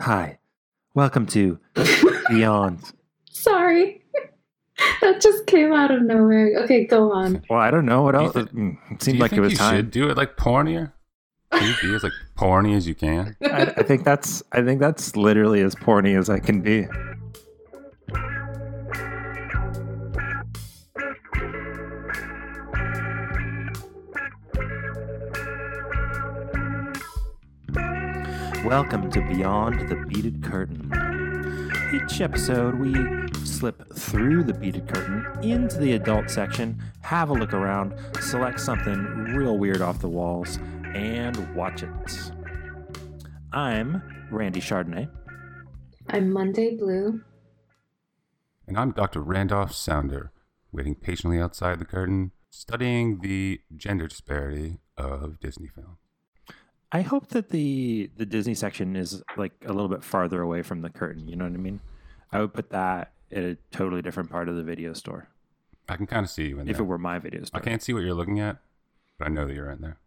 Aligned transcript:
Hi, 0.00 0.38
welcome 0.94 1.26
to 1.26 1.58
Beyond. 2.28 2.80
Sorry. 3.30 4.02
that 5.00 5.20
just 5.20 5.46
came 5.46 5.72
out 5.72 5.90
of 5.90 6.02
nowhere. 6.02 6.52
Okay, 6.64 6.86
go 6.86 7.12
on. 7.12 7.42
Well, 7.50 7.58
I 7.60 7.70
don't 7.70 7.84
know 7.86 8.02
what 8.02 8.14
else. 8.14 8.32
thi- 8.32 8.40
Mm, 8.42 8.76
It 8.90 9.02
seemed 9.02 9.18
like 9.20 9.32
it 9.32 9.40
was 9.40 9.52
you 9.52 9.58
time. 9.58 9.76
should 9.76 9.90
do 9.90 10.08
it 10.08 10.16
like 10.16 10.36
pornier. 10.36 10.92
Can 11.52 11.68
you 11.68 11.74
be 11.90 11.94
as 11.94 12.02
like 12.02 12.12
porny 12.38 12.74
as 12.76 12.86
you 12.88 12.94
can? 12.94 13.36
I, 13.44 13.72
I 13.76 13.82
think 13.82 14.04
that's. 14.04 14.42
I 14.52 14.62
think 14.62 14.80
that's 14.80 15.14
literally 15.16 15.60
as 15.60 15.74
porny 15.74 16.18
as 16.18 16.30
I 16.30 16.38
can 16.38 16.62
be. 16.62 16.86
Welcome 28.64 29.10
to 29.10 29.20
Beyond 29.20 29.88
the 29.88 29.96
Beaded 30.06 30.40
Curtain. 30.40 30.88
Each 31.92 32.20
episode, 32.20 32.76
we 32.76 32.94
slip 33.44 33.92
through 33.92 34.44
the 34.44 34.54
beaded 34.54 34.86
curtain 34.86 35.26
into 35.42 35.78
the 35.78 35.94
adult 35.94 36.30
section, 36.30 36.80
have 37.00 37.30
a 37.30 37.32
look 37.32 37.54
around, 37.54 37.92
select 38.20 38.60
something 38.60 39.02
real 39.34 39.58
weird 39.58 39.82
off 39.82 40.00
the 40.00 40.08
walls, 40.08 40.60
and 40.94 41.56
watch 41.56 41.82
it. 41.82 42.32
I'm 43.52 44.00
Randy 44.30 44.60
Chardonnay. 44.60 45.08
I'm 46.08 46.32
Monday 46.32 46.76
Blue. 46.76 47.20
And 48.68 48.78
I'm 48.78 48.92
Dr. 48.92 49.22
Randolph 49.22 49.74
Sounder, 49.74 50.30
waiting 50.70 50.94
patiently 50.94 51.40
outside 51.40 51.80
the 51.80 51.84
curtain, 51.84 52.30
studying 52.48 53.18
the 53.22 53.60
gender 53.76 54.06
disparity 54.06 54.78
of 54.96 55.40
Disney 55.40 55.66
film. 55.66 55.96
I 56.92 57.00
hope 57.02 57.28
that 57.28 57.48
the 57.50 58.10
the 58.16 58.26
Disney 58.26 58.54
section 58.54 58.96
is 58.96 59.22
like 59.36 59.52
a 59.64 59.72
little 59.72 59.88
bit 59.88 60.04
farther 60.04 60.42
away 60.42 60.62
from 60.62 60.82
the 60.82 60.90
curtain. 60.90 61.26
You 61.28 61.36
know 61.36 61.44
what 61.44 61.54
I 61.54 61.56
mean? 61.56 61.80
I 62.30 62.40
would 62.40 62.52
put 62.54 62.70
that 62.70 63.12
at 63.30 63.42
a 63.44 63.56
totally 63.70 64.02
different 64.02 64.30
part 64.30 64.48
of 64.48 64.56
the 64.56 64.62
video 64.62 64.92
store 64.92 65.28
I 65.88 65.96
can 65.96 66.06
kind 66.06 66.24
of 66.24 66.30
see 66.30 66.48
you 66.48 66.60
in 66.60 66.68
if 66.68 66.78
it 66.78 66.82
were 66.82 66.98
my 66.98 67.18
video 67.18 67.42
store, 67.44 67.60
I 67.60 67.64
can't 67.64 67.82
see 67.82 67.92
what 67.92 68.02
you're 68.02 68.14
looking 68.14 68.40
at, 68.40 68.58
but 69.18 69.26
I 69.26 69.30
know 69.30 69.46
that 69.46 69.54
you're 69.54 69.70
in 69.70 69.80
there. 69.80 69.98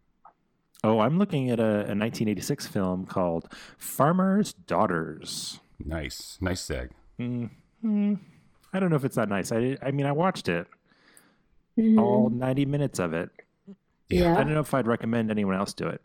Oh, 0.84 1.00
I'm 1.00 1.18
looking 1.18 1.50
at 1.50 1.60
a, 1.60 1.64
a 1.64 1.96
1986 1.98 2.68
film 2.68 3.06
called 3.06 3.52
Farmer's 3.78 4.54
Daughters. 4.54 5.60
Nice, 5.84 6.38
nice 6.40 6.62
seg. 6.62 6.92
Mm, 7.20 7.50
mm, 7.84 8.20
I 8.74 8.80
don't 8.80 8.90
know 8.90 8.96
if 8.96 9.04
it's 9.06 9.16
that 9.16 9.30
nice. 9.30 9.52
I 9.52 9.78
I 9.82 9.92
mean, 9.92 10.06
I 10.06 10.12
watched 10.12 10.48
it 10.48 10.68
Mhm. 11.78 12.00
all 12.00 12.30
90 12.30 12.66
minutes 12.66 13.00
of 13.00 13.14
it. 13.14 13.30
Yeah. 14.10 14.34
I 14.34 14.44
don't 14.44 14.54
know 14.54 14.60
if 14.62 14.74
I'd 14.74 14.88
recommend 14.88 15.30
anyone 15.32 15.56
else 15.56 15.74
do 15.74 15.88
it. 15.88 16.02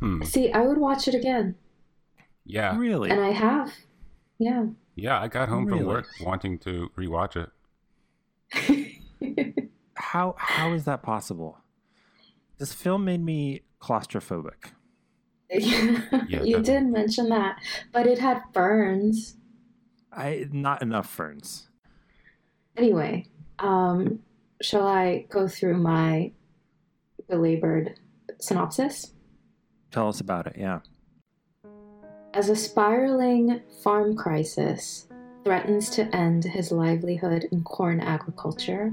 Hmm. 0.00 0.22
See, 0.24 0.52
I 0.52 0.60
would 0.66 0.78
watch 0.78 1.08
it 1.08 1.14
again. 1.14 1.54
Yeah, 2.44 2.76
Really? 2.78 3.10
And 3.10 3.20
I 3.20 3.30
have. 3.30 3.72
Yeah. 4.38 4.66
yeah. 4.94 5.20
I 5.20 5.26
got 5.28 5.48
home 5.48 5.64
Really? 5.66 5.78
from 5.80 5.86
work 5.88 6.06
wanting 6.20 6.58
to 6.60 6.90
rewatch 6.96 7.36
it. 7.36 7.50
how 9.94 10.34
how 10.38 10.72
is 10.72 10.84
that 10.84 11.02
possible? 11.02 11.58
This 12.58 12.72
film 12.72 13.04
made 13.04 13.24
me 13.24 13.62
claustrophobic. 13.80 14.70
you 15.50 15.60
definitely. 16.10 16.62
did 16.62 16.86
mention 16.86 17.28
that, 17.30 17.56
but 17.92 18.06
it 18.06 18.18
had 18.18 18.42
ferns. 18.52 19.36
I 20.12 20.46
not 20.52 20.82
enough 20.82 21.08
ferns. 21.08 21.68
Anyway, 22.76 23.26
um, 23.58 24.20
shall 24.60 24.86
I 24.86 25.26
go 25.30 25.48
through 25.48 25.78
my 25.78 26.32
belabored 27.28 27.98
synopsis? 28.40 29.12
Tell 29.90 30.08
us 30.08 30.20
about 30.20 30.46
it. 30.46 30.56
Yeah. 30.58 30.80
As 32.34 32.48
a 32.48 32.56
spiraling 32.56 33.62
farm 33.82 34.14
crisis 34.14 35.08
threatens 35.44 35.88
to 35.90 36.14
end 36.14 36.44
his 36.44 36.70
livelihood 36.70 37.48
in 37.50 37.62
corn 37.62 38.00
agriculture, 38.00 38.92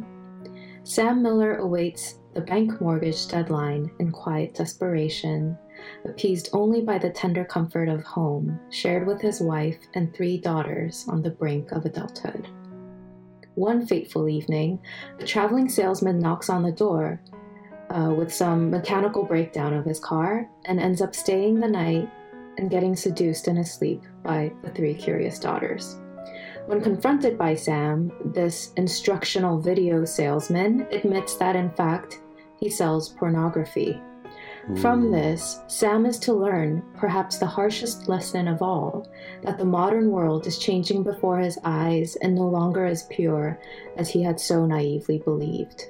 Sam 0.84 1.22
Miller 1.22 1.58
awaits 1.58 2.20
the 2.34 2.42
bank 2.42 2.82
mortgage 2.82 3.28
deadline 3.28 3.92
in 4.00 4.12
quiet 4.12 4.56
desperation, 4.56 5.58
appeased 6.06 6.50
only 6.54 6.82
by 6.82 6.98
the 6.98 7.10
tender 7.10 7.46
comfort 7.46 7.90
of 7.90 8.04
home 8.04 8.60
shared 8.70 9.06
with 9.06 9.22
his 9.22 9.40
wife 9.42 9.78
and 9.94 10.14
three 10.14 10.38
daughters 10.38 11.06
on 11.08 11.22
the 11.22 11.30
brink 11.30 11.72
of 11.72 11.86
adulthood. 11.86 12.48
One 13.56 13.86
fateful 13.86 14.30
evening, 14.30 14.80
a 15.20 15.26
traveling 15.26 15.70
salesman 15.70 16.20
knocks 16.20 16.50
on 16.50 16.64
the 16.64 16.72
door 16.72 17.22
uh, 17.94 18.14
with 18.14 18.34
some 18.34 18.70
mechanical 18.70 19.24
breakdown 19.24 19.74
of 19.74 19.86
his 19.86 20.00
car 20.00 20.50
and 20.66 20.80
ends 20.80 21.02
up 21.02 21.16
staying 21.16 21.60
the 21.60 21.68
night 21.68 22.10
and 22.58 22.70
getting 22.70 22.96
seduced 22.96 23.48
in 23.48 23.56
his 23.56 23.72
sleep 23.72 24.02
by 24.24 24.52
the 24.64 24.70
three 24.72 24.94
curious 24.94 25.40
daughters. 25.40 25.98
When 26.66 26.82
confronted 26.82 27.38
by 27.38 27.56
Sam, 27.56 28.12
this 28.34 28.74
instructional 28.78 29.60
video 29.60 30.06
salesman 30.06 30.88
admits 30.92 31.36
that 31.36 31.56
in 31.56 31.70
fact 31.72 32.22
he 32.60 32.70
sells 32.70 33.10
pornography. 33.10 34.02
From 34.82 35.12
this, 35.12 35.60
Sam 35.68 36.06
is 36.06 36.18
to 36.20 36.34
learn 36.34 36.84
perhaps 36.96 37.38
the 37.38 37.46
harshest 37.46 38.08
lesson 38.08 38.48
of 38.48 38.62
all 38.62 39.06
that 39.42 39.58
the 39.58 39.66
modern 39.66 40.10
world 40.10 40.48
is 40.48 40.58
changing 40.58 41.04
before 41.04 41.40
his 41.40 41.60
eyes 41.66 42.16
and 42.22 42.34
no 42.34 42.48
longer 42.48 42.86
as 42.86 43.04
pure 43.04 43.60
as 43.98 44.10
he 44.10 44.24
had 44.24 44.40
so 44.40 44.66
naively 44.66 45.18
believed. 45.18 45.88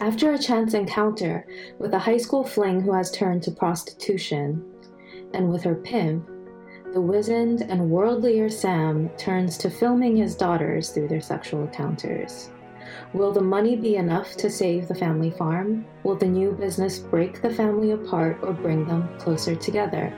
After 0.00 0.32
a 0.32 0.38
chance 0.38 0.74
encounter 0.74 1.46
with 1.78 1.92
a 1.92 1.98
high 1.98 2.16
school 2.16 2.44
fling 2.44 2.80
who 2.80 2.92
has 2.92 3.10
turned 3.10 3.42
to 3.44 3.50
prostitution, 3.50 4.64
and 5.34 5.50
with 5.50 5.62
her 5.64 5.74
pimp, 5.74 6.28
the 6.92 7.00
wizened 7.00 7.62
and 7.62 7.90
worldlier 7.90 8.50
Sam 8.50 9.10
turns 9.16 9.56
to 9.58 9.70
filming 9.70 10.16
his 10.16 10.34
daughters 10.34 10.90
through 10.90 11.08
their 11.08 11.20
sexual 11.20 11.62
encounters. 11.62 12.50
Will 13.12 13.32
the 13.32 13.40
money 13.40 13.76
be 13.76 13.96
enough 13.96 14.36
to 14.38 14.50
save 14.50 14.88
the 14.88 14.94
family 14.94 15.30
farm? 15.30 15.84
Will 16.04 16.16
the 16.16 16.26
new 16.26 16.52
business 16.52 16.98
break 16.98 17.40
the 17.40 17.50
family 17.50 17.92
apart 17.92 18.38
or 18.42 18.52
bring 18.52 18.86
them 18.86 19.08
closer 19.18 19.54
together? 19.54 20.12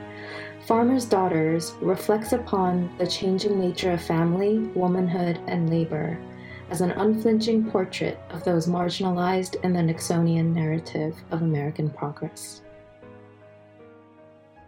Farmer's 0.65 1.05
Daughters 1.05 1.73
reflects 1.81 2.33
upon 2.33 2.95
the 2.97 3.07
changing 3.07 3.59
nature 3.59 3.91
of 3.91 4.01
family, 4.01 4.59
womanhood, 4.73 5.39
and 5.47 5.69
labor 5.69 6.17
as 6.75 6.81
an 6.81 6.91
unflinching 6.91 7.71
portrait 7.71 8.19
of 8.31 8.43
those 8.43 8.67
marginalized 8.67 9.55
in 9.63 9.71
the 9.71 9.79
Nixonian 9.79 10.53
narrative 10.53 11.15
of 11.31 11.41
American 11.41 11.89
progress. 11.89 12.63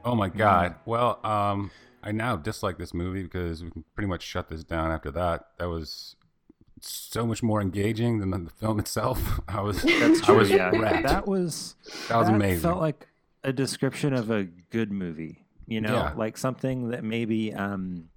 Oh 0.06 0.16
my 0.16 0.30
god. 0.30 0.76
Well, 0.86 1.20
um, 1.26 1.70
I 2.02 2.14
now 2.14 2.38
dislike 2.38 2.78
this 2.78 2.94
movie 2.94 3.24
because 3.24 3.62
we 3.62 3.72
can 3.72 3.84
pretty 3.94 4.08
much 4.08 4.22
shut 4.24 4.48
this 4.48 4.64
down 4.64 4.90
after 4.90 5.12
that. 5.12 5.48
That 5.60 5.68
was 5.68 6.16
so 6.80 7.26
much 7.26 7.44
more 7.44 7.60
engaging 7.62 8.20
than 8.20 8.32
the 8.46 8.50
film 8.52 8.80
itself. 8.80 9.42
I 9.50 9.60
was 9.60 9.82
That's 9.84 10.30
I 10.30 10.32
was 10.32 10.50
yeah. 10.50 10.70
wrecked. 10.70 11.06
That 11.10 11.28
was 11.28 11.76
That 12.08 12.16
was 12.20 12.30
amazing. 12.30 12.62
Felt 12.62 12.80
like 12.80 13.06
a 13.44 13.52
description 13.52 14.14
of 14.14 14.32
a 14.32 14.46
good 14.46 14.94
movie. 14.94 15.44
You 15.66 15.82
know, 15.82 15.94
Yeah. 15.94 16.14
like 16.16 16.38
something 16.38 16.88
that 16.92 17.04
maybe 17.04 17.54
um, 17.54 18.08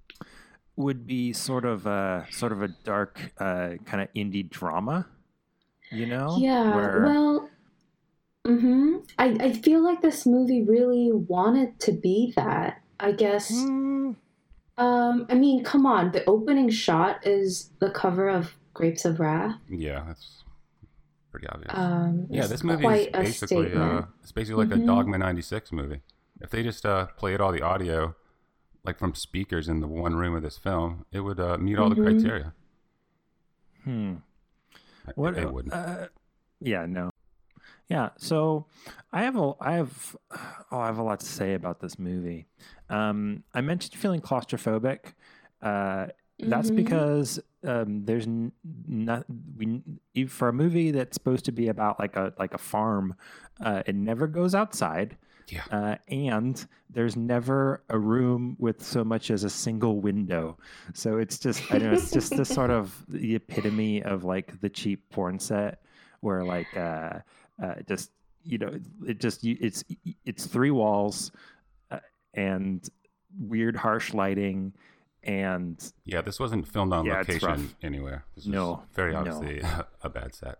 would 0.81 1.05
be 1.07 1.33
sort 1.33 1.65
of 1.65 1.85
a 1.85 2.25
sort 2.31 2.51
of 2.51 2.61
a 2.61 2.67
dark 2.83 3.19
uh, 3.39 3.75
kind 3.85 4.01
of 4.01 4.09
indie 4.15 4.47
drama. 4.49 5.07
You 5.91 6.05
know? 6.05 6.37
Yeah, 6.39 6.75
Where, 6.75 7.03
well, 7.05 7.49
hmm 8.45 8.97
I, 9.19 9.25
I 9.39 9.53
feel 9.53 9.83
like 9.83 10.01
this 10.01 10.25
movie 10.25 10.63
really 10.63 11.11
wanted 11.11 11.79
to 11.81 11.91
be 11.91 12.33
that. 12.35 12.81
I 12.99 13.11
guess. 13.13 13.51
Mm, 13.51 14.15
Um, 14.77 15.25
I 15.29 15.33
mean, 15.35 15.63
come 15.63 15.85
on. 15.85 16.11
The 16.11 16.23
opening 16.25 16.69
shot 16.69 17.25
is 17.25 17.71
the 17.79 17.89
cover 17.91 18.29
of 18.29 18.53
Grapes 18.73 19.05
of 19.05 19.19
Wrath. 19.19 19.55
yeah, 19.69 20.03
that's 20.07 20.43
pretty 21.31 21.47
obvious. 21.47 21.71
Um, 21.75 22.27
yeah, 22.29 22.47
this 22.47 22.63
movie 22.63 22.85
is 22.87 23.07
basically 23.07 23.73
uh, 23.73 24.03
it's 24.21 24.31
basically 24.31 24.65
like 24.65 24.73
Mhm. 24.79 24.83
a 24.83 24.85
Dogma 24.85 25.17
'96 25.17 25.71
movie. 25.71 26.01
If 26.41 26.49
they 26.51 26.63
just 26.63 26.85
uh, 26.85 27.07
played 27.17 27.41
all 27.41 27.51
the 27.51 27.61
audio 27.61 28.15
like 28.83 28.97
from 28.97 29.13
speakers 29.15 29.67
in 29.67 29.79
the 29.79 29.87
one 29.87 30.15
room 30.15 30.35
of 30.35 30.43
this 30.43 30.57
film, 30.57 31.05
it 31.11 31.19
would 31.21 31.39
uh, 31.39 31.57
meet 31.57 31.77
all 31.77 31.89
the 31.89 31.95
Mhm. 31.95 32.03
criteria. 32.03 32.53
hmm. 33.83 34.15
What? 35.15 35.37
It, 35.37 35.51
wouldn't. 35.51 35.73
Uh, 35.73 36.07
yeah, 36.59 36.85
no. 36.85 37.09
Yeah, 37.89 38.09
so 38.17 38.67
I 39.11 39.23
have 39.23 39.35
a, 39.35 39.53
I 39.59 39.73
have, 39.73 40.15
oh, 40.71 40.79
I 40.79 40.85
have 40.85 40.97
a 40.99 41.03
lot 41.03 41.19
to 41.21 41.25
say 41.25 41.53
about 41.55 41.79
this 41.81 41.97
movie. 41.99 42.47
Um, 42.89 43.43
I 43.53 43.61
mentioned 43.61 43.95
feeling 43.99 44.21
claustrophobic. 44.21 45.13
Uh, 45.61 46.07
that's 46.39 46.71
Mhm. 46.71 46.75
because 46.75 47.39
um, 47.63 48.05
there's 48.05 48.25
not 48.87 49.25
we 49.57 49.83
e- 50.15 50.25
for 50.25 50.47
a 50.47 50.53
movie 50.53 50.89
that's 50.91 51.13
supposed 51.15 51.45
to 51.45 51.51
be 51.51 51.67
about 51.67 51.99
like 51.99 52.15
a 52.15 52.33
like 52.39 52.53
a 52.53 52.57
farm. 52.57 53.15
Uh, 53.59 53.83
it 53.85 53.93
never 53.95 54.25
goes 54.27 54.55
outside. 54.55 55.17
Yeah. 55.49 55.63
Uh, 55.71 55.95
and 56.07 56.65
there's 56.89 57.15
never 57.15 57.83
a 57.89 57.97
room 57.97 58.55
with 58.59 58.83
so 58.83 59.03
much 59.03 59.31
as 59.31 59.43
a 59.43 59.49
single 59.49 59.99
window. 60.01 60.57
So 60.93 61.17
it's 61.17 61.39
just, 61.39 61.63
I 61.71 61.77
know, 61.77 61.91
it's 61.93 62.11
just 62.11 62.35
the 62.35 62.45
sort 62.45 62.69
of 62.69 63.03
the 63.09 63.35
epitome 63.35 64.03
of 64.03 64.23
like 64.23 64.59
the 64.61 64.69
cheap 64.69 65.09
porn 65.09 65.39
set 65.39 65.81
where 66.21 66.43
like, 66.43 66.67
uh, 66.75 67.19
uh, 67.61 67.75
just, 67.87 68.11
you 68.43 68.57
know, 68.57 68.71
it 69.07 69.19
just, 69.19 69.43
it's, 69.45 69.83
it's 70.25 70.45
three 70.45 70.71
walls 70.71 71.31
uh, 71.91 71.99
and 72.33 72.89
weird, 73.39 73.75
harsh 73.75 74.13
lighting, 74.13 74.73
and 75.23 75.93
Yeah, 76.03 76.21
this 76.21 76.39
wasn't 76.39 76.67
filmed 76.67 76.93
on 76.93 77.05
Yeah, 77.05 77.17
location 77.19 77.75
anywhere. 77.83 78.25
This 78.35 78.45
was 78.45 78.53
No, 78.53 78.83
very 78.93 79.13
no. 79.13 79.19
obviously 79.19 79.61
a 80.01 80.09
bad 80.09 80.33
set. 80.33 80.59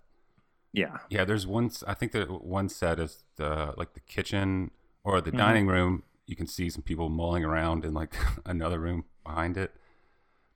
Yeah, 0.73 0.97
Yeah, 1.09 1.25
there's 1.25 1.45
one. 1.45 1.69
I 1.87 1.93
think 1.93 2.11
the 2.13 2.25
one 2.25 2.69
set 2.69 2.99
is 2.99 3.23
the 3.35 3.73
like 3.77 3.93
the 3.93 3.99
kitchen 4.01 4.71
or 5.03 5.19
the 5.21 5.31
Mhm. 5.31 5.37
dining 5.37 5.67
room. 5.67 6.03
You 6.27 6.35
can 6.35 6.47
see 6.47 6.69
some 6.69 6.81
people 6.83 7.09
mulling 7.09 7.43
around 7.43 7.83
in 7.85 7.93
like 7.93 8.13
another 8.45 8.79
room 8.79 9.05
behind 9.25 9.57
it. 9.57 9.71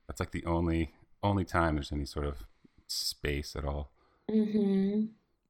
That's 0.06 0.20
like 0.20 0.30
the 0.30 0.44
only 0.46 0.92
only 1.22 1.44
time 1.44 1.74
there's 1.74 1.92
any 1.92 2.04
sort 2.06 2.26
of 2.26 2.44
space 2.86 3.56
at 3.56 3.64
all. 3.64 3.90
Mm-hmm. 4.30 5.06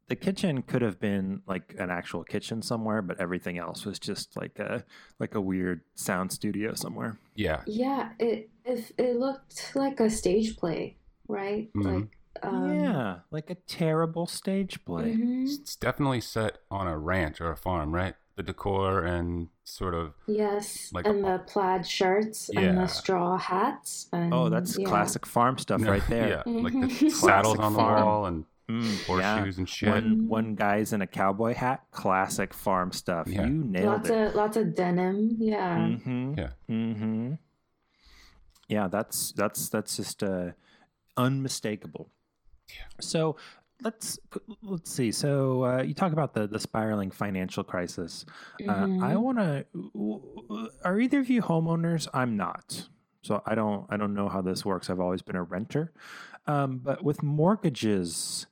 the 0.09 0.15
kitchen 0.15 0.63
could 0.63 0.83
have 0.83 1.01
been 1.01 1.43
like 1.49 1.75
an 1.79 1.91
actual 1.91 2.23
kitchen 2.23 2.63
somewhere, 2.63 3.03
but 3.03 3.19
everything 3.21 3.59
else 3.59 3.85
was 3.85 3.99
just 3.99 4.37
like 4.37 4.59
a 4.61 4.85
like 5.19 5.35
a 5.35 5.41
weird 5.41 5.81
sound 5.97 6.31
studio 6.31 6.75
somewhere. 6.75 7.19
Yeah, 7.35 7.63
Yeah, 7.67 8.13
it 8.21 8.49
if 8.65 8.93
it 8.99 9.17
looked 9.17 9.73
like 9.75 9.99
a 9.99 10.09
stage 10.11 10.57
play, 10.57 10.97
right? 11.29 11.73
Mhm. 11.75 11.85
Like 12.03 12.19
um, 12.49 12.81
yeah, 12.83 13.17
like 13.31 13.51
a 13.51 13.55
terrible 13.67 14.27
stage 14.27 14.85
play. 14.85 15.15
mhm. 15.15 15.43
it's 15.45 15.57
it's 15.59 15.77
definitely 15.77 16.21
set 16.21 16.59
on 16.71 16.87
a 16.87 16.97
ranch 16.99 17.41
or 17.41 17.51
a 17.51 17.57
farm, 17.57 17.95
right? 17.95 18.15
The 18.37 18.43
decor 18.43 19.03
and 19.05 19.49
sort 19.65 19.95
of 19.95 20.13
Yes, 20.27 20.91
Like- 20.93 21.07
and 21.07 21.25
the 21.25 21.39
plaid 21.47 21.87
shirts 21.87 22.51
and 22.51 22.77
the 22.79 22.87
straw 22.87 23.39
hats. 23.39 24.09
And, 24.13 24.33
Oh, 24.35 24.49
that's 24.51 24.79
yeah. 24.79 24.87
classic 24.87 25.25
farm 25.27 25.57
stuff 25.59 25.83
right 25.83 26.03
there. 26.09 26.29
Yeah, 26.29 26.43
like 26.63 26.73
the 26.75 26.87
Mhm. 26.87 27.11
saddles 27.11 27.59
on 27.59 27.73
the 27.73 27.79
farm. 27.79 28.05
wall 28.05 28.27
and 28.27 28.45
Mm, 28.69 28.83
yeah. 28.83 29.37
horseshoes 29.39 29.59
and 29.59 29.69
shit. 29.69 29.89
One 29.89 30.27
one 30.29 30.55
guy's 30.57 30.93
in 30.93 31.01
a 31.01 31.07
cowboy 31.07 31.55
hat. 31.55 31.85
Classic 31.93 32.53
farm 32.53 32.91
stuff. 32.91 33.29
Yeah. 33.29 33.45
You 33.47 33.53
nailed 33.53 33.87
Lots 33.87 34.11
it. 34.11 34.19
of 34.29 34.35
lots 34.35 34.57
of 34.57 34.75
denim. 34.75 35.37
Yeah. 35.39 35.79
Mm-hmm. 35.79 36.35
Yeah. 36.37 36.51
Mm-hmm. 36.69 37.33
Yeah, 38.69 38.89
that's 38.89 39.31
that's 39.33 39.69
that's 39.69 39.97
just 39.97 40.23
uh, 40.25 40.51
unmistakable. 41.17 42.11
So 43.01 43.37
let's 43.83 44.19
let's 44.63 44.91
see. 44.91 45.13
So 45.13 45.65
uh, 45.65 45.83
you 45.83 45.95
talk 45.95 46.13
about 46.13 46.35
the 46.35 46.47
the 46.47 46.59
spiraling 46.59 47.11
financial 47.11 47.63
crisis. 47.65 48.25
Uh, 48.69 48.87
I 49.01 49.15
Mhm. 49.15 49.21
want 49.21 49.39
to. 49.39 50.71
Are 50.85 50.99
either 51.01 51.21
of 51.21 51.29
you 51.29 51.43
homeowners? 51.43 52.09
I'm 52.15 52.37
not. 52.37 52.89
So 53.23 53.43
I 53.47 53.55
don't. 53.55 53.87
I 53.91 53.97
don't 53.97 54.15
know 54.15 54.29
how 54.29 54.41
this 54.41 54.65
works. 54.65 54.89
I've 54.91 55.01
always 55.01 55.23
been 55.23 55.37
a 55.37 55.43
renter. 55.43 55.93
Um, 56.47 56.79
but 56.79 57.03
with 57.05 57.23
mortgages, 57.23 58.47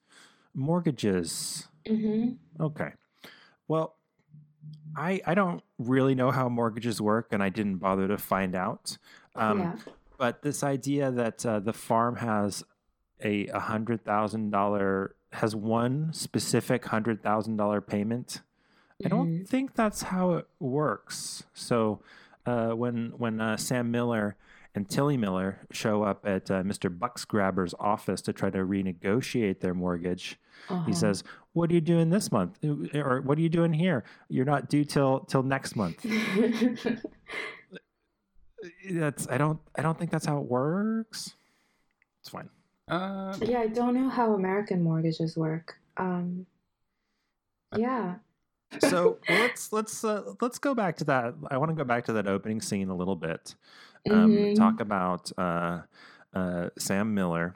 mortgages. 0.55 1.69
Mhm. 1.87 2.39
Okay. 2.61 2.93
Well, 3.69 3.97
I 4.97 5.21
I 5.27 5.35
don't 5.35 5.63
really 5.79 6.15
know 6.15 6.31
how 6.31 6.49
mortgages 6.49 7.01
work, 7.01 7.29
and 7.33 7.43
I 7.43 7.49
didn't 7.49 7.79
bother 7.79 8.09
to 8.09 8.19
find 8.19 8.55
out. 8.55 8.99
Um, 9.37 9.59
yeah. 9.61 9.77
But 10.17 10.43
this 10.43 10.63
idea 10.63 11.11
that 11.11 11.45
uh, 11.45 11.59
the 11.61 11.73
farm 11.73 12.17
has 12.17 12.63
a 13.21 13.47
hundred 13.59 14.05
thousand 14.05 14.51
dollar 14.51 15.15
has 15.33 15.55
one 15.57 16.13
specific 16.13 16.85
hundred 16.87 17.23
thousand 17.23 17.57
dollar 17.57 17.81
payment. 17.81 18.41
I 19.05 19.09
don't 19.09 19.29
Mhm. 19.41 19.49
think 19.49 19.75
that's 19.75 20.03
how 20.03 20.35
it 20.35 20.47
works. 20.61 21.45
So 21.53 22.01
uh, 22.47 22.71
when 22.73 23.13
when 23.17 23.41
uh, 23.41 23.57
Sam 23.57 23.91
Miller 23.91 24.37
and 24.75 24.89
Tilly 24.89 25.17
Miller 25.17 25.61
show 25.71 26.03
up 26.03 26.27
at 26.27 26.51
uh, 26.51 26.63
Mr. 26.63 26.91
Bucksgrabber's 26.97 27.75
office 27.81 28.21
to 28.23 28.33
try 28.33 28.51
to 28.51 28.59
renegotiate 28.59 29.61
their 29.61 29.75
mortgage, 29.75 30.39
Uh-huh. 30.69 30.85
he 30.87 30.93
says, 30.93 31.25
"What 31.53 31.71
are 31.71 31.75
you 31.75 31.81
doing 31.81 32.11
this 32.11 32.31
month? 32.33 32.59
Uh, 32.65 32.99
Or 32.99 33.21
what 33.23 33.39
are 33.39 33.41
you 33.43 33.49
doing 33.49 33.73
here? 33.73 34.05
You're 34.29 34.45
not 34.47 34.69
due 34.69 34.85
till 34.85 35.21
till 35.21 35.43
next 35.43 35.75
month." 35.77 36.05
That's 38.91 39.29
I 39.29 39.37
don't 39.39 39.61
I 39.77 39.83
don't 39.83 39.99
think 39.99 40.11
that's 40.11 40.25
how 40.27 40.39
it 40.39 40.47
works. 40.49 41.35
It's 42.21 42.31
fine. 42.31 42.49
Uh, 42.89 43.37
yeah, 43.43 43.61
I 43.61 43.67
don't 43.69 43.95
know 43.95 44.09
how 44.09 44.35
American 44.35 44.83
mortgages 44.83 45.37
work. 45.37 45.79
Um, 45.97 46.47
yeah. 47.73 48.17
So 48.81 49.19
let's 49.29 49.73
let's 49.73 50.05
uh, 50.05 50.35
let's 50.41 50.59
go 50.59 50.75
back 50.75 50.97
to 50.99 51.05
that. 51.05 51.35
I 51.51 51.59
want 51.59 51.71
to 51.71 51.77
go 51.77 51.85
back 51.85 52.05
to 52.07 52.13
that 52.15 52.27
opening 52.27 52.61
scene 52.61 52.89
a 52.89 52.97
little 52.97 53.17
bit. 53.17 53.55
Um, 54.11 54.31
Mhm. 54.31 54.55
Talk 54.55 54.81
about 54.81 55.31
uh, 55.39 55.83
uh, 56.35 56.71
Sam 56.79 57.15
Miller 57.15 57.55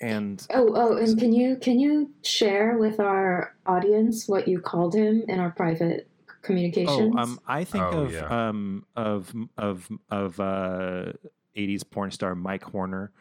and 0.00 0.44
Oh, 0.50 0.72
oh, 0.74 0.96
and 0.96 1.18
can 1.18 1.32
you 1.32 1.56
can 1.56 1.78
you 1.78 2.12
share 2.22 2.76
with 2.76 2.98
our 2.98 3.54
audience 3.66 4.28
what 4.28 4.48
you 4.48 4.60
called 4.60 4.94
him 4.94 5.22
in 5.28 5.38
our 5.38 5.50
private 5.50 6.08
communications? 6.42 7.14
Oh, 7.14 7.18
um, 7.18 7.40
I 7.46 7.64
think 7.64 7.92
Oh, 7.92 8.02
of 8.04 8.12
yeah. 8.12 8.26
um 8.48 8.86
of 8.96 9.32
of 9.56 9.88
of 10.10 10.40
uh, 10.40 11.12
'80s 11.54 11.84
porn 11.84 12.10
star 12.10 12.34
Mike 12.34 12.64
Horner 12.64 13.12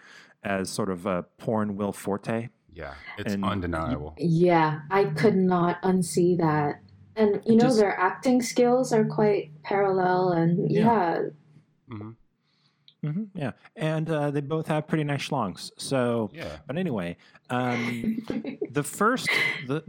as 0.44 0.70
sort 0.70 0.90
of 0.90 1.06
a 1.06 1.24
porn 1.38 1.76
Will 1.78 1.94
Forte. 1.94 2.50
yeah, 2.74 2.94
it's 3.18 3.34
And- 3.34 3.44
undeniable. 3.46 4.16
yeah, 4.18 4.82
I 4.90 5.06
could 5.06 5.36
not 5.36 5.82
unsee 5.84 6.38
that. 6.38 6.82
And 7.16 7.42
you 7.46 7.56
know 7.56 7.66
Just- 7.66 7.78
their 7.80 7.98
acting 8.00 8.42
skills 8.42 8.94
are 8.94 9.04
quite 9.06 9.52
parallel, 9.64 10.32
and 10.32 10.72
yeah, 10.72 11.24
hmm 11.90 12.12
hmm 13.04 13.24
yeah, 13.34 13.52
and 13.76 14.10
uh, 14.10 14.32
they 14.32 14.40
both 14.42 14.68
have 14.68 14.88
pretty 14.88 15.04
nice 15.04 15.28
schlongs. 15.28 15.72
So, 15.78 16.30
Yeah, 16.34 16.58
but 16.68 16.78
anyway, 16.78 17.18
um, 17.50 18.24
the 18.72 18.84
first 18.84 19.28
the. 19.68 19.84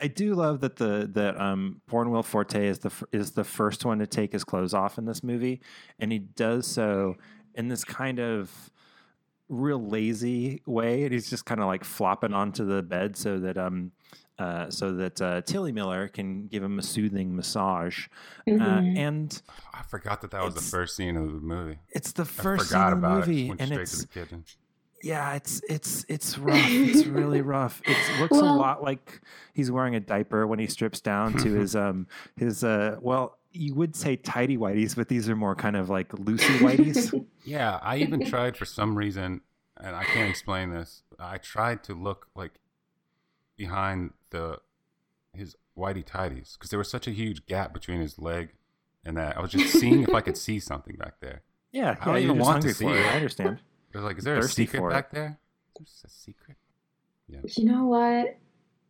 I 0.00 0.08
do 0.08 0.34
love 0.34 0.60
that 0.60 0.76
the 0.76 1.08
that 1.14 1.40
um, 1.40 1.80
Porn 1.86 2.10
Will 2.10 2.22
Forte 2.22 2.64
is 2.66 2.78
the 2.80 2.92
is 3.10 3.32
the 3.32 3.44
first 3.44 3.84
one 3.84 3.98
to 4.00 4.06
take 4.06 4.32
his 4.32 4.44
clothes 4.44 4.74
off 4.74 4.98
in 4.98 5.06
this 5.06 5.22
movie, 5.24 5.60
and 5.98 6.12
he 6.12 6.18
does 6.18 6.66
so 6.66 7.16
in 7.54 7.68
this 7.68 7.84
kind 7.84 8.20
of 8.20 8.70
real 9.48 9.78
lazy 9.86 10.62
way, 10.66 11.04
and 11.04 11.12
he's 11.12 11.28
just 11.30 11.44
kind 11.44 11.60
of 11.60 11.66
like 11.66 11.84
flopping 11.84 12.32
onto 12.32 12.64
the 12.64 12.82
bed 12.82 13.16
so 13.16 13.38
that 13.40 13.58
um 13.58 13.92
uh, 14.36 14.68
so 14.68 14.92
that 14.94 15.22
uh, 15.22 15.40
Tilly 15.42 15.70
Miller 15.70 16.08
can 16.08 16.48
give 16.48 16.60
him 16.60 16.76
a 16.80 16.82
soothing 16.82 17.36
massage, 17.36 18.08
uh, 18.48 18.50
Mhm. 18.50 18.98
and 18.98 19.42
I 19.72 19.82
forgot 19.84 20.22
that 20.22 20.32
that 20.32 20.44
was 20.44 20.54
the 20.56 20.60
first 20.60 20.96
scene 20.96 21.16
of 21.16 21.26
the 21.32 21.38
movie. 21.40 21.78
it's 21.90 22.10
the 22.10 22.24
first 22.24 22.66
forgot 22.68 22.88
scene 22.88 22.92
of 22.94 23.00
the 23.00 23.06
about 23.06 23.28
movie, 23.28 23.48
it. 23.50 23.56
And 23.60 23.72
it's 23.72 24.04
to 24.06 24.24
the 24.26 24.42
yeah, 25.02 25.34
it's 25.34 25.60
it's 25.68 26.04
it's 26.08 26.36
rough. 26.38 26.68
It's 26.68 27.06
really 27.06 27.42
rough. 27.56 27.80
It 27.86 27.96
looks 28.20 28.36
a 28.38 28.42
lot 28.42 28.82
like 28.82 29.20
he's 29.52 29.70
wearing 29.70 29.94
a 29.94 30.00
diaper 30.00 30.46
when 30.48 30.58
he 30.58 30.66
strips 30.66 31.00
down 31.00 31.34
to 31.34 31.52
his 31.60 31.76
um 31.76 32.08
his 32.36 32.64
uh 32.64 32.96
well 33.00 33.38
you 33.54 33.74
would 33.74 33.94
say 33.94 34.16
tidy 34.16 34.58
whities, 34.58 34.96
but 34.96 35.08
these 35.08 35.28
are 35.28 35.36
more 35.36 35.54
kind 35.54 35.76
of 35.76 35.88
like 35.88 36.10
loosey 36.10 36.58
whities. 36.58 37.24
Yeah, 37.46 37.78
I 37.82 37.98
even 37.98 38.24
tried 38.30 38.56
for 38.56 38.64
some 38.64 38.96
reason, 38.96 39.42
and 39.78 39.94
I 39.94 40.04
can't 40.04 40.30
explain 40.30 40.70
this. 40.70 41.02
I 41.18 41.36
tried 41.36 41.84
to 41.84 41.94
look 41.94 42.28
like 42.34 42.52
behind 43.56 44.14
the 44.30 44.60
his 45.34 45.54
whitey 45.76 46.02
tidies 46.04 46.56
because 46.58 46.70
there 46.70 46.78
was 46.78 46.88
such 46.88 47.06
a 47.06 47.10
huge 47.10 47.44
gap 47.44 47.74
between 47.74 48.00
his 48.00 48.18
leg 48.18 48.54
and 49.04 49.18
that. 49.18 49.36
I 49.36 49.42
was 49.42 49.50
just 49.50 49.74
seeing 49.78 50.02
if 50.02 50.14
I 50.14 50.22
could 50.22 50.38
see 50.38 50.58
something 50.70 50.96
back 50.96 51.20
there. 51.20 51.42
yeah, 51.70 51.96
I 52.00 52.04
don't 52.06 52.14
yeah, 52.14 52.20
even 52.22 52.38
want 52.38 52.62
to 52.62 52.72
see 52.72 52.86
it. 52.86 52.96
it. 52.96 53.06
I 53.06 53.16
understand. 53.16 53.60
I 53.94 53.98
was 53.98 54.04
like, 54.06 54.16
is 54.18 54.24
there 54.24 54.38
a 54.38 54.42
secret 54.44 54.78
for 54.78 54.90
it. 54.90 54.94
back 54.94 55.10
there? 55.10 55.38
Is 55.82 56.02
there 56.02 56.08
a 56.08 56.10
secret? 56.10 56.56
Yeah. 57.28 57.40
you 57.58 57.64
know 57.66 57.84
what? 57.84 58.38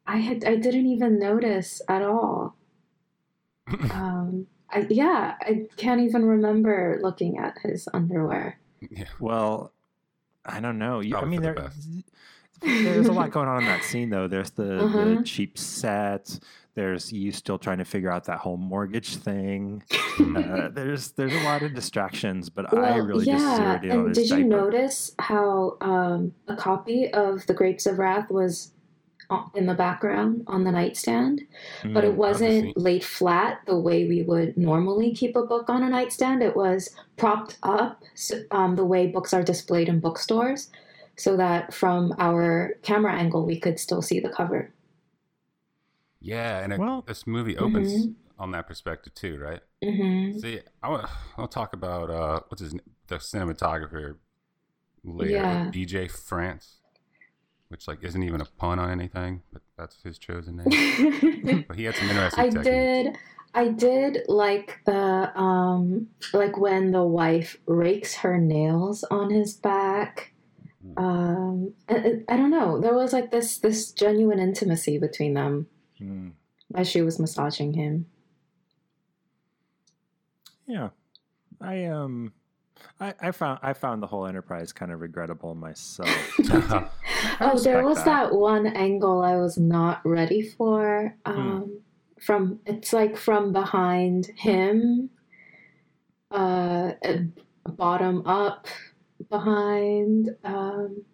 I 0.07 0.19
had 0.19 0.45
I 0.45 0.55
didn't 0.55 0.87
even 0.87 1.19
notice 1.19 1.83
at 1.89 2.03
all. 2.03 2.57
Um, 3.91 4.47
I 4.75 4.87
yeah, 4.91 5.35
I 5.41 5.67
can't 5.77 6.01
even 6.01 6.25
remember 6.27 6.99
looking 7.03 7.39
at 7.39 7.57
his 7.63 7.89
underwear. 7.95 8.59
yeah. 8.91 9.05
Well, 9.21 9.73
I 10.45 10.61
don't 10.61 10.79
know. 10.79 11.01
You, 11.01 11.17
I 11.17 11.25
mean, 11.25 11.43
for 11.43 11.55
the 11.55 12.03
there's 12.61 13.09
a 13.09 13.13
lot 13.13 13.31
going 13.31 13.49
on 13.49 13.59
in 13.61 13.65
that 13.67 13.85
scene, 13.85 14.11
though. 14.11 14.27
There's 14.29 14.51
the, 14.51 14.85
Uh-huh. 14.85 15.05
the 15.17 15.23
cheap 15.25 15.59
set. 15.59 16.39
There's 16.75 17.13
you 17.13 17.31
still 17.31 17.59
trying 17.59 17.79
to 17.79 17.85
figure 17.85 18.11
out 18.11 18.25
that 18.25 18.39
whole 18.39 18.57
mortgage 18.57 19.17
thing. 19.17 19.83
Uh, 20.19 20.69
there's 20.73 21.13
there's 21.13 21.33
a 21.35 21.41
lot 21.45 21.63
of 21.63 21.73
distractions, 21.75 22.51
but 22.51 22.73
I 22.73 22.77
Well, 22.97 23.07
really 23.07 23.27
just 23.27 23.45
yeah, 23.47 23.57
zeroed 23.57 23.85
in 23.85 23.91
on 23.93 23.99
and 23.99 24.09
his 24.09 24.19
did 24.19 24.29
diaper. 24.31 24.43
you 24.43 24.49
notice 24.49 25.13
how 25.21 25.77
um, 25.81 26.35
a 26.49 26.57
copy 26.57 27.13
of 27.13 27.47
The 27.47 27.55
Grapes 27.55 27.87
of 27.87 27.99
Wrath 27.99 28.29
was 28.31 28.73
o- 28.73 28.84
in 29.55 29.67
the 29.67 29.75
background 29.75 30.45
on 30.47 30.65
the 30.65 30.71
nightstand, 30.73 31.43
but 31.83 32.05
Mm, 32.05 32.09
it 32.09 32.15
wasn't 32.15 32.63
scene. 32.65 32.73
laid 32.77 33.05
flat 33.05 33.61
the 33.67 33.79
way 33.79 34.07
we 34.07 34.23
would 34.23 34.57
normally 34.57 35.15
keep 35.15 35.35
a 35.37 35.43
book 35.47 35.69
on 35.69 35.83
a 35.83 35.89
nightstand. 35.89 36.43
It 36.43 36.55
was 36.57 36.95
propped 37.17 37.59
up 37.63 38.03
um, 38.51 38.77
the 38.77 38.85
way 38.85 39.07
books 39.07 39.33
are 39.33 39.43
displayed 39.43 39.89
in 39.89 40.01
bookstores, 40.01 40.71
so 41.17 41.37
that 41.37 41.73
from 41.73 42.13
our 42.19 42.75
camera 42.83 43.13
angle 43.15 43.47
we 43.47 43.59
could 43.59 43.79
still 43.81 44.03
see 44.03 44.21
the 44.21 44.29
cover. 44.31 44.73
Yeah, 46.21 46.61
and 46.61 46.73
it, 46.73 46.79
Well- 46.81 47.03
this 47.07 47.27
movie 47.27 47.57
opens 47.57 48.07
Mhm. 48.07 48.15
on 48.39 48.51
that 48.53 48.67
perspective 48.67 49.15
too, 49.15 49.39
right? 49.39 49.61
hmm 49.83 50.33
See, 50.39 50.61
I 50.83 50.89
want 50.89 51.09
I'll 51.37 51.49
talk 51.49 51.73
about 51.75 52.11
uh 52.11 52.41
what's 52.49 52.63
his 52.63 52.73
name, 52.73 52.81
the 53.09 53.17
cinematographer 53.17 54.17
later, 55.03 55.33
Yeah. 55.33 55.71
DJ 55.71 56.09
France, 56.11 56.81
which 57.75 57.89
like 57.89 58.05
isn't 58.05 58.23
even 58.23 58.41
a 58.41 58.45
pun 58.45 58.79
on 58.79 58.89
anything, 58.89 59.43
but 59.53 59.61
that's 59.77 60.01
his 60.05 60.17
chosen 60.17 60.55
name. 60.59 61.65
but 61.67 61.77
he 61.77 61.83
had 61.83 61.97
some 61.97 62.09
interesting 62.09 62.45
I 62.45 62.47
techniques. 62.47 62.65
did. 62.65 63.19
I 63.53 63.69
did 63.69 64.19
like 64.29 64.79
the 64.87 65.37
um 65.37 66.07
like 66.33 66.57
when 66.57 66.93
the 66.93 67.03
wife 67.03 67.57
rakes 67.67 68.15
her 68.19 68.39
nails 68.39 69.03
on 69.11 69.31
his 69.31 69.55
back. 69.55 70.33
Um 70.97 71.75
I, 71.89 72.21
I 72.29 72.37
don't 72.37 72.53
know. 72.53 72.81
There 72.81 72.95
was 72.95 73.13
like 73.13 73.33
this 73.33 73.59
this 73.59 73.91
genuine 73.91 74.39
intimacy 74.39 74.97
between 74.99 75.35
them 75.35 75.67
Mm, 76.01 76.33
as 76.77 76.89
she 76.89 77.03
was 77.03 77.19
massaging 77.19 77.75
him. 77.75 78.07
yeah, 80.67 80.91
I 81.61 81.85
um, 81.87 82.33
I, 83.01 83.15
I 83.21 83.31
found 83.33 83.59
I 83.63 83.73
found 83.73 84.03
the 84.03 84.07
whole 84.09 84.27
Enterprise 84.27 84.73
kind 84.73 84.91
of 84.93 85.01
regrettable 85.01 85.55
myself. 85.55 86.09
I 87.41 87.51
Oh, 87.53 87.59
there 87.59 87.85
was 87.85 87.99
that. 87.99 88.31
that. 88.31 88.35
one 88.35 88.67
angle 88.67 89.23
I 89.23 89.37
was 89.37 89.59
not 89.59 90.01
ready 90.05 90.43
for. 90.43 91.17
Um, 91.25 91.81
From 92.21 92.61
it's 92.67 92.93
like 92.93 93.17
from 93.17 93.53
behind 93.53 94.27
him, 94.37 95.11
uh, 96.31 96.93
uh, 97.05 97.17
bottom 97.69 98.27
up, 98.27 98.67
behind. 99.29 100.31
Um, 100.43 101.05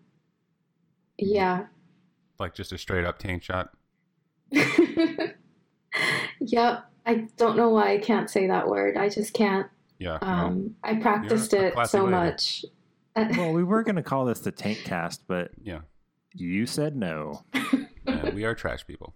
yeah. 1.19 1.67
like 2.39 2.55
just 2.55 2.73
a 2.73 2.79
straight 2.79 3.05
up 3.05 3.19
tank 3.19 3.43
shot. 3.43 3.71
yep. 6.41 6.85
I 7.07 7.15
don't 7.37 7.57
know 7.57 7.71
why 7.71 7.93
I 7.93 7.99
can't 7.99 8.31
say 8.31 8.47
that 8.47 8.69
word. 8.69 8.97
I 8.97 9.09
just 9.09 9.33
can't. 9.33 9.67
Yeah. 9.99 10.19
no. 10.23 10.29
Um, 10.29 10.77
I 10.85 10.95
practiced 10.97 11.53
a 11.55 11.67
it 11.77 11.89
so 11.89 12.05
lady. 12.05 12.11
much. 12.13 12.65
well, 13.17 13.53
we 13.53 13.65
were 13.65 13.83
gonna 13.83 14.03
call 14.03 14.25
this 14.25 14.41
the 14.41 14.53
Tank 14.53 14.79
Cast, 14.85 15.27
but 15.27 15.51
yeah. 15.61 15.81
You 16.35 16.67
said 16.67 16.97
no. 16.97 17.43
Yeah, 18.07 18.31
we 18.35 18.45
are 18.45 18.55
trash 18.55 18.87
people. 18.87 19.15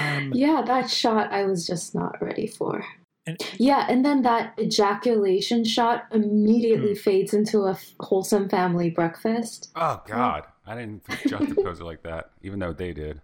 Um, 0.00 0.32
Yeah, 0.34 0.62
that 0.66 0.90
shot 0.90 1.32
I 1.32 1.44
was 1.44 1.66
just 1.66 1.94
not 1.94 2.20
ready 2.22 2.46
for. 2.46 2.84
And- 3.26 3.40
yeah, 3.58 3.86
and 3.88 4.04
then 4.04 4.22
that 4.22 4.54
ejaculation 4.58 5.64
shot 5.64 6.04
immediately 6.12 6.94
Hmm. 6.94 6.98
fades 7.00 7.32
into 7.34 7.60
a 7.62 7.70
f- 7.72 7.94
wholesome 8.00 8.48
family 8.48 8.90
breakfast. 8.90 9.70
Oh 9.76 10.02
God, 10.06 10.44
I 10.66 10.74
didn't 10.74 11.04
juxtapose 11.04 11.80
it 11.80 11.84
like 11.84 12.02
that, 12.02 12.32
even 12.42 12.58
though 12.58 12.72
they 12.72 12.92
did. 12.92 13.20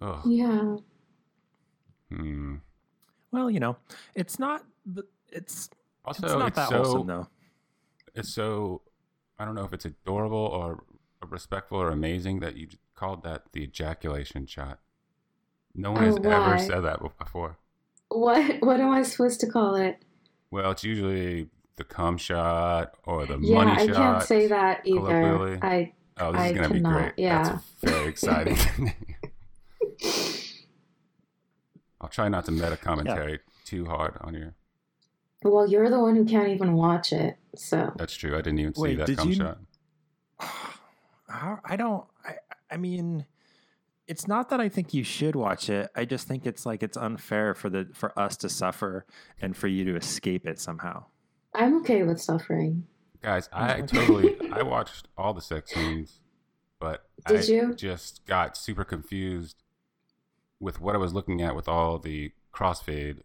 Oh, 0.00 0.22
Yeah. 0.24 0.76
hmm. 2.10 2.56
Well, 3.30 3.50
you 3.50 3.60
know, 3.60 3.76
it's 4.14 4.38
not. 4.38 4.64
It's 5.30 5.68
Also, 6.04 6.24
it's 6.26 6.32
not 6.34 6.48
it's 6.48 6.56
that 6.56 6.68
so 6.70 6.76
wholesome 6.82 7.06
though. 7.06 7.28
it's 8.14 8.32
so 8.32 8.80
I 9.38 9.44
don't 9.44 9.54
know 9.54 9.64
if 9.64 9.74
it's 9.74 9.84
adorable 9.84 10.38
or 10.38 10.84
respectful 11.28 11.78
or 11.80 11.90
amazing 11.90 12.40
that 12.40 12.56
you 12.56 12.68
called 12.94 13.22
that 13.24 13.44
the 13.52 13.62
ejaculation 13.62 14.46
shot. 14.46 14.78
No 15.74 15.92
one 15.92 16.02
Oh, 16.04 16.06
has 16.06 16.16
ever 16.24 16.58
said 16.58 16.80
that 16.80 17.00
before. 17.18 17.58
What 18.08 18.60
what 18.62 18.80
am 18.80 18.90
I 18.90 19.02
supposed 19.02 19.40
to 19.40 19.46
call 19.46 19.74
it? 19.76 20.02
Well, 20.50 20.70
it's 20.70 20.84
usually 20.84 21.48
the 21.76 21.84
cum 21.84 22.16
shot 22.18 22.94
or 23.04 23.26
the 23.26 23.38
yeah, 23.40 23.54
money 23.64 23.72
I 23.72 23.86
shot. 23.86 23.96
can't 23.96 24.22
say 24.22 24.46
that 24.46 24.86
either. 24.86 25.58
I 25.62 25.92
Oh, 26.18 26.32
this 26.32 26.40
I 26.40 26.46
is 26.48 26.52
gonna 26.56 26.68
be 26.70 26.74
cannot, 26.76 26.98
great. 26.98 27.12
yeah. 27.18 27.42
That's 27.42 27.64
very 27.92 28.08
exciting. 28.14 28.56
I'll 32.00 32.08
try 32.08 32.28
not 32.28 32.44
to 32.46 32.52
meta 32.52 32.76
commentary 32.76 33.40
too 33.64 33.86
hard 33.86 34.16
on 34.20 34.34
your. 34.34 34.54
well, 35.42 35.68
you're 35.68 35.90
the 35.90 35.98
one 36.00 36.14
who 36.16 36.24
can't 36.24 36.48
even 36.48 36.74
watch 36.74 37.12
it. 37.12 37.36
So 37.56 37.92
That's 37.96 38.14
true. 38.14 38.34
I 38.34 38.38
didn't 38.38 38.58
even 38.60 38.74
see 38.74 38.94
that 38.94 39.16
cum 39.16 39.28
you- 39.28 39.34
shot. 39.34 39.58
How- 41.36 41.60
I 41.64 41.76
don't. 41.76 42.04
I, 42.24 42.34
I 42.70 42.76
mean, 42.76 43.26
it's 44.06 44.26
not 44.28 44.48
that 44.50 44.60
I 44.60 44.68
think 44.68 44.94
you 44.94 45.02
should 45.04 45.36
watch 45.36 45.68
it. 45.70 45.90
I 45.94 46.04
just 46.04 46.26
think 46.28 46.46
it's 46.46 46.64
like 46.66 46.82
it's 46.82 46.96
unfair 46.96 47.54
for 47.54 47.68
the 47.70 47.88
for 47.92 48.16
us 48.18 48.36
to 48.38 48.48
suffer 48.48 49.04
and 49.40 49.56
for 49.56 49.68
you 49.68 49.84
to 49.84 49.96
escape 49.96 50.46
it 50.46 50.58
somehow. 50.58 51.04
I'm 51.54 51.78
okay 51.80 52.02
with 52.02 52.20
suffering. 52.20 52.86
Guys, 53.22 53.48
I 53.52 53.80
totally 53.82 54.36
I 54.52 54.62
watched 54.62 55.08
all 55.16 55.32
the 55.34 55.40
sex 55.40 55.72
scenes, 55.74 56.20
but 56.78 57.08
Did 57.26 57.40
I 57.40 57.42
you? 57.44 57.74
just 57.74 58.24
got 58.26 58.56
super 58.56 58.84
confused 58.84 59.62
with 60.60 60.80
what 60.80 60.94
I 60.94 60.98
was 60.98 61.12
looking 61.12 61.42
at 61.42 61.56
with 61.56 61.68
all 61.68 61.98
the 61.98 62.32
crossfade 62.54 63.20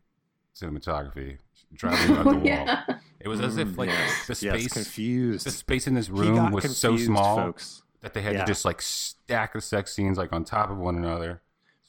cinematography 0.55 1.37
driving 1.73 2.17
up 2.17 2.23
the 2.25 2.31
wall. 2.35 2.41
yeah. 2.45 2.83
It 3.19 3.27
was 3.27 3.39
as 3.39 3.57
if 3.57 3.67
Mm, 3.69 3.77
like 3.77 3.89
yes, 3.89 4.27
the 4.27 4.45
yes, 4.45 4.59
space 4.59 4.73
confused. 4.73 5.45
the 5.45 5.51
space 5.51 5.87
in 5.87 5.93
this 5.93 6.09
room 6.09 6.35
got 6.35 6.51
was 6.51 6.77
so 6.77 6.97
small 6.97 7.35
folks. 7.35 7.83
That 8.01 8.13
they 8.13 8.21
had 8.21 8.33
Yeah. 8.33 8.41
to 8.41 8.45
just 8.45 8.65
like 8.65 8.81
stack 8.81 9.53
the 9.53 9.61
sex 9.61 9.93
scenes 9.93 10.17
like 10.17 10.33
on 10.33 10.43
top 10.43 10.69
of 10.69 10.77
one 10.77 10.95
another. 10.95 11.41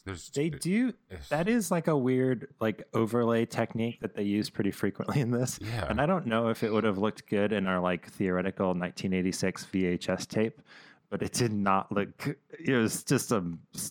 There's 0.05 0.31
They 0.31 0.51
do. 0.51 0.95
That 1.29 1.49
is 1.49 1.71
like 1.71 1.87
a 1.87 1.97
weird 1.97 2.49
like 2.61 2.83
overlay 2.93 3.47
technique 3.47 4.01
that 4.01 4.17
they 4.17 4.25
use 4.25 4.51
pretty 4.51 4.73
frequently 4.73 5.21
in 5.21 5.31
this. 5.31 5.61
yeah. 5.63 5.87
And 5.89 6.01
I 6.01 6.07
don't 6.07 6.27
know 6.27 6.49
if 6.49 6.63
it 6.65 6.73
would 6.73 6.83
have 6.85 6.99
looked 6.99 7.29
good 7.29 7.53
in 7.53 7.67
our 7.69 7.81
like 7.81 8.11
theoretical 8.11 8.69
1986 8.75 9.67
VHS 9.73 10.27
tape, 10.27 10.61
but 11.09 11.23
it 11.23 11.33
did 11.33 11.53
not 11.53 11.93
look. 11.93 12.37
It 12.59 12.75
was 12.75 13.05
just 13.05 13.31
a 13.31 13.45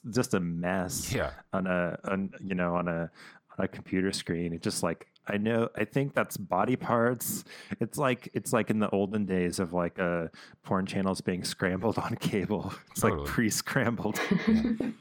just 0.09 0.33
a 0.33 0.39
mess 0.41 1.13
yeah. 1.13 1.31
on 1.53 1.65
a 1.65 1.97
on 2.03 2.31
you 2.43 2.55
know 2.55 2.75
on 2.75 2.89
a 2.89 3.09
on 3.57 3.65
a 3.65 3.67
computer 3.69 4.11
screen. 4.11 4.53
It 4.53 4.61
just 4.61 4.83
like 4.83 5.07
I 5.27 5.37
know 5.37 5.69
I 5.75 5.85
think 5.85 6.13
that's 6.13 6.35
body 6.37 6.75
parts. 6.75 7.43
It's 7.79 7.97
like 7.97 8.29
it's 8.33 8.51
like 8.53 8.69
in 8.69 8.79
the 8.79 8.89
olden 8.89 9.25
days 9.25 9.59
of 9.59 9.71
like 9.73 9.99
uh 9.99 10.27
porn 10.63 10.85
channels 10.85 11.21
being 11.21 11.43
scrambled 11.43 11.97
on 12.05 12.15
cable. 12.15 12.73
It's 12.91 13.01
Totally. 13.01 13.21
like 13.21 13.29
pre-scrambled. 13.29 14.19
Ugh. 14.49 14.93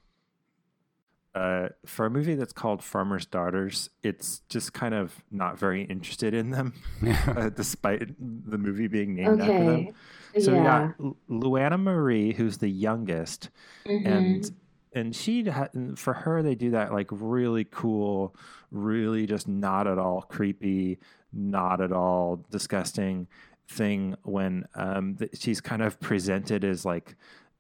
uh, 1.35 1.69
for 1.87 2.07
a 2.07 2.11
movie 2.11 2.35
that's 2.35 2.53
called 2.53 2.83
Farmer's 2.83 3.25
Daughters, 3.27 3.89
it's 4.03 4.41
just 4.49 4.73
kind 4.73 4.95
of 4.95 5.23
not 5.31 5.59
very 5.59 5.85
interested 5.85 6.35
in 6.35 6.51
them, 6.51 6.75
uh, 7.29 7.51
despite 7.51 8.09
the 8.19 8.59
movie 8.59 8.89
being 8.89 9.15
named 9.15 9.41
after 9.41 9.53
them. 9.65 9.89
okay. 10.35 10.41
So 10.41 10.53
we 10.53 10.59
yeah. 10.59 10.93
got 10.99 11.15
Luana 11.31 11.81
Marie, 11.81 12.33
who's 12.33 12.59
the 12.59 12.69
youngest, 12.69 13.51
Mhm. 13.87 14.07
and 14.07 14.51
and 14.93 15.15
she 15.15 15.45
ha- 15.45 15.69
and 15.73 15.99
for 15.99 16.13
her 16.13 16.43
they 16.43 16.55
do 16.55 16.71
that 16.71 16.93
like 16.93 17.09
really 17.11 17.65
cool, 17.65 18.35
really 18.71 19.27
just 19.27 19.49
not 19.49 19.87
at 19.87 19.99
all 19.99 20.23
creepy, 20.23 20.99
not 21.33 21.81
at 21.81 21.93
all 21.93 22.45
disgusting 22.51 23.27
thing 23.69 24.17
when 24.23 24.67
um, 24.75 25.17
she's 25.35 25.61
kind 25.61 25.83
of 25.83 26.01
presented 26.01 26.65
as 26.65 26.85
like 26.85 27.17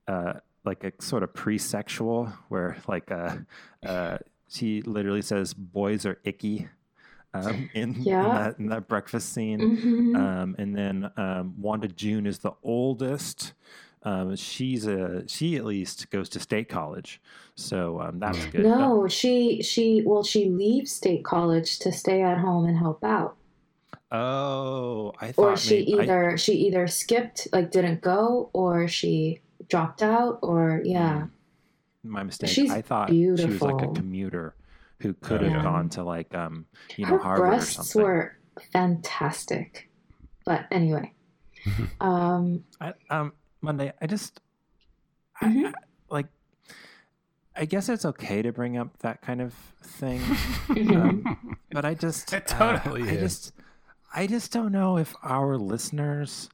uh, 0.08 0.34
like 0.64 0.84
a 0.84 0.92
sort 1.00 1.22
of 1.22 1.32
pre-sexual 1.32 2.32
where 2.48 2.76
like 2.88 3.10
uh, 3.10 3.36
uh, 3.86 4.18
she 4.48 4.82
literally 4.82 5.22
says 5.22 5.54
boys 5.54 6.04
are 6.04 6.18
icky 6.24 6.68
um, 7.32 7.70
in, 7.74 7.94
in 7.96 8.04
that 8.04 8.58
in 8.58 8.66
that 8.66 8.88
breakfast 8.88 9.32
scene. 9.32 9.60
Mhm. 9.60 10.16
Um, 10.16 10.56
and 10.58 10.76
then 10.76 11.10
um, 11.16 11.54
Wanda 11.58 11.88
June 11.88 12.26
is 12.26 12.40
the 12.40 12.52
oldest. 12.62 13.52
Um, 14.02 14.34
she's 14.36 14.86
a 14.86 15.28
she 15.28 15.56
at 15.56 15.64
least 15.66 16.08
goes 16.10 16.28
to 16.30 16.40
state 16.40 16.68
college, 16.70 17.20
so 17.54 18.00
um, 18.00 18.18
that's 18.18 18.46
good. 18.46 18.62
no, 18.64 19.06
she 19.08 19.62
she 19.62 20.02
well 20.06 20.22
she 20.24 20.48
leaves 20.48 20.90
state 20.92 21.22
college 21.22 21.78
to 21.80 21.92
stay 21.92 22.22
at 22.22 22.38
home 22.38 22.64
and 22.64 22.78
help 22.78 23.04
out. 23.04 23.36
Oh, 24.12 25.12
I 25.20 25.32
thought 25.32 25.42
Or 25.42 25.56
she 25.56 25.80
maybe- 25.84 26.00
I- 26.00 26.02
either 26.04 26.36
she 26.38 26.52
either 26.54 26.86
skipped 26.86 27.46
like 27.52 27.70
didn't 27.70 28.00
go 28.00 28.50
or 28.52 28.88
she 28.88 29.40
dropped 29.68 30.02
out 30.02 30.38
or 30.42 30.80
yeah. 30.84 31.26
my 32.02 32.22
mistake. 32.22 32.50
she's 32.50 32.70
I 32.70 32.82
thought 32.82 33.10
she 33.10 33.26
was 33.30 33.60
like 33.60 33.82
a 33.82 33.92
commuter 33.92 34.54
who 35.00 35.12
could 35.14 35.42
have 35.42 35.52
yeah. 35.52 35.62
gone 35.62 35.88
to 35.90 36.02
like 36.02 36.34
um 36.34 36.66
you 36.96 37.04
know 37.06 37.12
Her 37.12 37.18
Harvard 37.18 37.44
or 37.46 37.50
breasts 37.50 37.74
something. 37.76 38.02
were 38.02 38.36
fantastic. 38.72 39.90
But 40.44 40.66
anyway. 40.70 41.12
um 42.00 42.64
I, 42.80 42.94
um, 43.10 43.32
Monday, 43.60 43.92
I 44.00 44.06
just 44.06 44.40
I- 45.40 45.46
Mhm. 45.46 45.66
I, 45.68 45.72
like. 46.10 46.26
I 47.56 47.64
guess 47.66 47.88
it's 47.88 48.04
okay 48.04 48.42
to 48.42 48.52
bring 48.52 48.76
up 48.78 48.98
that 49.00 49.20
kind 49.22 49.40
of 49.42 49.52
thing. 49.82 50.20
mhm. 50.20 50.96
um, 50.96 51.58
but 51.72 51.84
I 51.84 51.94
just 51.94 52.32
It 52.32 52.52
uh, 52.54 52.78
totally 52.78 53.08
I 53.10 53.16
just 53.16 53.52
I 54.14 54.26
just 54.26 54.52
don't 54.52 54.72
know 54.72 54.96
if 54.96 55.14
our 55.22 55.56
listeners 55.58 56.48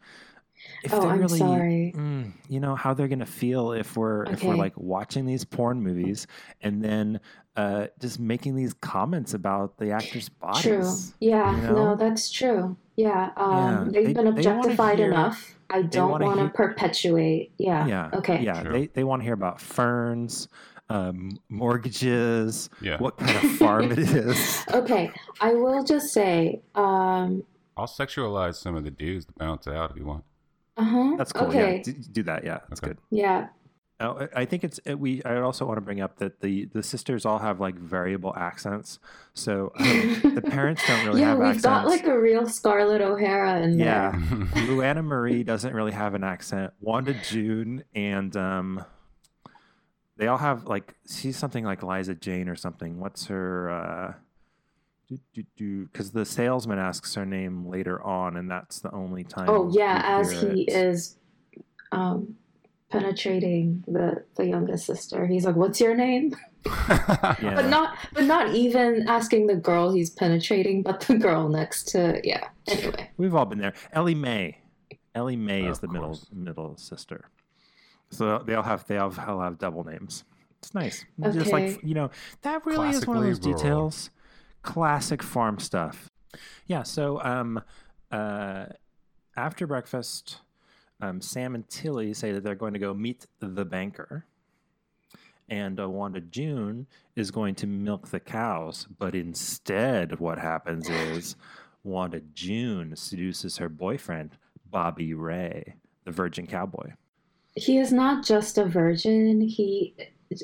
if 0.84 0.92
Oh, 0.92 1.00
they're 1.00 1.10
I'm 1.10 1.20
really 1.20 1.38
sorry. 1.38 1.92
mm, 1.96 2.32
you 2.48 2.60
know 2.60 2.74
how 2.74 2.94
they're 2.94 3.08
gonna 3.08 3.26
feel 3.26 3.72
if 3.72 3.96
we're 3.96 4.24
if 4.24 4.42
we're 4.44 4.56
like 4.56 4.74
watching 4.76 5.26
these 5.26 5.44
porn 5.44 5.82
movies 5.82 6.26
and 6.62 6.82
then 6.82 7.20
uh 7.56 7.86
just 8.00 8.20
making 8.20 8.54
these 8.54 8.74
comments 8.74 9.34
about 9.34 9.78
the 9.78 9.90
actors' 9.90 10.28
bodies. 10.28 10.62
True. 10.62 10.92
Yeah, 11.20 11.56
you 11.56 11.72
no, 11.74 11.96
that's 11.96 12.30
true. 12.30 12.76
Yeah. 12.96 13.30
Um 13.36 13.56
Yeah, 13.56 13.84
they've 13.92 14.06
they- 14.08 14.12
been 14.12 14.24
they 14.24 14.30
objectified 14.30 14.98
hear- 14.98 15.08
enough. 15.10 15.54
I 15.68 15.82
don't 15.82 16.10
wanna 16.12 16.26
want 16.26 16.54
perpetuate. 16.54 17.52
Yeah. 17.58 17.86
Yeah. 17.86 18.10
Okay. 18.14 18.42
Yeah. 18.42 18.62
Sure. 18.62 18.72
They 18.72 18.86
they 18.88 19.04
want 19.04 19.20
to 19.20 19.24
hear 19.24 19.34
about 19.34 19.60
ferns, 19.60 20.46
um, 20.88 21.40
mortgages, 21.48 22.70
Yeah. 22.80 22.98
what 22.98 23.16
kind 23.16 23.36
of 23.44 23.50
farm 23.56 23.90
it 23.92 23.98
is. 23.98 24.64
Okay. 24.72 25.10
I 25.40 25.54
will 25.54 25.82
just 25.84 26.12
say, 26.12 26.60
um 26.74 27.42
I'll 27.76 27.86
sexualize 27.86 28.54
some 28.54 28.74
of 28.76 28.84
the 28.84 28.90
dudes 28.90 29.26
to 29.26 29.32
bounce 29.36 29.66
out 29.68 29.90
if 29.90 29.96
you 29.96 30.04
want. 30.06 30.24
Uh-huh. 30.76 31.14
That's 31.16 31.32
cool. 31.32 31.48
Okay. 31.48 31.76
Yeah. 31.78 31.82
Do, 31.82 31.92
do 31.92 32.22
that. 32.24 32.44
Yeah. 32.44 32.58
That's 32.68 32.80
Okay. 32.82 32.88
good. 32.92 32.98
Yeah. 33.10 33.48
Oh, 33.98 34.28
I 34.34 34.42
I 34.42 34.44
think 34.44 34.62
it's 34.62 34.78
we. 34.84 35.22
I 35.24 35.40
also 35.40 35.64
want 35.64 35.78
to 35.78 35.80
bring 35.80 36.02
up 36.02 36.18
that 36.18 36.40
the 36.42 36.66
the 36.66 36.82
sisters 36.82 37.24
all 37.24 37.38
have 37.38 37.60
like 37.60 37.76
variable 37.76 38.34
accents. 38.36 38.98
So 39.32 39.72
um, 39.78 40.20
the 40.34 40.42
parents 40.46 40.82
don't 40.86 41.06
really 41.06 41.22
yeah, 41.22 41.28
have 41.30 41.38
Yeah, 41.38 41.44
we've 41.46 41.56
accents. 41.56 41.64
got 41.64 41.86
like 41.86 42.06
a 42.06 42.18
real 42.20 42.46
Scarlett 42.46 43.00
O'Hara 43.00 43.60
in 43.62 43.78
yeah, 43.78 44.10
there. 44.10 44.20
Luana 44.68 45.02
Marie 45.02 45.44
doesn't 45.44 45.72
really 45.72 45.92
have 45.92 46.12
an 46.14 46.24
accent. 46.24 46.74
Wanda 46.80 47.14
June 47.26 47.84
and 47.94 48.36
um, 48.36 48.84
they 50.18 50.26
all 50.26 50.36
have 50.38 50.64
like 50.66 50.94
she's 51.08 51.38
something 51.38 51.64
like 51.64 51.82
Liza 51.82 52.16
Jane 52.16 52.50
or 52.50 52.56
something. 52.56 53.00
What's 53.00 53.26
her? 53.26 53.70
uh 53.70 54.14
because 55.34 56.10
the 56.10 56.24
salesman 56.24 56.78
asks 56.78 57.14
her 57.14 57.26
name 57.26 57.66
later 57.68 58.02
on, 58.02 58.36
and 58.36 58.50
that's 58.50 58.80
the 58.80 58.92
only 58.92 59.24
time. 59.24 59.48
Oh 59.48 59.70
yeah, 59.72 60.02
as 60.04 60.32
he 60.32 60.62
it. 60.62 60.72
is 60.72 61.16
um, 61.92 62.36
penetrating 62.90 63.84
the 63.86 64.24
the 64.36 64.46
youngest 64.46 64.86
sister, 64.86 65.26
he's 65.26 65.44
like, 65.44 65.56
"What's 65.56 65.80
your 65.80 65.94
name?" 65.96 66.34
Yeah. 66.66 67.54
But 67.54 67.66
not, 67.68 67.96
but 68.12 68.24
not 68.24 68.54
even 68.54 69.06
asking 69.08 69.46
the 69.46 69.54
girl 69.54 69.92
he's 69.92 70.10
penetrating, 70.10 70.82
but 70.82 71.00
the 71.00 71.16
girl 71.16 71.48
next 71.48 71.88
to. 71.88 72.20
Yeah. 72.24 72.48
Anyway. 72.66 73.10
We've 73.16 73.34
all 73.34 73.44
been 73.46 73.58
there. 73.58 73.74
Ellie 73.92 74.14
Mae. 74.16 74.58
Ellie 75.14 75.36
Mae 75.36 75.66
is 75.66 75.78
the 75.78 75.88
middle 75.88 76.18
middle 76.32 76.76
sister. 76.76 77.30
So 78.10 78.42
they 78.44 78.54
all 78.54 78.62
have 78.64 78.84
they 78.86 78.96
all 78.98 79.10
have, 79.10 79.28
all 79.28 79.40
have 79.40 79.58
double 79.58 79.84
names. 79.84 80.24
It's 80.58 80.74
nice. 80.74 81.04
Just 81.20 81.52
like 81.52 81.64
Okay. 81.64 81.78
you 81.84 81.94
know, 81.94 82.10
that 82.42 82.66
really 82.66 82.88
is 82.90 83.06
one 83.06 83.18
of 83.18 83.22
those 83.22 83.40
rural. 83.40 83.58
details. 83.58 84.10
Classic 84.66 85.22
farm 85.22 85.58
stuff. 85.58 86.10
Yeah. 86.66 86.82
So 86.82 87.22
um, 87.22 87.62
uh, 88.10 88.66
after 89.36 89.66
breakfast, 89.66 90.40
um, 91.00 91.20
Sam 91.20 91.54
and 91.54 91.68
Tilly 91.68 92.12
say 92.12 92.32
that 92.32 92.42
they're 92.42 92.54
going 92.54 92.72
to 92.72 92.78
go 92.78 92.92
meet 92.92 93.26
the 93.40 93.64
banker. 93.64 94.24
And 95.48 95.78
uh, 95.78 95.88
Wanda 95.88 96.20
June 96.20 96.88
is 97.14 97.30
going 97.30 97.54
to 97.56 97.68
milk 97.68 98.08
the 98.08 98.18
cows, 98.18 98.88
but 98.98 99.14
instead, 99.14 100.18
what 100.18 100.38
happens 100.38 100.88
is 100.88 101.36
Wanda 101.84 102.20
June 102.34 102.96
seduces 102.96 103.56
her 103.58 103.68
boyfriend, 103.68 104.32
Bobby 104.68 105.14
Ray, 105.14 105.76
the 106.04 106.10
virgin 106.10 106.48
cowboy. 106.48 106.90
He 107.54 107.78
is 107.78 107.92
not 107.92 108.24
just 108.24 108.58
a 108.58 108.64
virgin. 108.64 109.40
He 109.40 109.94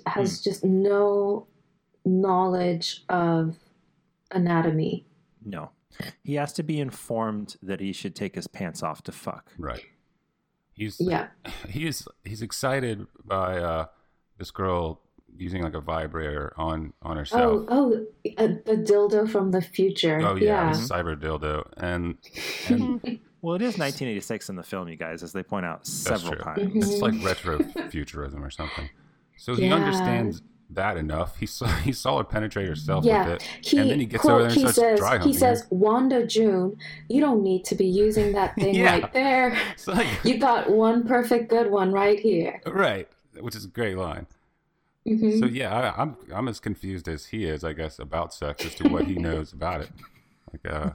has 0.06 0.38
Hmm. 0.38 0.42
just 0.44 0.64
no 0.64 1.48
knowledge 2.04 3.04
of 3.08 3.56
anatomy. 4.32 5.06
No, 5.44 5.70
he 6.22 6.34
has 6.34 6.52
to 6.54 6.62
be 6.62 6.80
informed 6.80 7.56
that 7.62 7.80
he 7.80 7.92
should 7.92 8.14
take 8.14 8.34
his 8.34 8.46
pants 8.46 8.82
off 8.82 9.02
to 9.04 9.12
fuck. 9.12 9.52
right. 9.58 9.84
He's 10.74 10.96
Yeah. 11.00 11.28
he's 11.68 12.06
he's 12.24 12.40
excited 12.42 13.06
by 13.24 13.58
uh, 13.58 13.86
this 14.38 14.50
girl 14.50 15.00
using 15.36 15.62
like 15.62 15.74
a 15.74 15.80
vibrator 15.80 16.52
on 16.56 16.92
on 17.02 17.16
herself. 17.18 17.66
Oh, 17.68 18.06
oh, 18.26 18.32
uh, 18.38 18.46
the 18.64 18.76
dildo 18.76 19.28
from 19.30 19.50
the 19.50 19.60
future. 19.60 20.18
Oh 20.22 20.34
yeah, 20.36 20.68
yeah. 20.68 20.70
cyber 20.72 21.14
dildo, 21.14 21.66
and 21.76 22.16
and 22.68 23.20
Well, 23.42 23.54
it 23.56 23.62
is 23.62 23.76
1986 23.76 24.48
in 24.50 24.56
the 24.56 24.62
film, 24.62 24.88
you 24.88 24.96
guys, 24.96 25.22
as 25.22 25.32
they 25.32 25.42
point 25.42 25.66
out 25.66 25.86
several 25.86 26.34
true. 26.36 26.42
times. 26.44 26.62
Mhm. 26.62 26.76
it's 26.76 27.00
like 27.02 27.22
retro 27.24 27.58
futurism 27.90 28.42
or 28.44 28.50
something. 28.50 28.88
So 29.36 29.54
he 29.54 29.66
Yeah. 29.66 29.74
understands 29.74 30.40
that 30.70 30.96
enough. 30.96 31.38
He 31.38 31.46
saw 31.46 31.66
he 31.88 31.92
saw 31.92 32.18
her 32.18 32.24
penetrate 32.24 32.68
herself 32.68 33.04
Yeah, 33.04 33.24
with 33.26 33.42
it, 33.42 33.48
He, 33.62 33.78
and 33.78 33.90
then 33.90 34.00
he 34.00 34.06
gets 34.06 34.22
quote, 34.22 34.32
over 34.34 34.42
there 34.42 34.50
and 34.50 34.56
he 34.56 34.60
starts 34.62 34.76
says, 34.76 34.98
dry 34.98 35.18
he 35.22 35.32
says. 35.32 35.66
Wanda 35.70 36.26
June, 36.26 36.76
you 37.08 37.20
don't 37.20 37.42
need 37.42 37.64
to 37.66 37.74
be 37.74 37.86
using 37.86 38.32
that 38.32 38.54
thing 38.60 38.74
Yeah. 38.74 38.92
right 39.00 39.12
there. 39.12 39.56
Like 39.86 40.06
You 40.24 40.38
got 40.38 40.70
one 40.70 41.06
perfect 41.06 41.48
good 41.50 41.70
one 41.70 41.92
right 41.92 42.18
here. 42.18 42.60
right, 42.66 43.08
which 43.40 43.54
is 43.56 43.64
a 43.64 43.68
great 43.68 43.96
line. 43.96 44.26
Mhm. 45.06 45.40
So 45.40 45.46
yeah, 45.46 45.74
I, 45.96 46.02
I'm 46.02 46.16
I'm 46.32 46.46
as 46.48 46.60
confused 46.60 47.08
as 47.08 47.26
he 47.26 47.44
is, 47.44 47.64
I 47.64 47.72
guess, 47.72 47.98
about 47.98 48.32
sex 48.32 48.64
as 48.64 48.74
to 48.76 48.88
what 48.88 49.06
he 49.06 49.14
knows 49.16 49.52
about 49.52 49.80
it. 49.82 49.90
Like, 50.52 50.72
uh, 50.72 50.90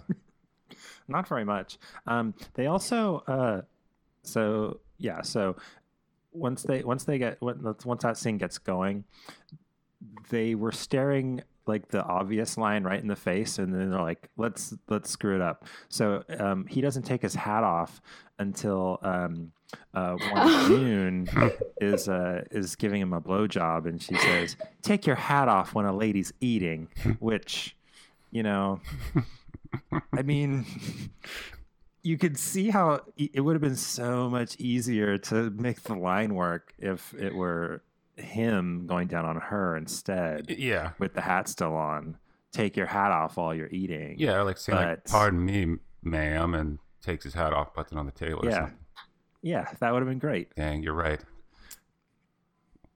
Not 1.10 1.28
very 1.28 1.44
much. 1.46 1.78
Um, 2.06 2.34
they 2.54 2.68
also, 2.68 3.24
uh, 3.28 3.62
so 4.24 4.80
yeah, 4.98 5.22
so 5.24 5.58
once 6.32 6.64
they 6.64 6.84
once 6.84 7.04
they 7.04 7.18
get 7.18 7.38
once 7.42 8.04
that 8.04 8.18
scene 8.18 8.38
gets 8.38 8.58
going, 8.60 9.04
they 10.30 10.56
were 10.56 10.72
staring 10.72 11.42
like 11.66 11.90
the 11.90 12.04
obvious 12.04 12.58
line 12.58 12.84
right 12.84 13.02
in 13.02 13.08
the 13.08 13.16
face, 13.16 13.60
and 13.60 13.74
then 13.74 13.92
they're 13.92 14.02
like, 14.02 14.30
"Let's 14.38 14.74
let's 14.90 15.10
screw 15.10 15.36
it 15.36 15.42
up." 15.42 15.66
So 15.90 16.24
um, 16.40 16.66
he 16.68 16.82
doesn't 16.82 17.04
take 17.04 17.22
his 17.22 17.36
hat 17.36 17.64
off 17.64 18.02
until 18.40 19.00
um, 19.02 19.52
uh, 19.94 20.16
one 20.32 20.68
June 20.68 21.30
is 21.82 22.08
uh, 22.08 22.44
is 22.52 22.76
giving 22.76 23.02
him 23.02 23.14
a 23.14 23.22
blowjob, 23.22 23.86
and 23.86 24.02
she 24.02 24.16
says, 24.16 24.56
"Take 24.82 25.06
your 25.06 25.16
hat 25.16 25.48
off 25.48 25.74
when 25.74 25.86
a 25.86 25.96
lady's 25.96 26.34
eating," 26.40 26.88
which, 27.20 27.76
you 28.32 28.44
know, 28.44 28.80
I 30.14 30.22
mean, 30.22 30.66
you 32.04 32.18
could 32.18 32.38
see 32.38 32.70
how 32.70 33.02
e- 33.18 33.30
it 33.34 33.42
would 33.42 33.54
have 33.54 33.62
been 33.62 33.76
so 33.76 34.30
much 34.30 34.56
easier 34.58 35.18
to 35.18 35.50
make 35.52 35.84
the 35.84 35.96
line 35.96 36.34
work 36.36 36.74
if 36.78 37.14
it 37.14 37.36
were 37.36 37.82
him 38.18 38.86
going 38.88 39.08
down 39.08 39.26
on 39.26 39.38
her 39.38 39.76
instead 39.78 40.50
yeah, 40.50 40.92
with 41.00 41.14
the 41.14 41.22
hat 41.22 41.48
still 41.48 41.76
on. 41.76 42.18
Take 42.52 42.76
your 42.76 42.88
hat 42.88 43.12
off 43.12 43.38
while 43.38 43.54
you're 43.54 43.70
eating. 43.70 44.16
yeah, 44.18 44.42
like 44.42 44.58
saying 44.58 44.78
like, 44.80 45.06
"Pardon 45.06 45.44
me, 45.46 45.76
ma'am," 46.02 46.54
and 46.56 46.80
takes 47.02 47.24
his 47.24 47.34
hat 47.36 47.54
off, 47.54 47.74
puts 47.74 47.92
it 47.92 47.98
on 47.98 48.06
the 48.06 48.12
table. 48.12 48.40
Or 48.46 48.50
Yeah. 48.50 48.56
something. 48.62 48.78
Yeah, 49.44 49.68
that 49.80 49.94
would 49.94 50.02
have 50.02 50.10
been 50.10 50.18
great. 50.20 50.54
Dang, 50.56 50.82
you're 50.82 50.94
right. 50.94 51.22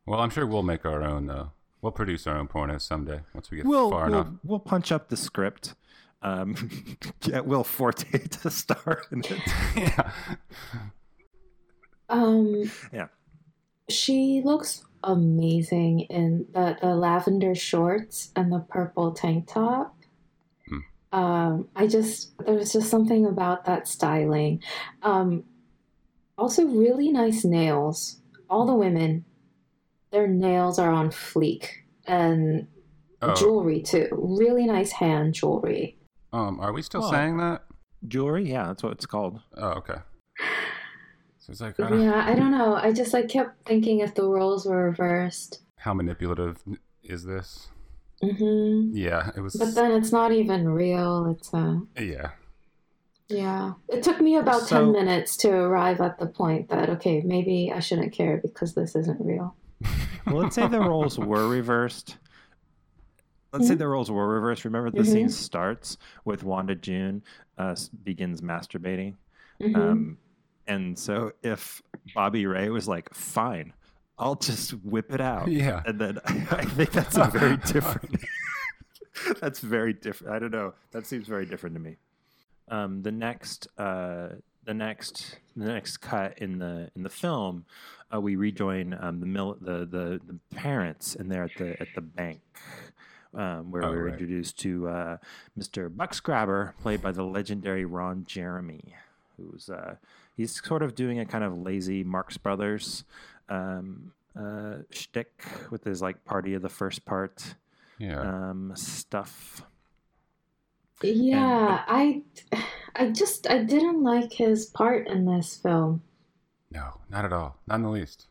Well, 0.05 0.19
I'm 0.19 0.29
sure 0.31 0.45
we'll 0.47 0.63
make 0.63 0.85
our 0.85 1.03
own. 1.03 1.27
though. 1.27 1.51
we'll 1.81 1.91
produce 1.91 2.27
our 2.27 2.37
own 2.37 2.47
pornos 2.47 2.81
someday 2.81 3.21
once 3.33 3.49
we 3.51 3.57
get 3.57 3.65
We'll, 3.65 3.89
far 3.91 4.09
we'll, 4.09 4.21
enough. 4.21 4.33
we'll 4.43 4.59
punch 4.59 4.91
up 4.91 5.09
the 5.09 5.17
script. 5.17 5.75
Um, 6.23 6.55
get 7.21 7.45
Will 7.45 7.63
Forte 7.63 8.09
to 8.27 8.49
star 8.51 9.01
in 9.11 9.19
it. 9.25 9.41
yeah, 9.75 10.11
Um, 12.09 12.69
Yeah. 12.91 13.07
She 13.89 14.41
looks 14.45 14.83
amazing 15.03 16.01
in 16.01 16.45
the, 16.53 16.77
the 16.81 16.95
lavender 16.95 17.55
shorts 17.55 18.31
and 18.35 18.51
the 18.51 18.59
purple 18.59 19.11
tank 19.13 19.47
top. 19.47 19.95
Hmm. 20.67 21.17
Um, 21.19 21.67
I 21.75 21.87
just, 21.87 22.33
there's 22.45 22.73
just 22.73 22.89
something 22.89 23.25
about 23.25 23.65
that 23.65 23.87
styling. 23.87 24.61
Um, 25.01 25.43
also, 26.37 26.65
really 26.65 27.11
nice 27.11 27.43
nails. 27.43 28.17
All 28.49 28.65
the 28.65 28.73
women, 28.75 29.25
their 30.11 30.27
nails 30.27 30.79
are 30.79 30.91
on 30.91 31.09
fleek. 31.09 31.67
And 32.05 32.67
Oh, 33.23 33.35
jewelry, 33.35 33.81
too. 33.83 34.07
Really 34.11 34.65
nice 34.65 34.91
hand 34.93 35.35
jewelry. 35.35 35.95
um, 36.33 36.59
are 36.59 36.73
we 36.73 36.81
still 36.81 37.01
Well, 37.01 37.11
saying 37.11 37.37
that? 37.37 37.61
Jewelry, 38.07 38.49
yeah, 38.49 38.65
that's 38.65 38.81
what 38.81 38.93
it's 38.93 39.05
called. 39.05 39.39
Oh, 39.55 39.73
okay. 39.73 39.99
So 41.41 41.51
it's 41.51 41.59
like, 41.61 41.79
uh, 41.79 41.93
Yeah, 41.95 42.23
I 42.25 42.35
don't 42.35 42.51
know. 42.51 42.75
I 42.75 42.91
just 42.93 43.13
like 43.13 43.27
kept 43.27 43.65
thinking 43.67 43.99
if 43.99 44.13
the 44.15 44.23
roles 44.27 44.65
were 44.65 44.85
reversed. 44.85 45.61
how 45.77 45.93
manipulative 45.93 46.63
is 47.03 47.25
this? 47.25 47.69
hmm 48.21 48.91
Yeah, 48.93 49.31
it 49.35 49.41
was. 49.41 49.55
But 49.55 49.73
then 49.73 49.91
it's 49.91 50.11
not 50.11 50.31
even 50.31 50.69
real. 50.69 51.35
It's 51.35 51.51
uh 51.53 51.79
yeah, 51.97 52.29
yeah. 53.29 53.73
It 53.89 54.03
took 54.03 54.21
me 54.21 54.35
about 54.37 54.61
So- 54.67 54.75
10 54.85 54.91
minutes 54.91 55.35
to 55.37 55.49
arrive 55.49 55.99
at 56.01 56.19
the 56.19 56.27
point 56.27 56.69
that 56.69 56.89
okay, 56.91 57.21
maybe 57.25 57.71
I 57.73 57.79
shouldn't 57.79 58.13
care 58.13 58.37
because 58.37 58.75
this 58.75 58.95
isn't 58.95 59.19
real. 59.19 59.55
Well, 60.27 60.43
let's 60.43 60.53
say 60.55 60.67
the 60.67 60.79
roles 60.79 61.17
were 61.17 61.47
reversed. 61.49 62.17
Let's 63.51 63.67
say 63.67 63.73
Mhm. 63.73 63.79
the 63.79 63.87
roles 63.87 64.11
were 64.11 64.27
reversed. 64.29 64.63
Remember, 64.65 64.91
the 64.91 65.01
Mhm. 65.01 65.11
scene 65.11 65.29
starts 65.29 65.97
with 66.25 66.43
Wanda 66.43 66.75
June 66.75 67.23
uh, 67.57 67.75
begins 68.03 68.39
masturbating. 68.41 69.15
Mhm. 69.59 69.75
Um, 69.75 70.17
and 70.73 70.97
so 70.97 71.31
if 71.43 71.81
Bobby 72.15 72.45
Ray 72.45 72.69
was 72.69 72.87
like, 72.87 73.13
fine, 73.13 73.73
I'll 74.17 74.35
just 74.35 74.71
whip 74.83 75.11
it 75.13 75.21
out. 75.21 75.47
yeah. 75.47 75.81
And 75.85 75.99
then 75.99 76.19
I 76.25 76.65
think 76.65 76.91
that's 76.91 77.17
a 77.17 77.25
very 77.25 77.57
different. 77.57 78.15
that's 79.41 79.59
very 79.59 79.93
different. 79.93 80.33
I 80.35 80.39
don't 80.39 80.51
know. 80.51 80.73
That 80.91 81.05
seems 81.05 81.27
very 81.27 81.45
different 81.45 81.75
to 81.75 81.81
me. 81.81 81.97
Um, 82.69 83.01
the 83.03 83.11
next, 83.11 83.67
uh, 83.77 84.29
the 84.63 84.73
next, 84.73 85.37
the 85.55 85.65
next 85.65 85.97
cut 85.97 86.37
in 86.39 86.59
the 86.59 86.89
in 86.95 87.03
the 87.03 87.09
film, 87.09 87.65
uh, 88.13 88.21
we 88.21 88.35
rejoin 88.35 88.95
um, 88.99 89.19
the, 89.19 89.25
mil- 89.25 89.57
the 89.59 89.79
the 89.85 90.21
the 90.25 90.37
parents, 90.55 91.15
and 91.15 91.29
they're 91.31 91.43
at 91.45 91.55
the 91.57 91.79
at 91.81 91.87
the 91.95 92.01
bank. 92.01 92.41
Um, 93.33 93.71
where 93.71 93.83
Oh, 93.85 93.91
we 93.91 93.95
were 93.97 94.03
right. 94.05 94.13
introduced 94.13 94.59
to 94.59 94.89
uh, 94.89 95.17
Mr. 95.57 95.89
Buckscrabber, 95.89 96.73
played 96.81 97.01
by 97.01 97.13
the 97.13 97.23
legendary 97.23 97.85
Ron 97.85 98.25
Jeremy, 98.27 98.93
who's 99.37 99.69
uh, 99.69 99.95
he's 100.35 100.63
sort 100.63 100.81
of 100.83 100.95
doing 100.95 101.19
a 101.19 101.25
kind 101.25 101.43
of 101.43 101.57
lazy 101.57 102.03
Marx 102.03 102.37
Brothers 102.37 103.03
um, 103.49 104.11
uh, 104.39 104.77
shtick 104.91 105.43
with 105.69 105.83
his 105.83 106.01
like 106.01 106.23
party 106.25 106.53
of 106.53 106.61
the 106.61 106.69
first 106.69 107.05
part 107.05 107.55
Yeah. 107.99 108.19
um, 108.21 108.71
stuff. 108.75 109.63
yeah, 111.03 111.83
I 111.87 112.21
I 112.95 113.09
just 113.09 113.49
I 113.49 113.63
didn't 113.63 114.03
like 114.03 114.31
his 114.33 114.65
part 114.67 115.07
in 115.07 115.25
this 115.25 115.55
film. 115.57 116.01
no, 116.71 116.99
not 117.09 117.25
at 117.25 117.33
all. 117.33 117.57
Not 117.67 117.75
in 117.75 117.81
the 117.83 117.89
least. 117.89 118.27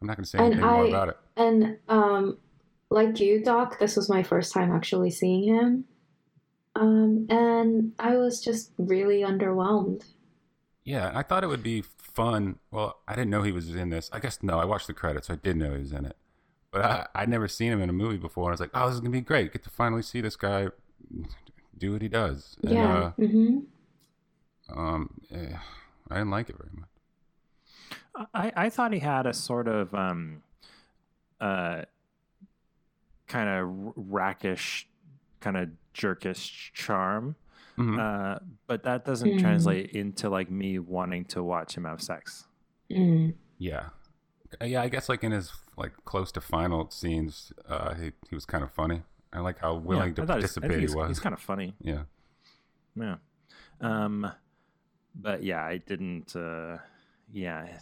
I'm 0.00 0.06
not 0.06 0.16
going 0.16 0.24
to 0.24 0.30
say 0.30 0.38
And 0.38 0.46
anything 0.54 0.64
more 0.70 0.86
about 0.86 1.08
it. 1.08 1.16
And 1.36 1.76
um, 1.88 2.38
like 2.90 3.18
you, 3.20 3.42
Doc, 3.42 3.78
this 3.78 3.96
was 3.96 4.08
my 4.08 4.22
first 4.22 4.52
time 4.52 4.70
actually 4.72 5.10
seeing 5.10 5.42
him. 5.44 5.84
Um, 6.76 7.26
and 7.30 7.92
I 7.98 8.16
was 8.16 8.40
just 8.40 8.70
really 8.78 9.22
underwhelmed. 9.22 10.04
Yeah, 10.88 11.12
I 11.14 11.22
thought 11.22 11.44
it 11.44 11.48
would 11.48 11.62
be 11.62 11.82
fun. 11.82 12.60
Well, 12.70 13.00
I 13.06 13.14
didn't 13.14 13.28
know 13.28 13.42
he 13.42 13.52
was 13.52 13.74
in 13.74 13.90
this. 13.90 14.08
I 14.10 14.20
guess 14.20 14.42
no, 14.42 14.58
I 14.58 14.64
watched 14.64 14.86
the 14.86 14.94
credits, 14.94 15.26
so 15.26 15.34
I 15.34 15.36
did 15.36 15.58
know 15.58 15.74
he 15.74 15.80
was 15.80 15.92
in 15.92 16.06
it. 16.06 16.16
But 16.70 16.82
I, 16.82 17.06
I'd 17.14 17.28
never 17.28 17.46
seen 17.46 17.70
him 17.70 17.82
in 17.82 17.90
a 17.90 17.92
movie 17.92 18.16
before. 18.16 18.44
And 18.44 18.52
I 18.52 18.54
was 18.54 18.60
like, 18.60 18.70
oh, 18.72 18.86
this 18.86 18.94
is 18.94 19.00
gonna 19.00 19.10
be 19.10 19.20
great. 19.20 19.52
Get 19.52 19.62
to 19.64 19.70
finally 19.70 20.00
see 20.00 20.22
this 20.22 20.34
guy 20.34 20.68
do 21.76 21.92
what 21.92 22.00
he 22.00 22.08
does. 22.08 22.56
And, 22.62 22.72
yeah. 22.72 23.12
Uh, 24.74 24.80
um, 24.80 25.20
eh, 25.30 25.56
I 26.10 26.14
didn't 26.14 26.30
like 26.30 26.48
it 26.48 26.56
very 26.56 26.70
much. 26.72 28.28
I, 28.32 28.52
I 28.56 28.70
thought 28.70 28.94
he 28.94 29.00
had 29.00 29.26
a 29.26 29.34
sort 29.34 29.68
of 29.68 29.94
um, 29.94 30.42
uh, 31.38 31.82
kind 33.26 33.48
of 33.50 33.92
rackish, 33.94 34.88
kind 35.40 35.58
of 35.58 35.68
jerkish 35.94 36.72
charm, 36.72 37.36
Mhm. 37.78 37.98
uh, 37.98 38.38
but 38.66 38.82
that 38.82 39.04
doesn't 39.04 39.32
Hmm. 39.34 39.38
translate 39.38 39.90
into 39.90 40.28
like 40.28 40.50
me 40.50 40.78
wanting 40.78 41.24
to 41.26 41.42
watch 41.42 41.76
him 41.76 41.84
have 41.84 42.00
sex. 42.02 42.46
Mm. 42.90 43.34
yeah, 43.58 43.90
Uh, 44.60 44.64
yeah. 44.64 44.82
I 44.82 44.88
guess 44.88 45.08
like 45.08 45.22
in 45.24 45.32
his 45.32 45.52
like 45.76 45.92
close 46.04 46.32
to 46.32 46.40
final 46.40 46.90
scenes, 46.90 47.52
uh, 47.68 47.94
he 47.94 48.12
he 48.28 48.34
was 48.34 48.44
kind 48.46 48.64
of 48.64 48.70
funny. 48.72 49.02
I 49.32 49.40
like 49.40 49.58
how 49.58 49.74
willing 49.76 50.08
Yeah, 50.10 50.14
to 50.14 50.22
I 50.22 50.26
thought 50.26 50.38
he's- 50.38 50.56
I 50.56 50.60
think 50.60 50.72
participate 50.72 50.88
he 50.90 50.96
was. 50.96 51.08
He's 51.08 51.20
kind 51.20 51.34
of 51.34 51.40
funny. 51.40 51.74
yeah. 51.80 52.04
Yeah. 52.96 53.16
Um, 53.80 54.32
but 55.14 55.42
yeah, 55.42 55.62
I 55.64 55.76
didn't. 55.78 56.34
Uh, 56.34 56.78
yeah. 57.32 57.78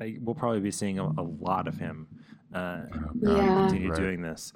I, 0.00 0.18
we'll 0.20 0.34
probably 0.34 0.60
be 0.60 0.70
seeing 0.70 0.98
a, 0.98 1.04
a 1.04 1.22
lot 1.22 1.68
of 1.68 1.76
him 1.78 2.06
uh, 2.54 2.82
Oh, 2.92 3.10
Yeah. 3.20 3.66
continue 3.66 3.90
Right. 3.90 3.98
doing 3.98 4.22
this. 4.22 4.52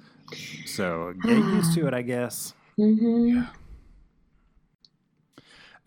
So 0.65 1.13
get 1.23 1.37
used 1.37 1.73
to 1.75 1.87
it, 1.87 1.93
I 1.93 2.01
guess. 2.01 2.53
Hmm 2.79 3.27
Yeah. 3.27 3.45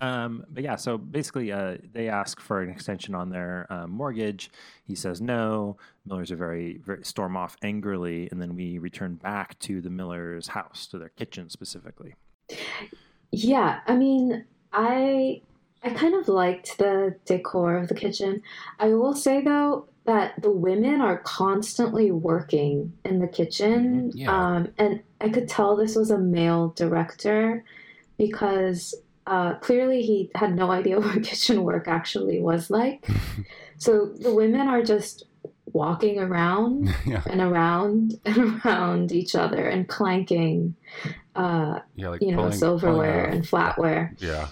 Um, 0.00 0.44
but 0.50 0.64
yeah, 0.64 0.74
so 0.74 0.98
basically, 0.98 1.52
uh, 1.52 1.76
they 1.92 2.08
ask 2.08 2.40
for 2.40 2.60
an 2.60 2.68
extension 2.68 3.14
on 3.14 3.30
their 3.30 3.68
uh, 3.70 3.86
mortgage. 3.86 4.50
He 4.84 4.96
says 4.96 5.20
no. 5.20 5.76
Millers 6.04 6.32
are 6.32 6.36
very, 6.36 6.78
very 6.78 7.04
storm 7.04 7.36
off 7.36 7.56
angrily, 7.62 8.28
and 8.32 8.42
then 8.42 8.56
we 8.56 8.78
return 8.78 9.14
back 9.14 9.56
to 9.60 9.80
the 9.80 9.90
Millers' 9.90 10.48
house, 10.48 10.88
to 10.88 10.98
their 10.98 11.10
kitchen 11.10 11.48
specifically. 11.48 12.16
Yeah, 13.30 13.78
I 13.86 13.94
mean, 13.94 14.44
I 14.72 15.40
I 15.84 15.90
kind 15.90 16.14
of 16.14 16.28
liked 16.28 16.78
the 16.78 17.16
decor 17.24 17.76
of 17.76 17.88
the 17.88 17.94
kitchen. 17.94 18.42
I 18.78 18.88
will 18.94 19.14
say 19.14 19.42
though 19.42 19.86
that 20.04 20.40
the 20.42 20.50
women 20.50 21.00
are 21.00 21.18
constantly 21.18 22.10
working 22.10 22.92
in 23.04 23.18
the 23.20 23.28
kitchen, 23.28 24.10
Mhm, 24.10 24.12
yeah. 24.14 24.30
um, 24.56 24.68
and 24.78 25.00
I 25.20 25.28
could 25.28 25.48
tell 25.48 25.76
this 25.76 25.94
was 25.96 26.10
a 26.10 26.18
male 26.18 26.68
director 26.76 27.64
because 28.18 28.94
uh, 29.26 29.54
clearly 29.56 30.02
he 30.02 30.30
had 30.34 30.54
no 30.54 30.70
idea 30.70 30.98
what 31.00 31.22
kitchen 31.22 31.62
work 31.64 31.86
actually 31.88 32.40
was 32.40 32.70
like. 32.70 33.06
so 33.78 34.06
the 34.06 34.34
women 34.34 34.68
are 34.68 34.82
just 34.82 35.24
walking 35.72 36.18
around 36.18 36.94
yeah, 37.06 37.22
and 37.30 37.40
around 37.40 38.18
and 38.24 38.60
around 38.64 39.12
each 39.12 39.34
other 39.34 39.64
and 39.68 39.88
clanking. 39.88 40.74
Uh, 41.34 41.78
yeah. 41.94 42.08
Like 42.10 42.22
you 42.22 42.30
know, 42.32 42.38
pulling- 42.42 42.52
silverware 42.58 43.24
pulling 43.26 43.36
and 43.38 43.44
flatware. 43.46 44.20
Yeah. 44.20 44.48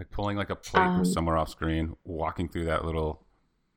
Like 0.00 0.10
pulling 0.10 0.38
like 0.38 0.48
a 0.48 0.56
plate 0.56 0.80
Um, 0.80 0.96
from 0.96 1.04
somewhere 1.04 1.36
off 1.36 1.50
screen, 1.50 1.94
walking 2.04 2.48
through 2.48 2.64
that 2.64 2.86
little 2.86 3.22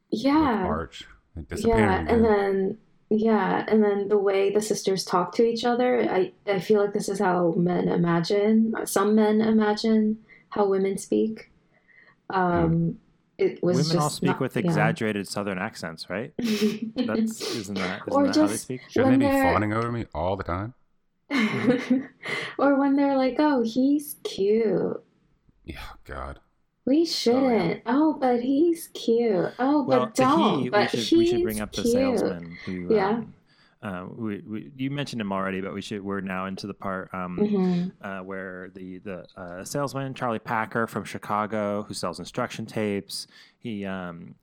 like, 0.09 0.23
Yeah. 0.23 0.63
arch, 0.65 1.03
and 1.36 1.45
disappearing. 1.49 1.83
Yeah. 1.83 2.05
And 2.13 2.23
then, 2.23 2.77
yeah. 3.09 3.65
And 3.67 3.83
then 3.83 4.07
the 4.07 4.17
way 4.17 4.49
the 4.49 4.62
sisters 4.62 5.03
talk 5.03 5.36
to 5.36 5.43
each 5.43 5.65
other, 5.65 6.09
I, 6.09 6.31
I 6.47 6.59
feel 6.59 6.79
like 6.79 6.93
this 6.93 7.09
is 7.09 7.19
how 7.19 7.51
men 7.57 7.89
imagine, 7.89 8.73
some 8.86 9.15
men 9.15 9.41
imagine 9.41 10.19
how 10.47 10.65
women 10.65 10.97
speak. 10.97 11.51
Um, 12.29 12.99
it 13.38 13.62
was 13.62 13.75
Women 13.75 13.91
just 13.91 13.97
all 13.97 14.09
speak 14.09 14.27
not- 14.29 14.39
with 14.39 14.55
yeah. 14.55 14.62
exaggerated 14.63 15.27
Southern 15.27 15.57
accents, 15.59 16.09
right? 16.09 16.31
That's 16.38 16.47
isn't 17.41 17.75
that 17.75 18.01
isn't 18.07 18.13
Or 18.13 18.27
that 18.27 18.36
how 18.38 18.47
they 18.47 18.55
speak? 18.55 18.79
Shouldn't 18.88 19.19
they 19.19 19.25
be 19.25 19.29
they're- 19.29 19.43
fawning 19.51 19.73
over 19.73 19.91
me 19.91 20.05
all 20.15 20.38
the 20.38 20.43
time? 20.45 20.73
or 22.57 22.79
when 22.79 22.95
they're 22.95 23.17
like, 23.17 23.36
oh, 23.39 23.62
he's 23.63 24.15
cute. 24.23 25.03
Yeah, 25.65 25.80
God. 26.06 26.39
We 26.86 27.06
shouldn't. 27.06 27.82
Oh, 27.86 28.17
but 28.19 28.41
he's 28.41 28.89
cute. 28.93 29.52
Oh, 29.58 29.84
Well, 29.84 30.06
but 30.08 30.15
don't. 30.15 30.58
he, 30.60 30.63
we 30.65 30.69
but 30.69 30.89
should 30.89 31.17
we 31.17 31.26
should 31.28 31.43
bring 31.43 31.56
he's 31.56 31.62
up 31.62 31.71
the 31.71 31.82
cute. 31.84 31.93
salesman 31.93 32.58
who 32.65 32.93
Yeah. 32.93 33.10
um, 33.10 33.34
uh, 33.82 34.06
we, 34.15 34.39
we, 34.47 34.71
you 34.78 34.89
mentioned 34.91 35.21
him 35.21 35.32
already, 35.32 35.62
but 35.62 35.73
we 35.73 35.82
should. 35.82 36.04
We're 36.04 36.21
now 36.21 36.45
into 36.45 36.67
the 36.67 36.73
part 36.73 37.10
um, 37.13 37.38
Mhm. 37.41 37.91
uh, 38.02 38.23
where 38.23 38.69
the 38.73 38.99
the 38.99 39.26
uh, 39.38 39.63
salesman 39.63 40.13
Charlie 40.13 40.39
Packer 40.39 40.88
from 40.88 41.04
Chicago, 41.06 41.84
who 41.84 41.93
sells 41.93 42.19
instruction 42.19 42.65
tapes, 42.65 43.28
he 43.60 43.86
um, 43.86 44.36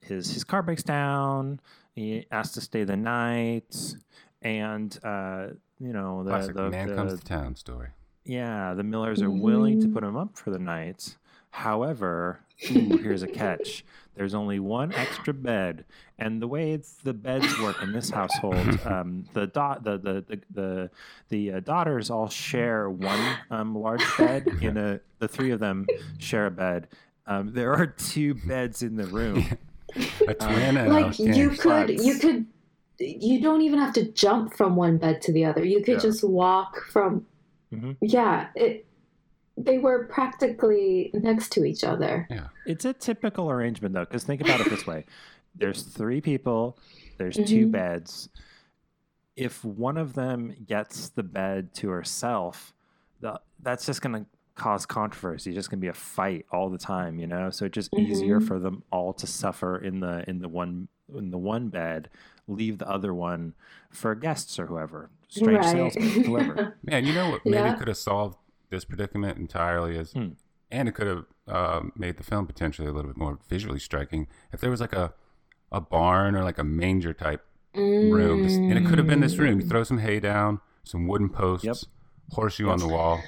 his 0.00 0.32
his 0.32 0.42
car 0.44 0.62
breaks 0.62 0.82
down. 0.84 1.60
He 1.94 2.26
asks 2.30 2.54
to 2.54 2.60
stay 2.60 2.84
the 2.84 2.96
night, 2.96 3.76
and 4.42 4.96
uh, 5.04 5.48
you 5.80 5.92
know 5.92 6.22
the 6.24 6.30
Classic 6.30 6.54
the, 6.54 6.70
man 6.70 6.88
the- 6.88 6.94
comes 6.96 7.18
to 7.18 7.24
town 7.24 7.54
story. 7.56 7.88
Yeah 8.28 8.74
the 8.74 8.82
Millers 8.84 9.22
are 9.22 9.30
willing 9.30 9.80
to 9.80 9.88
put 9.88 10.04
him 10.04 10.16
up 10.16 10.36
for 10.36 10.50
the 10.50 10.58
night. 10.58 11.16
However, 11.50 12.40
ooh, 12.70 12.98
here's 12.98 13.22
a 13.22 13.26
catch. 13.26 13.84
There's 14.14 14.34
only 14.34 14.58
one 14.60 14.92
extra 14.92 15.32
bed, 15.32 15.84
and 16.18 16.42
the 16.42 16.46
way 16.46 16.72
it's, 16.72 16.92
the 16.94 17.14
beds 17.14 17.58
work 17.60 17.82
in 17.82 17.92
this 17.92 18.10
household, 18.10 18.78
um, 18.84 19.24
the, 19.32 19.46
da- 19.46 19.78
the 19.78 19.96
the 19.98 20.24
the 20.28 20.40
the 20.50 20.90
the 21.30 21.52
uh, 21.52 21.60
daughters 21.60 22.10
all 22.10 22.28
share 22.28 22.90
one 22.90 23.36
um, 23.50 23.74
large 23.76 24.04
bed. 24.18 24.46
In 24.60 24.76
a, 24.76 25.00
the 25.20 25.28
three 25.28 25.50
of 25.52 25.60
them 25.60 25.86
share 26.18 26.46
a 26.46 26.50
bed. 26.50 26.88
Um, 27.26 27.52
there 27.52 27.72
are 27.74 27.86
two 27.86 28.34
beds 28.34 28.82
in 28.82 28.96
the 28.96 29.06
room. 29.06 29.44
A 30.28 30.34
twin 30.34 30.76
and 30.76 30.92
like 30.92 31.18
a 31.18 31.22
you 31.34 31.48
could 31.50 31.86
But- 31.86 32.04
you 32.04 32.18
could 32.18 32.46
you 32.98 33.40
don't 33.40 33.62
even 33.62 33.78
have 33.78 33.94
to 33.94 34.04
jump 34.12 34.52
from 34.54 34.76
one 34.76 34.98
bed 34.98 35.22
to 35.22 35.32
the 35.32 35.44
other 35.46 35.64
you 35.64 35.78
could 35.82 35.94
Yeah. 35.94 36.00
just 36.10 36.22
walk 36.24 36.84
from 36.92 37.24
Mhm. 37.72 37.96
yeah 38.00 38.48
it 38.54 38.86
they 39.56 39.78
were 39.78 40.06
practically 40.06 41.10
next 41.14 41.50
to 41.52 41.64
each 41.64 41.84
other 41.84 42.26
Yeah, 42.30 42.48
It's 42.64 42.84
a 42.84 42.92
typical 42.92 43.50
arrangement, 43.50 43.94
though, 43.94 44.04
because 44.04 44.22
think 44.24 44.40
about 44.40 44.60
it 44.60 44.68
this 44.68 44.86
way: 44.86 45.04
there's 45.56 45.82
three 45.82 46.20
people, 46.20 46.78
there's 47.18 47.36
two 47.36 47.66
Mhm. 47.66 47.72
beds. 47.72 48.28
If 49.36 49.64
one 49.64 49.96
of 49.96 50.14
them 50.14 50.54
gets 50.66 51.10
the 51.10 51.22
bed 51.22 51.72
to 51.74 51.88
herself, 51.90 52.72
the, 53.20 53.40
that's 53.62 53.86
just 53.86 54.00
going 54.02 54.24
to 54.24 54.26
cause 54.56 54.84
controversy. 54.86 55.50
It's 55.50 55.56
just 55.56 55.70
going 55.70 55.78
to 55.78 55.84
be 55.84 55.88
a 55.88 55.92
fight 55.92 56.44
all 56.50 56.68
the 56.70 56.78
time, 56.78 57.18
you 57.20 57.26
know. 57.28 57.50
So 57.50 57.64
it's 57.66 57.74
just 57.74 57.90
easier 57.96 58.40
Mhm. 58.40 58.46
for 58.46 58.58
them 58.58 58.82
all 58.90 59.12
to 59.14 59.26
suffer 59.26 59.78
in 59.78 60.00
the 60.00 60.28
in 60.28 60.40
the 60.40 60.48
one 60.48 60.88
in 61.16 61.30
the 61.30 61.38
one 61.38 61.68
bed, 61.68 62.10
leave 62.48 62.78
the 62.78 62.88
other 62.88 63.14
one 63.14 63.54
for 63.90 64.14
guests 64.14 64.58
or 64.58 64.66
whoever, 64.66 65.10
strange 65.28 65.64
salesman, 65.64 66.24
whoever. 66.24 66.76
Man, 66.82 67.04
you 67.04 67.12
know 67.14 67.30
what 67.30 67.44
maybe 67.44 67.56
Yeah. 67.68 67.74
could 67.74 67.88
have 67.88 67.96
solved 67.98 68.36
this 68.70 68.84
predicament 68.84 69.38
entirely 69.38 69.96
is, 69.96 70.12
Hmm. 70.12 70.30
and 70.70 70.88
it 70.88 70.92
could 70.92 71.06
have 71.06 71.24
uh, 71.46 71.80
made 71.96 72.16
the 72.18 72.22
film 72.22 72.46
potentially 72.46 72.86
a 72.88 72.92
little 72.92 73.10
bit 73.10 73.16
more 73.16 73.38
visually 73.48 73.78
striking 73.78 74.26
if 74.52 74.60
there 74.60 74.70
was 74.70 74.80
like 74.80 74.92
a 74.92 75.14
a 75.70 75.80
barn 75.80 76.34
or 76.34 76.42
like 76.44 76.58
a 76.58 76.64
manger 76.64 77.12
type 77.14 77.44
room, 77.74 78.44
and 78.46 78.78
it 78.78 78.86
could 78.86 78.98
have 78.98 79.06
been 79.06 79.20
this 79.20 79.36
room. 79.38 79.60
You 79.60 79.66
Mm. 79.66 79.68
throw 79.70 79.84
some 79.84 79.98
hay 79.98 80.18
down, 80.20 80.60
some 80.84 81.06
wooden 81.06 81.28
posts, 81.28 81.64
Yep. 81.66 81.76
horseshoe 82.32 82.68
on 82.70 82.78
the 82.78 82.88
wall. 82.88 83.20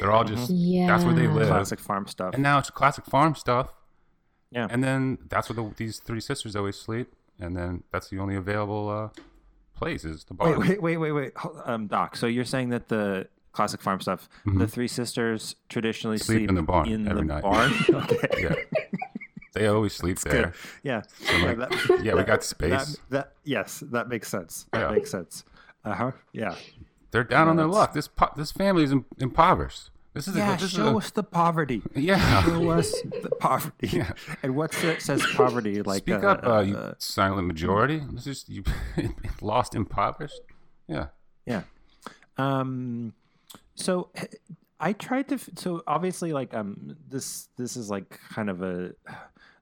They're 0.00 0.12
all 0.12 0.24
just, 0.24 0.50
yeah 0.50 0.86
That's 0.86 1.04
where 1.04 1.14
they 1.14 1.26
live. 1.28 1.48
Classic 1.48 1.78
farm 1.80 2.06
stuff. 2.06 2.34
and 2.34 2.42
now 2.42 2.58
it's 2.58 2.70
classic 2.70 3.04
farm 3.04 3.34
stuff. 3.34 3.72
Yeah. 4.50 4.66
And 4.70 4.82
then 4.82 5.18
that's 5.28 5.48
where 5.50 5.56
the, 5.56 5.74
these 5.76 5.98
three 5.98 6.20
sisters 6.20 6.56
always 6.56 6.76
sleep, 6.76 7.12
and 7.40 7.56
then 7.56 7.82
that's 7.92 8.08
the 8.08 8.18
only 8.18 8.34
available 8.36 8.88
uh, 8.88 9.20
place 9.74 10.04
is 10.04 10.24
the 10.24 10.34
barn. 10.34 10.58
Wait, 10.60 10.82
wait, 10.82 10.96
wait, 10.98 11.12
wait, 11.12 11.12
wait. 11.12 11.32
Um, 11.64 11.86
Doc, 11.86 12.16
so 12.16 12.26
you're 12.26 12.44
saying 12.44 12.70
that 12.70 12.88
the 12.88 13.28
classic 13.52 13.80
farm 13.80 14.00
stuff, 14.00 14.28
Mhm. 14.46 14.58
the 14.58 14.68
three 14.68 14.88
sisters 14.88 15.56
traditionally 15.68 16.18
Sleep 16.18 16.38
sleep, 16.38 16.48
in 16.48 16.54
the 16.54 16.62
barn 16.62 16.88
in 16.88 17.08
every 17.08 17.22
the 17.22 17.26
night. 17.34 17.42
barn? 17.42 17.72
okay. 17.90 18.42
Yeah. 18.42 18.54
They 19.54 19.66
always 19.66 19.92
sleep 19.94 20.18
there. 20.20 20.42
good. 20.46 20.52
Yeah. 20.82 21.02
So 21.02 21.36
Yeah, 21.36 21.44
like, 21.46 21.58
that- 21.58 22.00
yeah, 22.04 22.14
we 22.14 22.22
got 22.22 22.44
space. 22.54 22.70
That, 22.70 23.10
that 23.10 23.32
yes, 23.44 23.82
that 23.90 24.08
makes 24.08 24.28
sense. 24.28 24.66
That 24.72 24.80
Yeah. 24.90 24.90
makes 24.96 25.10
sense. 25.10 25.44
Uh 25.84 25.94
huh. 25.94 26.12
Yeah. 26.32 26.54
They're 27.10 27.24
down 27.24 27.48
on 27.48 27.56
their 27.56 27.66
luck. 27.66 27.94
This 27.94 28.06
po- 28.06 28.32
this 28.36 28.52
family 28.52 28.84
is 28.84 28.92
im- 28.92 29.06
impoverished. 29.18 29.90
This 30.14 30.26
is 30.28 30.34
a, 30.36 30.38
Yeah. 30.38 30.56
this 30.56 30.70
Show 30.70 30.88
is 30.88 30.94
a, 30.94 30.96
us 30.96 31.10
the 31.10 31.22
poverty. 31.22 31.82
yeah. 31.94 32.42
Show 32.44 32.70
us 32.70 32.90
the 33.22 33.30
poverty. 33.38 33.88
Yeah. 33.98 34.12
And 34.42 34.56
what 34.56 34.72
says 34.74 35.24
poverty 35.36 35.82
like? 35.82 35.98
Speak 36.02 36.22
uh, 36.24 36.28
up, 36.28 36.46
uh, 36.46 36.60
you 36.60 36.76
uh, 36.76 36.94
silent 36.98 37.46
majority. 37.46 38.02
This 38.12 38.26
is 38.26 38.44
you 38.48 38.64
lost, 39.40 39.74
impoverished. 39.74 40.40
Yeah, 40.88 41.08
Yeah. 41.46 41.62
Um 42.36 43.12
so 43.74 44.10
I 44.80 44.92
tried 44.92 45.28
to 45.28 45.38
so 45.56 45.82
obviously 45.86 46.32
like 46.32 46.54
um 46.54 46.96
this 47.08 47.48
this 47.56 47.76
is 47.76 47.90
like 47.90 48.18
kind 48.30 48.48
of 48.50 48.62
a 48.62 48.92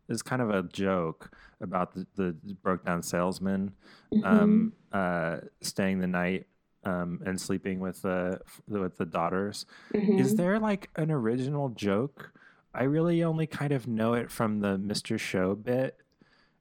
is 0.08 0.22
kind 0.22 0.40
of 0.42 0.50
a 0.50 0.62
joke 0.62 1.30
about 1.60 1.94
the, 1.94 2.06
the 2.16 2.36
broke 2.62 2.84
down 2.84 3.02
salesman 3.02 3.72
Mhm. 4.14 4.24
um, 4.24 4.72
uh, 4.92 5.38
staying 5.62 5.98
the 6.00 6.06
night 6.06 6.46
um, 6.86 7.20
and 7.26 7.40
sleeping 7.40 7.80
with 7.80 8.00
the 8.02 8.40
with 8.68 8.96
the 8.96 9.04
daughters. 9.06 9.66
Mhm. 9.92 10.20
Is 10.20 10.36
there 10.36 10.58
like 10.58 10.88
an 10.96 11.10
original 11.10 11.68
joke? 11.70 12.32
I 12.74 12.84
really 12.84 13.22
only 13.24 13.46
kind 13.46 13.72
of 13.72 13.86
know 13.88 14.14
it 14.14 14.30
from 14.30 14.60
the 14.60 14.76
Mr. 14.78 15.18
Show 15.18 15.54
bit, 15.54 15.96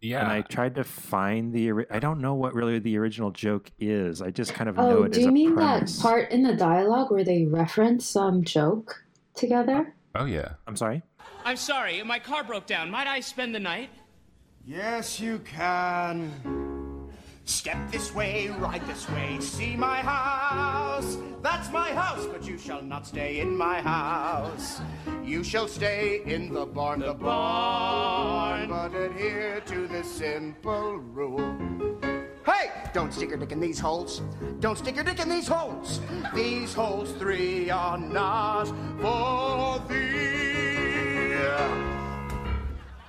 Yeah. 0.01 0.21
and 0.21 0.31
I 0.31 0.41
tried 0.41 0.75
to 0.75 0.83
find 0.83 1.53
the. 1.53 1.71
ori- 1.71 1.85
I 1.91 1.99
don't 1.99 2.19
know 2.21 2.33
what 2.35 2.53
really 2.55 2.79
the 2.79 2.97
original 2.97 3.31
joke 3.31 3.69
is. 3.79 4.21
I 4.21 4.31
just 4.31 4.53
kind 4.53 4.69
of 4.69 4.77
know 4.77 4.99
Oh, 4.99 5.03
it 5.03 5.11
do 5.11 5.19
as 5.19 5.23
you 5.25 5.29
a 5.29 5.33
mean 5.33 5.53
premise. 5.55 5.97
that 5.97 6.01
part 6.01 6.31
in 6.31 6.43
the 6.43 6.55
dialogue 6.55 7.11
where 7.11 7.23
they 7.23 7.45
reference 7.45 8.05
some 8.05 8.43
joke 8.43 9.03
together? 9.35 9.93
oh 10.15 10.25
yeah. 10.25 10.53
I'm 10.67 10.75
sorry. 10.77 11.03
I'm 11.43 11.57
sorry, 11.57 12.01
my 12.03 12.17
car 12.19 12.43
broke 12.43 12.65
down. 12.65 12.89
Might 12.89 13.07
I 13.07 13.19
spend 13.19 13.53
the 13.53 13.59
night? 13.59 13.89
Yes, 14.65 15.19
you 15.19 15.39
can. 15.39 16.64
Step 17.45 17.77
this 17.91 18.13
way, 18.13 18.47
ride 18.47 18.85
this 18.87 19.07
way, 19.11 19.39
see 19.39 19.75
my 19.75 19.97
house. 19.97 21.17
That's 21.43 21.71
my 21.71 21.91
house, 21.91 22.25
but 22.25 22.43
you 22.43 22.57
shall 22.57 22.81
not 22.81 23.05
stay 23.05 23.39
in 23.39 23.55
my 23.55 23.81
house. 23.81 24.81
You 25.23 25.43
shall 25.43 25.67
stay 25.67 26.23
in 26.25 26.51
the 26.51 26.65
barn, 26.65 27.01
the, 27.01 27.13
barn, 27.13 28.67
but 28.69 28.95
adhere 28.95 29.61
to 29.61 29.87
this 29.87 30.11
simple 30.11 30.97
rule. 30.97 31.55
Hey! 32.43 32.71
Don't 32.93 33.13
stick 33.13 33.29
your 33.29 33.37
dick 33.37 33.51
in 33.51 33.59
these 33.59 33.79
holes. 33.79 34.23
Don't 34.59 34.77
stick 34.77 34.95
your 34.95 35.03
dick 35.03 35.19
in 35.19 35.29
these 35.29 35.47
holes. 35.47 35.99
These 36.33 36.73
holes 36.73 37.11
three 37.13 37.69
are 37.69 37.99
not 37.99 38.65
for 39.01 39.79
thee. 39.87 41.35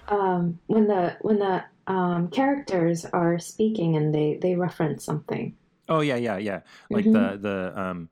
Um, 0.09 0.59
when 0.67 0.87
the 0.87 1.17
when 1.23 1.39
the 1.39 1.65
um, 1.87 2.29
characters 2.29 3.05
are 3.07 3.39
speaking 3.39 3.97
and 3.97 4.15
they 4.15 4.39
they 4.41 4.55
reference 4.55 5.05
something. 5.05 5.57
Oh 5.89 6.01
yeah, 6.01 6.17
yeah, 6.17 6.37
yeah. 6.39 6.61
Like 6.91 7.05
Mhm. 7.05 7.13
the 7.13 7.39
the 7.75 7.81
um 7.81 8.09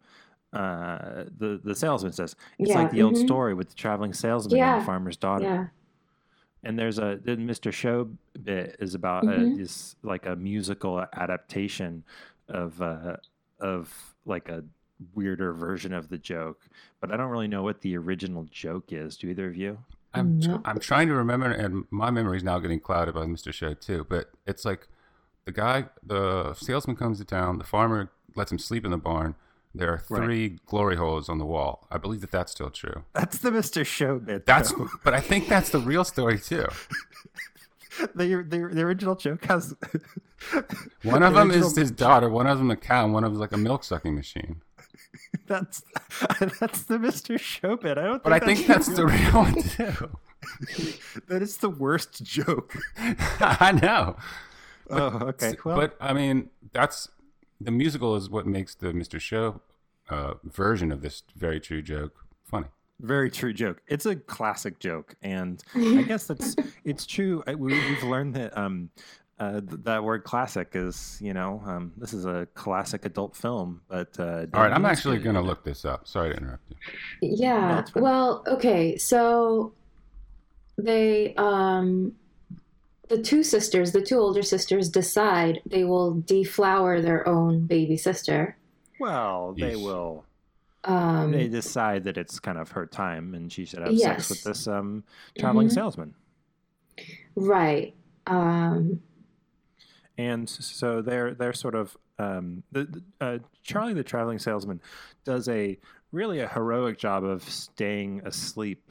uh 0.52 1.24
the 1.38 1.60
the 1.64 1.74
salesman 1.74 2.12
says 2.12 2.36
it's 2.58 2.68
Yeah, 2.70 2.82
like 2.82 2.90
the 2.92 3.02
old 3.02 3.14
mhm. 3.14 3.26
story 3.26 3.54
with 3.54 3.70
the 3.70 3.74
traveling 3.74 4.12
salesman 4.12 4.60
and 4.62 4.80
the 4.80 4.84
farmer's 4.84 5.16
daughter. 5.16 5.44
Yeah. 5.44 5.66
And 6.62 6.78
there's 6.78 6.98
a 6.98 7.18
the 7.22 7.36
Mr. 7.36 7.72
Show 7.72 8.08
bit 8.42 8.76
is 8.78 8.94
about 8.94 9.24
Mhm. 9.24 9.56
a, 9.56 9.60
is 9.60 9.96
like 10.02 10.26
a 10.26 10.36
musical 10.36 11.04
adaptation 11.12 12.04
of 12.48 12.80
uh 12.80 13.16
of 13.60 14.14
like 14.24 14.48
a 14.48 14.64
weirder 15.14 15.52
version 15.52 15.92
of 15.92 16.08
the 16.08 16.16
joke, 16.18 16.68
but 17.00 17.10
I 17.10 17.16
don't 17.16 17.30
really 17.30 17.48
know 17.48 17.62
what 17.64 17.80
the 17.80 17.96
original 17.96 18.44
joke 18.50 18.92
is. 18.92 19.16
Do 19.16 19.28
either 19.28 19.46
of 19.48 19.56
you? 19.56 19.78
I'm 20.14 20.38
No. 20.38 20.60
I'm 20.64 20.78
trying 20.78 21.08
to 21.08 21.14
remember, 21.14 21.50
and 21.50 21.84
my 21.90 22.10
memory 22.10 22.36
is 22.38 22.44
now 22.44 22.58
getting 22.58 22.80
clouded 22.80 23.14
by 23.14 23.22
Mr. 23.26 23.52
Show 23.52 23.74
too. 23.74 24.06
But 24.08 24.30
it's 24.46 24.64
like 24.64 24.88
the 25.44 25.52
guy, 25.52 25.86
the 26.02 26.54
salesman 26.54 26.96
comes 26.96 27.18
to 27.18 27.24
town. 27.24 27.58
The 27.58 27.64
farmer 27.64 28.10
lets 28.36 28.50
him 28.52 28.58
sleep 28.58 28.84
in 28.84 28.90
the 28.90 28.96
barn. 28.98 29.34
There 29.76 29.88
are 29.90 30.02
Right. 30.08 30.22
three 30.24 30.58
glory 30.66 30.94
holes 30.96 31.28
on 31.28 31.38
the 31.38 31.44
wall. 31.44 31.86
I 31.90 31.98
believe 31.98 32.20
that 32.20 32.30
that's 32.30 32.52
still 32.52 32.70
true. 32.70 33.02
That's 33.12 33.38
the 33.38 33.50
Mr. 33.50 33.84
Show 33.84 34.20
bit. 34.20 34.46
That's, 34.46 34.72
though. 34.72 34.88
but 35.04 35.14
I 35.14 35.20
think 35.20 35.48
that's 35.48 35.70
the 35.70 35.80
real 35.80 36.04
story 36.04 36.38
too. 36.38 36.66
the, 38.14 38.26
the 38.48 38.68
the 38.72 38.82
original 38.82 39.14
joke 39.16 39.44
has 39.46 39.74
One 41.02 41.22
of 41.22 41.32
the 41.34 41.40
them 41.40 41.50
is 41.50 41.76
his 41.76 41.90
daughter. 42.06 42.28
One 42.28 42.46
of 42.46 42.58
them 42.58 42.70
a 42.70 42.76
cow. 42.76 43.04
And 43.04 43.12
one 43.12 43.24
of 43.24 43.32
them 43.32 43.36
is 43.36 43.40
like 43.40 43.52
a 43.52 43.56
milk 43.56 43.82
sucking 43.84 44.14
machine. 44.14 44.62
That's 45.46 45.82
that's 46.60 46.84
the 46.84 46.96
Mr. 46.98 47.38
Show 47.38 47.76
bit. 47.76 47.98
I 47.98 48.04
don't. 48.04 48.22
But 48.22 48.32
I 48.32 48.38
think 48.38 48.66
that's 48.66 48.88
the 48.88 49.06
real 49.06 49.30
one 49.32 49.62
too. 49.62 50.16
that 51.28 51.42
is 51.42 51.58
the 51.58 51.68
worst 51.68 52.22
joke. 52.24 52.74
I 53.40 53.72
know. 53.72 54.16
oh, 54.90 55.18
okay. 55.28 55.54
Well, 55.64 55.76
but 55.76 55.96
I 56.00 56.14
mean, 56.14 56.48
that's 56.72 57.08
the 57.60 57.70
musical 57.70 58.16
is 58.16 58.30
what 58.30 58.46
makes 58.46 58.74
the 58.74 58.88
Mr. 58.88 59.20
Show 59.20 59.60
uh, 60.08 60.34
version 60.44 60.90
of 60.90 61.02
this 61.02 61.22
very 61.36 61.60
true 61.60 61.82
joke 61.82 62.24
funny. 62.44 62.66
very 63.00 63.30
true 63.30 63.52
joke. 63.52 63.82
It's 63.86 64.06
a 64.06 64.16
classic 64.16 64.78
joke, 64.78 65.14
and 65.22 65.62
I 65.74 66.02
guess 66.02 66.26
that's 66.26 66.56
it's 66.84 67.04
true. 67.06 67.42
I, 67.46 67.54
we, 67.54 67.72
we've 67.72 68.02
learned 68.04 68.34
that 68.34 68.56
um, 68.56 68.90
uh, 69.40 69.60
th- 69.60 69.80
that 69.84 70.04
word 70.04 70.24
"classic" 70.24 70.70
is 70.74 71.18
you 71.20 71.34
know 71.34 71.62
um, 71.66 71.92
this 71.96 72.12
is 72.12 72.24
a 72.24 72.46
classic 72.54 73.04
adult 73.04 73.34
film. 73.36 73.80
But 73.88 74.18
uh, 74.18 74.46
All 74.54 74.62
right, 74.62 74.72
I'm 74.72 74.84
actually 74.84 75.18
going 75.18 75.34
to 75.36 75.42
look 75.42 75.64
this 75.64 75.84
up. 75.84 76.06
Sorry 76.06 76.30
to 76.32 76.36
interrupt 76.36 76.62
you. 76.70 76.76
Yeah. 77.36 77.80
it's 77.80 77.90
fine. 77.90 78.02
well, 78.02 78.44
okay. 78.46 78.96
So 78.96 79.72
they 80.78 81.34
um 81.36 82.12
the 83.08 83.18
two 83.22 83.42
sisters, 83.42 83.92
the 83.92 84.00
two 84.02 84.18
older 84.18 84.42
sisters 84.42 84.88
decide 84.88 85.60
they 85.66 85.84
will 85.84 86.20
deflower 86.22 87.00
their 87.00 87.26
own 87.28 87.66
baby 87.66 87.96
sister. 87.96 88.56
Well, 89.00 89.54
they 89.58 89.76
will. 89.76 90.24
Um 90.84 91.32
they 91.32 91.48
decide 91.48 92.04
that 92.04 92.16
it's 92.16 92.38
kind 92.38 92.58
of 92.58 92.70
her 92.72 92.86
time, 92.86 93.34
and 93.34 93.52
she 93.52 93.64
should 93.64 93.80
have 93.80 93.92
Yes. 93.92 94.26
sex 94.26 94.30
with 94.30 94.42
this 94.44 94.66
um, 94.68 95.02
traveling 95.38 95.68
Mhm. 95.68 95.72
salesman. 95.74 96.14
right. 97.36 97.94
And 100.18 100.48
so 100.48 101.02
they're 101.02 101.34
they're 101.34 101.52
sort 101.52 101.74
of 101.74 101.96
um, 102.18 102.62
the, 102.72 102.84
the- 102.84 103.02
uh, 103.20 103.38
Charlie 103.62 103.94
the 103.94 104.04
traveling 104.04 104.38
salesman 104.38 104.80
does 105.24 105.48
a 105.48 105.78
really 106.12 106.38
a 106.40 106.48
heroic 106.48 106.98
job 106.98 107.24
of 107.24 107.42
staying 107.48 108.22
asleep 108.24 108.88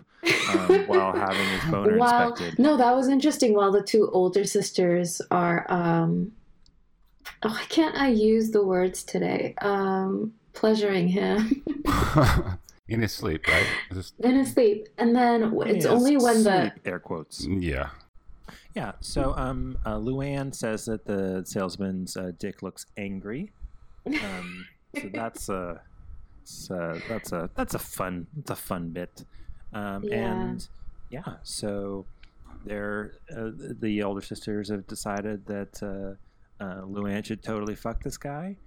um, 0.50 0.84
while 0.88 1.14
having 1.14 1.48
his 1.48 1.72
boner 1.72 1.98
while 1.98 2.30
inspected. 2.32 2.60
no, 2.60 2.76
that 2.76 2.94
was 2.94 3.08
interesting 3.08 3.54
while 3.54 3.72
the 3.72 3.82
two 3.82 4.10
older 4.12 4.44
sisters 4.44 5.22
are 5.32 5.66
um 5.70 6.34
oh, 7.44 7.50
why 7.50 7.64
can't 7.70 7.96
I 7.96 8.10
use 8.10 8.52
the 8.52 8.66
words 8.66 9.04
today? 9.04 9.54
Um 9.62 10.34
pleasuring 10.54 11.08
him 11.08 11.64
In 12.90 13.00
his 13.02 13.14
sleep, 13.14 13.48
right? 13.48 13.66
Is 13.92 13.96
this- 13.98 14.14
in 14.20 14.36
his 14.36 14.52
sleep. 14.52 14.90
And 14.98 15.16
then 15.16 15.54
it's 15.66 15.86
Yes, 15.86 15.94
only 15.94 16.18
when 16.18 16.44
the 16.44 16.74
air 16.84 17.00
quotes. 17.00 17.46
yeah. 17.48 17.90
Yeah. 18.76 18.94
So 19.00 19.34
um, 19.38 19.78
uh, 19.86 19.96
Luann 19.98 20.54
says 20.54 20.86
that 20.86 21.06
the 21.06 21.44
salesman's 21.46 22.18
uh, 22.18 22.32
dick 22.40 22.62
looks 22.64 22.86
angry. 22.98 23.52
Um, 24.06 24.66
so 25.00 25.10
that's 25.14 25.50
a 25.50 25.82
uh, 26.72 27.00
that's 27.08 27.32
a 27.32 27.50
that's 27.56 27.74
a 27.74 27.80
fun 27.80 28.28
it's 28.40 28.52
a 28.52 28.56
fun 28.56 28.90
bit. 28.90 29.24
Um, 29.74 30.04
Yeah. 30.04 30.16
And 30.34 30.68
yeah, 31.10 31.36
so 31.44 32.06
they're 32.66 33.14
uh, 33.36 33.52
the 33.80 34.04
older 34.04 34.22
sisters 34.22 34.70
have 34.70 34.86
decided 34.88 35.46
that 35.46 35.82
uh, 35.82 36.64
uh, 36.64 36.82
Luann 36.82 37.24
should 37.26 37.44
totally 37.44 37.76
fuck 37.76 38.04
this 38.04 38.18
guy. 38.18 38.58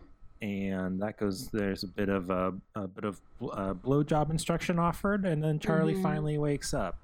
And 0.42 1.00
that 1.00 1.16
goes. 1.18 1.48
There's 1.48 1.82
a 1.82 1.86
bit 1.88 2.10
of 2.10 2.28
a, 2.28 2.52
a 2.74 2.86
bit 2.86 3.04
of 3.04 3.20
uh, 3.42 3.72
blowjob 3.72 4.30
instruction 4.30 4.78
offered, 4.78 5.24
and 5.24 5.42
then 5.42 5.58
Charlie 5.58 5.94
Mhm. 5.94 6.02
finally 6.02 6.36
wakes 6.36 6.74
up, 6.74 6.98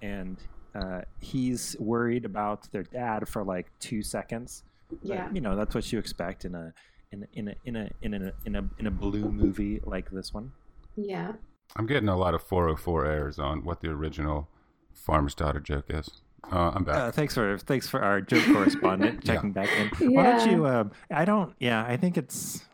and 0.00 0.38
uh, 0.74 1.02
he's 1.20 1.76
worried 1.78 2.24
about 2.24 2.70
their 2.72 2.82
dad 2.82 3.28
for 3.28 3.44
like 3.44 3.66
two 3.80 4.02
seconds. 4.02 4.62
But, 4.90 4.98
Yeah. 5.02 5.28
you 5.32 5.40
know 5.40 5.56
that's 5.56 5.74
what 5.74 5.90
you 5.92 5.98
expect 5.98 6.44
in 6.44 6.54
a 6.54 6.72
in 7.12 7.22
a 7.22 7.26
in 7.34 7.48
a 7.48 7.54
in 7.64 7.76
a 7.76 7.90
in 8.02 8.14
a 8.14 8.32
in 8.44 8.56
a, 8.56 8.68
in 8.78 8.86
a 8.86 8.90
blue 8.90 9.30
movie 9.30 9.80
like 9.84 10.10
this 10.10 10.32
one. 10.34 10.52
yeah. 10.96 11.32
I'm 11.76 11.86
getting 11.86 12.08
a 12.10 12.16
lot 12.16 12.34
of 12.34 12.42
404 12.42 13.06
errors 13.06 13.38
on 13.38 13.64
what 13.64 13.80
the 13.80 13.88
original 13.88 14.48
farmer's 14.92 15.34
daughter 15.34 15.58
joke 15.60 15.86
is. 15.88 16.08
Uh, 16.52 16.70
I'm 16.74 16.84
back. 16.84 16.94
Uh, 16.96 17.10
thanks 17.10 17.34
for 17.34 17.56
thanks 17.58 17.88
for 17.88 18.02
our 18.02 18.20
joke 18.20 18.44
correspondent 18.52 19.20
Yeah. 19.24 19.34
checking 19.34 19.52
back 19.52 19.70
in. 19.98 20.12
Why 20.12 20.22
don't 20.24 20.50
you? 20.50 20.66
Uh, 20.66 20.84
I 21.10 21.24
don't. 21.24 21.54
Yeah, 21.58 21.82
I 21.84 21.96
think 21.96 22.18
it's 22.18 22.64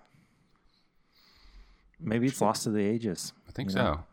maybe 2.01 2.27
it's 2.27 2.41
lost 2.41 2.65
to 2.65 2.71
the 2.71 2.85
ages. 2.85 3.33
I 3.49 3.53
think 3.53 3.71
so. 3.71 3.79
know. 3.79 4.05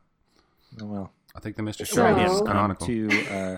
Oh 0.82 0.86
well. 0.86 1.12
I 1.38 1.40
think 1.40 1.56
the 1.56 1.62
Mr. 1.64 1.86
Show 1.86 1.96
So- 1.96 2.36
is 2.36 2.42
canonical. 2.42 2.88
to 2.88 3.10
uh, 3.32 3.58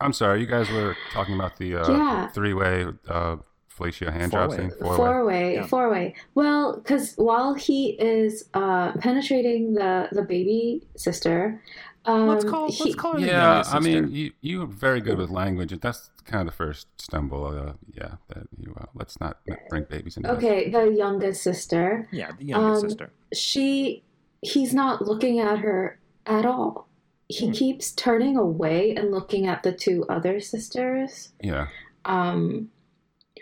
I'm 0.00 0.12
sorry, 0.12 0.40
you 0.40 0.46
guys 0.46 0.70
were 0.70 0.96
talking 1.12 1.34
about 1.34 1.56
the 1.58 1.76
uh, 1.76 1.88
Yeah. 1.90 2.28
three-way 2.28 2.86
uh, 3.08 3.36
fellatio 3.76 4.12
hand 4.12 4.32
job 4.32 4.50
Four-way. 4.50 4.56
scene. 4.56 4.70
Four-way. 4.80 4.96
Four 4.96 5.24
way, 5.26 5.54
Yeah. 5.54 5.66
four 5.66 5.90
way. 5.90 6.14
Well, 6.34 6.76
because 6.76 7.14
while 7.16 7.54
he 7.54 7.90
is 8.00 8.48
uh, 8.54 8.92
penetrating 8.92 9.74
the 9.74 10.08
the 10.12 10.22
baby 10.22 10.86
sister, 10.96 11.60
um, 12.06 12.28
let's 12.28 12.44
call 12.44 12.70
he- 12.70 12.84
let's 12.84 12.94
call 12.96 13.12
her 13.14 13.26
Yeah, 13.26 13.62
I 13.66 13.78
mean, 13.80 14.10
you 14.10 14.32
you 14.40 14.62
are 14.62 14.66
very 14.66 15.00
good 15.00 15.18
with 15.18 15.30
language. 15.30 15.70
and 15.72 15.80
That's 15.80 16.10
kind 16.24 16.40
of 16.40 16.46
the 16.46 16.56
first 16.64 16.86
stumble. 16.98 17.44
Uh, 17.46 17.72
yeah, 18.00 18.12
that 18.28 18.44
you 18.58 18.74
uh, 18.80 18.86
let's 18.94 19.20
not 19.20 19.38
bring 19.70 19.84
babies 19.84 20.16
into 20.16 20.28
this. 20.28 20.36
okay, 20.38 20.70
the 20.70 20.84
youngest 21.04 21.42
sister. 21.42 22.08
yeah, 22.10 22.30
the 22.38 22.46
youngest 22.46 22.84
um, 22.84 22.90
sister. 22.90 23.10
She, 23.32 24.02
he's 24.42 24.72
not 24.74 25.02
looking 25.02 25.40
at 25.40 25.58
her 25.60 25.98
at 26.26 26.44
all. 26.46 26.88
He 27.28 27.46
Hmm. 27.46 27.52
keeps 27.52 27.92
turning 27.92 28.36
away 28.36 28.94
and 28.94 29.10
looking 29.10 29.46
at 29.46 29.62
the 29.62 29.72
two 29.72 30.04
other 30.08 30.40
sisters, 30.40 31.32
Yeah, 31.42 31.68
um, 32.04 32.70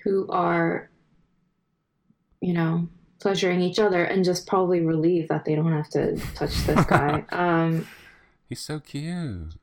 who 0.04 0.26
are, 0.28 0.90
you 2.40 2.52
know, 2.52 2.88
pleasuring 3.20 3.60
each 3.60 3.78
other 3.78 4.04
and 4.04 4.24
just 4.24 4.46
probably 4.46 4.80
relieved 4.80 5.28
that 5.28 5.44
they 5.44 5.54
don't 5.54 5.72
have 5.72 5.88
to 5.90 6.16
touch 6.34 6.54
this 6.64 6.84
guy. 6.86 7.24
um, 7.32 7.86
he's 8.48 8.60
so 8.60 8.80
cute. 8.80 9.54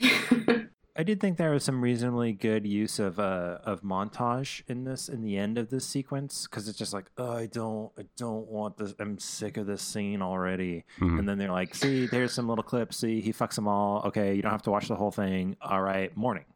I 0.98 1.04
did 1.04 1.20
think 1.20 1.38
there 1.38 1.52
was 1.52 1.62
some 1.62 1.80
reasonably 1.80 2.32
good 2.32 2.66
use 2.66 2.98
of 2.98 3.20
uh 3.20 3.58
of 3.62 3.82
montage 3.82 4.62
in 4.66 4.82
this 4.82 5.08
in 5.08 5.22
the 5.22 5.36
end 5.38 5.56
of 5.56 5.70
this 5.70 5.86
sequence 5.86 6.48
because 6.48 6.66
it's 6.66 6.76
just 6.76 6.92
like 6.92 7.06
oh 7.18 7.30
I 7.36 7.46
don't 7.46 7.92
I 7.96 8.02
don't 8.16 8.48
want 8.48 8.76
this 8.78 8.94
I'm 8.98 9.18
sick 9.18 9.56
of 9.56 9.66
this 9.66 9.80
scene 9.80 10.20
already 10.22 10.84
Mhm. 10.98 11.20
and 11.20 11.28
then 11.28 11.38
they're 11.38 11.52
like 11.52 11.74
see 11.76 12.06
there's 12.06 12.32
some 12.32 12.48
little 12.48 12.64
clips 12.64 12.96
see 12.96 13.20
he 13.20 13.32
fucks 13.32 13.54
them 13.54 13.68
all 13.68 14.02
okay 14.06 14.34
you 14.34 14.42
don't 14.42 14.50
have 14.50 14.62
to 14.62 14.70
watch 14.72 14.88
the 14.88 14.96
whole 14.96 15.12
thing 15.12 15.56
all 15.62 15.80
right 15.80 16.16
morning 16.16 16.46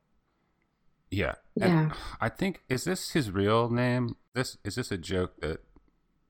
Yeah. 1.10 1.34
Yeah. 1.54 1.66
And 1.66 1.92
I 2.20 2.28
think 2.28 2.62
is 2.68 2.82
this 2.84 3.10
his 3.10 3.30
real 3.30 3.70
name? 3.70 4.16
This 4.34 4.56
is 4.64 4.74
this 4.74 4.90
a 4.90 4.98
joke 4.98 5.34
that 5.40 5.60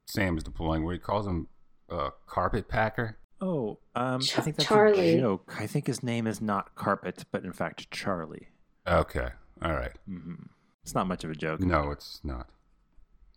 Sam 0.07 0.37
is 0.37 0.43
deploying 0.45 0.85
where 0.85 0.93
he 0.93 0.99
calls 0.99 1.27
him 1.27 1.47
uh, 1.89 2.11
carpet 2.27 2.69
packer? 2.69 3.17
Oh 3.43 3.79
um 3.95 4.21
Ch- 4.21 4.39
I 4.39 4.41
think 4.43 4.57
that's 4.57 4.69
Charlie. 4.69 5.19
a 5.19 5.21
joke 5.21 5.55
I 5.61 5.67
think 5.67 5.87
his 5.87 6.03
name 6.03 6.27
is 6.27 6.41
not 6.41 6.75
Carpet 6.75 7.25
but 7.31 7.45
in 7.45 7.53
fact 7.53 7.91
Charlie 7.91 8.49
Okay. 8.89 9.29
All 9.63 9.73
right. 9.73 9.93
hmm 10.07 10.35
it's 10.83 10.95
not 10.95 11.07
much 11.07 11.23
of 11.25 11.31
a 11.31 11.35
joke 11.35 11.61
No, 11.61 11.91
it's 11.91 12.21
not. 12.25 12.49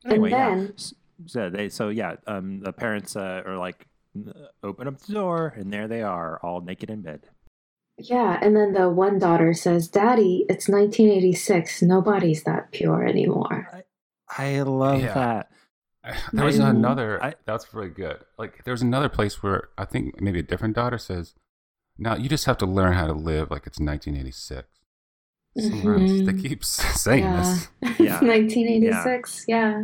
anyway, 0.05 0.31
and 0.31 0.61
then 0.61 0.73
yeah. 0.77 0.83
So 1.27 1.49
they, 1.49 1.69
so 1.69 1.89
yeah, 1.89 2.15
um, 2.27 2.59
the 2.59 2.73
parents 2.73 3.15
uh, 3.15 3.41
are 3.45 3.57
like, 3.57 3.87
open 4.63 4.85
up 4.87 4.99
the 4.99 5.13
door, 5.13 5.53
and 5.55 5.71
there 5.71 5.87
they 5.87 6.01
are, 6.01 6.39
all 6.43 6.59
naked 6.59 6.89
in 6.89 7.01
bed. 7.03 7.29
Yeah, 7.97 8.37
and 8.41 8.53
then 8.53 8.73
the 8.73 8.89
one 8.89 9.17
daughter 9.19 9.53
says, 9.53 9.87
Daddy, 9.87 10.45
it's 10.49 10.67
1986. 10.67 11.81
Nobody's 11.83 12.43
that 12.43 12.71
pure 12.71 13.05
anymore. 13.07 13.85
I 14.37 14.59
love 14.63 15.01
Yeah. 15.03 15.13
that. 15.13 15.51
There 16.33 16.45
was 16.45 16.59
I- 16.59 16.69
another. 16.69 17.23
I- 17.23 17.35
that's 17.45 17.73
really 17.73 17.89
good. 17.89 18.17
Like 18.37 18.63
there 18.63 18.73
was 18.73 18.81
another 18.81 19.09
place 19.09 19.41
where 19.43 19.69
I 19.77 19.85
think 19.85 20.21
maybe 20.21 20.39
a 20.39 20.43
different 20.43 20.75
daughter 20.75 20.97
says, 20.97 21.33
"Now 21.97 22.15
you 22.15 22.29
just 22.29 22.45
have 22.45 22.57
to 22.59 22.65
learn 22.65 22.93
how 22.93 23.07
to 23.07 23.13
live 23.13 23.49
like 23.51 23.65
it's 23.67 23.79
1986." 23.79 24.67
Sometimes 25.57 26.25
they 26.25 26.33
keep 26.33 26.63
saying 26.65 27.23
yeah. 27.23 27.41
this. 27.81 27.99
Yeah. 27.99 28.19
1986. 28.21 29.45
Yeah. 29.47 29.83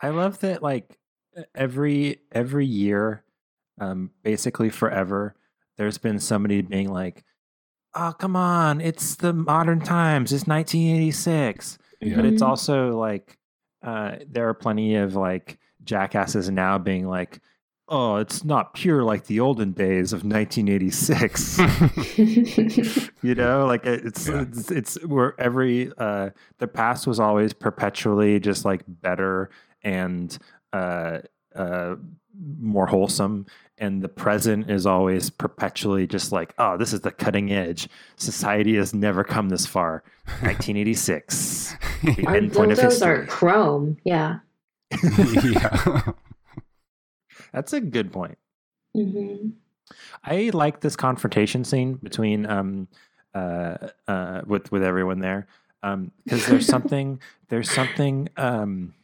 I 0.00 0.10
love 0.10 0.38
that. 0.40 0.62
Like 0.62 0.98
every 1.54 2.20
every 2.32 2.66
year, 2.66 3.24
um, 3.80 4.10
basically 4.22 4.70
forever, 4.70 5.34
there's 5.76 5.98
been 5.98 6.20
somebody 6.20 6.62
being 6.62 6.90
like, 6.90 7.24
"Oh, 7.94 8.14
come 8.18 8.36
on, 8.36 8.80
it's 8.80 9.16
the 9.16 9.32
modern 9.32 9.80
times. 9.80 10.32
It's 10.32 10.46
1986." 10.46 11.78
Yeah. 12.02 12.16
but 12.16 12.24
it's 12.24 12.40
also 12.40 12.96
like 12.98 13.36
uh, 13.82 14.16
there 14.28 14.48
are 14.48 14.54
plenty 14.54 14.94
of 14.96 15.14
like 15.16 15.58
jackasses 15.84 16.50
now 16.50 16.76
being 16.78 17.06
like 17.08 17.40
oh 17.88 18.16
it's 18.16 18.44
not 18.44 18.74
pure 18.74 19.02
like 19.02 19.24
the 19.26 19.40
olden 19.40 19.72
days 19.72 20.12
of 20.12 20.22
1986 20.24 21.58
you 23.22 23.34
know 23.34 23.66
like 23.66 23.84
it's 23.84 24.28
Yeah. 24.28 24.42
it's, 24.42 24.70
it's 24.70 25.04
where 25.06 25.34
every 25.40 25.90
uh 25.98 26.30
the 26.58 26.68
past 26.68 27.06
was 27.06 27.18
always 27.18 27.52
perpetually 27.52 28.38
just 28.38 28.64
like 28.64 28.82
better 28.86 29.50
and 29.82 30.38
uh 30.72 31.18
uh 31.56 31.96
more 32.58 32.86
wholesome 32.86 33.46
and 33.80 34.02
the 34.02 34.08
present 34.08 34.70
is 34.70 34.84
always 34.86 35.30
perpetually 35.30 36.06
just 36.06 36.30
like 36.30 36.54
oh 36.58 36.76
this 36.76 36.92
is 36.92 37.00
the 37.00 37.10
cutting 37.10 37.50
edge 37.50 37.88
society 38.16 38.76
has 38.76 38.94
never 38.94 39.24
come 39.24 39.48
this 39.48 39.66
far 39.66 40.04
1986 40.42 41.74
the 42.04 42.26
Our 42.26 42.36
end 42.36 42.52
point 42.52 42.72
of 42.72 42.78
dildos 42.78 43.04
are 43.04 43.26
chrome. 43.26 43.96
Yeah. 44.04 44.40
yeah. 45.42 46.02
that's 47.52 47.72
a 47.72 47.80
good 47.80 48.12
point 48.12 48.38
hmm 48.94 49.48
I 50.22 50.50
like 50.52 50.80
this 50.80 50.94
confrontation 50.94 51.64
scene 51.64 51.94
between 51.94 52.46
um 52.46 52.86
uh 53.34 53.88
uh 54.06 54.42
with 54.46 54.70
with 54.70 54.84
everyone 54.84 55.20
there 55.20 55.48
um 55.82 56.12
because 56.24 56.46
there's 56.46 56.66
something 56.74 57.20
there's 57.48 57.70
something 57.70 58.28
um 58.36 58.94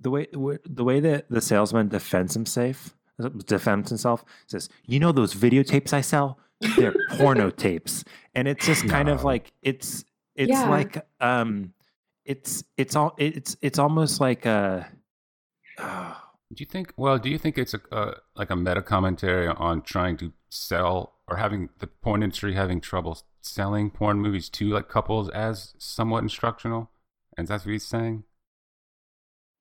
the 0.00 0.10
way 0.10 0.26
the 0.32 0.84
way 0.84 1.00
that 1.00 1.30
the 1.30 1.40
salesman 1.40 1.88
defends 1.88 2.34
himself 2.34 2.94
defends 3.46 3.90
himself 3.90 4.24
says 4.46 4.68
you 4.86 4.98
know 4.98 5.12
those 5.12 5.34
videotapes 5.34 5.92
I 5.92 6.00
sell 6.00 6.38
they're 6.76 6.94
porno 7.10 7.50
tapes 7.50 8.04
and 8.34 8.48
it's 8.48 8.66
just 8.66 8.88
kind 8.88 9.08
of 9.08 9.22
like 9.24 9.52
it's 9.62 10.04
it's 10.34 10.50
Yeah. 10.50 10.68
like 10.68 11.06
um 11.20 11.72
it's 12.24 12.64
it's 12.76 12.96
all 12.96 13.14
it's 13.18 13.56
it's 13.62 13.78
almost 13.78 14.20
like 14.20 14.46
a 14.46 14.88
oh, 15.78 16.20
Do 16.54 16.62
you 16.62 16.66
think? 16.66 16.92
Well, 16.96 17.18
do 17.18 17.30
you 17.30 17.38
think 17.38 17.58
it's 17.58 17.74
a 17.74 17.80
uh, 17.90 18.14
like 18.36 18.50
a 18.50 18.54
meta 18.54 18.82
commentary 18.82 19.48
on 19.48 19.82
trying 19.82 20.16
to 20.18 20.32
sell 20.50 21.14
or 21.26 21.36
having 21.36 21.70
the 21.80 21.86
porn 21.88 22.22
industry 22.22 22.54
having 22.54 22.80
trouble 22.80 23.18
selling 23.40 23.90
porn 23.90 24.18
movies 24.20 24.48
to 24.50 24.68
like 24.68 24.88
couples 24.88 25.28
as 25.30 25.74
somewhat 25.78 26.22
instructional? 26.22 26.90
And 27.36 27.48
that's 27.48 27.64
what 27.64 27.72
he's 27.72 27.86
saying. 27.86 28.24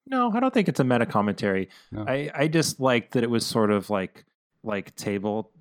No, 0.05 0.31
I 0.33 0.39
don't 0.39 0.53
think 0.53 0.67
it's 0.67 0.79
a 0.79 0.83
meta 0.83 1.05
commentary. 1.05 1.69
No. 1.91 2.05
I, 2.07 2.29
I 2.35 2.47
just 2.47 2.79
like 2.79 3.11
that 3.11 3.23
it 3.23 3.29
was 3.29 3.45
sort 3.45 3.71
of 3.71 3.89
like 3.89 4.25
like 4.63 4.95
table 4.95 5.51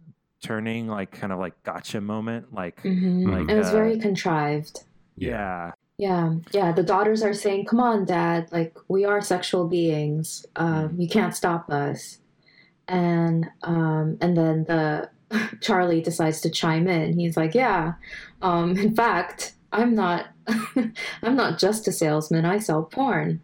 turning, 0.43 0.89
like 0.89 1.13
kind 1.13 1.33
of 1.33 1.39
like 1.39 1.61
gotcha 1.63 2.01
moment. 2.01 2.53
Like 2.53 2.81
hmm 2.81 3.29
Like, 3.31 3.49
it 3.51 3.57
was 3.57 3.69
uh, 3.69 3.73
very 3.73 3.99
contrived. 3.99 4.85
yeah. 5.17 5.73
Yeah. 5.99 6.35
Yeah. 6.53 6.73
The 6.73 6.83
daughters 6.83 7.23
are 7.23 7.35
saying, 7.35 7.67
come 7.67 7.79
on, 7.79 8.05
dad. 8.05 8.49
Like, 8.51 8.77
we 8.89 9.05
are 9.05 9.21
sexual 9.21 9.69
beings. 9.69 10.45
Um, 10.57 10.97
you 10.99 11.07
can't 11.09 11.37
stop 11.37 11.71
us. 11.71 12.19
And, 12.89 13.49
um, 13.63 14.19
and 14.21 14.37
then 14.37 14.65
the 14.65 15.11
Charlie 15.61 16.01
decides 16.01 16.41
to 16.41 16.51
chime 16.51 16.89
in. 16.89 17.17
He's 17.21 17.37
like, 17.37 17.55
yeah. 17.55 17.93
Um, 18.41 18.77
in 18.77 18.97
fact, 18.97 19.53
I'm 19.73 19.95
not, 19.95 20.27
I'm 21.23 21.37
not 21.37 21.59
just 21.61 21.87
a 21.87 21.93
salesman. 21.93 22.45
I 22.47 22.59
sell 22.59 22.83
porn. 22.83 23.41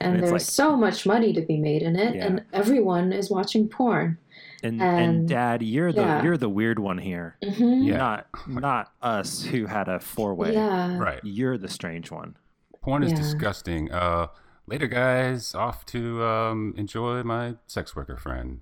And 0.00 0.14
And, 0.14 0.22
there's 0.22 0.32
like- 0.32 0.40
so 0.42 0.76
much 0.76 1.06
money 1.06 1.32
to 1.32 1.40
be 1.42 1.58
made 1.58 1.82
in 1.82 1.96
it, 1.96 2.14
Yeah. 2.14 2.26
and 2.26 2.44
everyone 2.52 3.12
is 3.12 3.30
watching 3.30 3.68
porn. 3.68 4.18
And 4.62 4.80
and 4.82 5.00
And- 5.00 5.28
dad, 5.28 5.62
you're 5.62 5.92
the 5.92 6.02
yeah. 6.02 6.22
you're 6.22 6.36
the 6.36 6.48
weird 6.50 6.78
one 6.78 6.98
here. 6.98 7.36
hmm 7.42 7.82
Yeah. 7.82 7.96
Not 7.96 8.26
not 8.46 8.92
us 9.02 9.42
who 9.44 9.66
had 9.66 9.88
a 9.88 9.98
four 10.00 10.34
way. 10.34 10.52
Yeah. 10.52 10.98
Right. 10.98 11.20
You're 11.22 11.56
the 11.58 11.68
strange 11.68 12.10
one. 12.10 12.36
Porn 12.82 13.02
is 13.02 13.12
Yeah. 13.12 13.18
disgusting. 13.18 13.90
Uh, 13.90 14.26
later, 14.66 14.86
guys, 14.86 15.54
off 15.54 15.86
to 15.86 16.22
um, 16.24 16.74
enjoy 16.76 17.22
my 17.22 17.54
sex 17.66 17.96
worker 17.96 18.16
friend. 18.16 18.60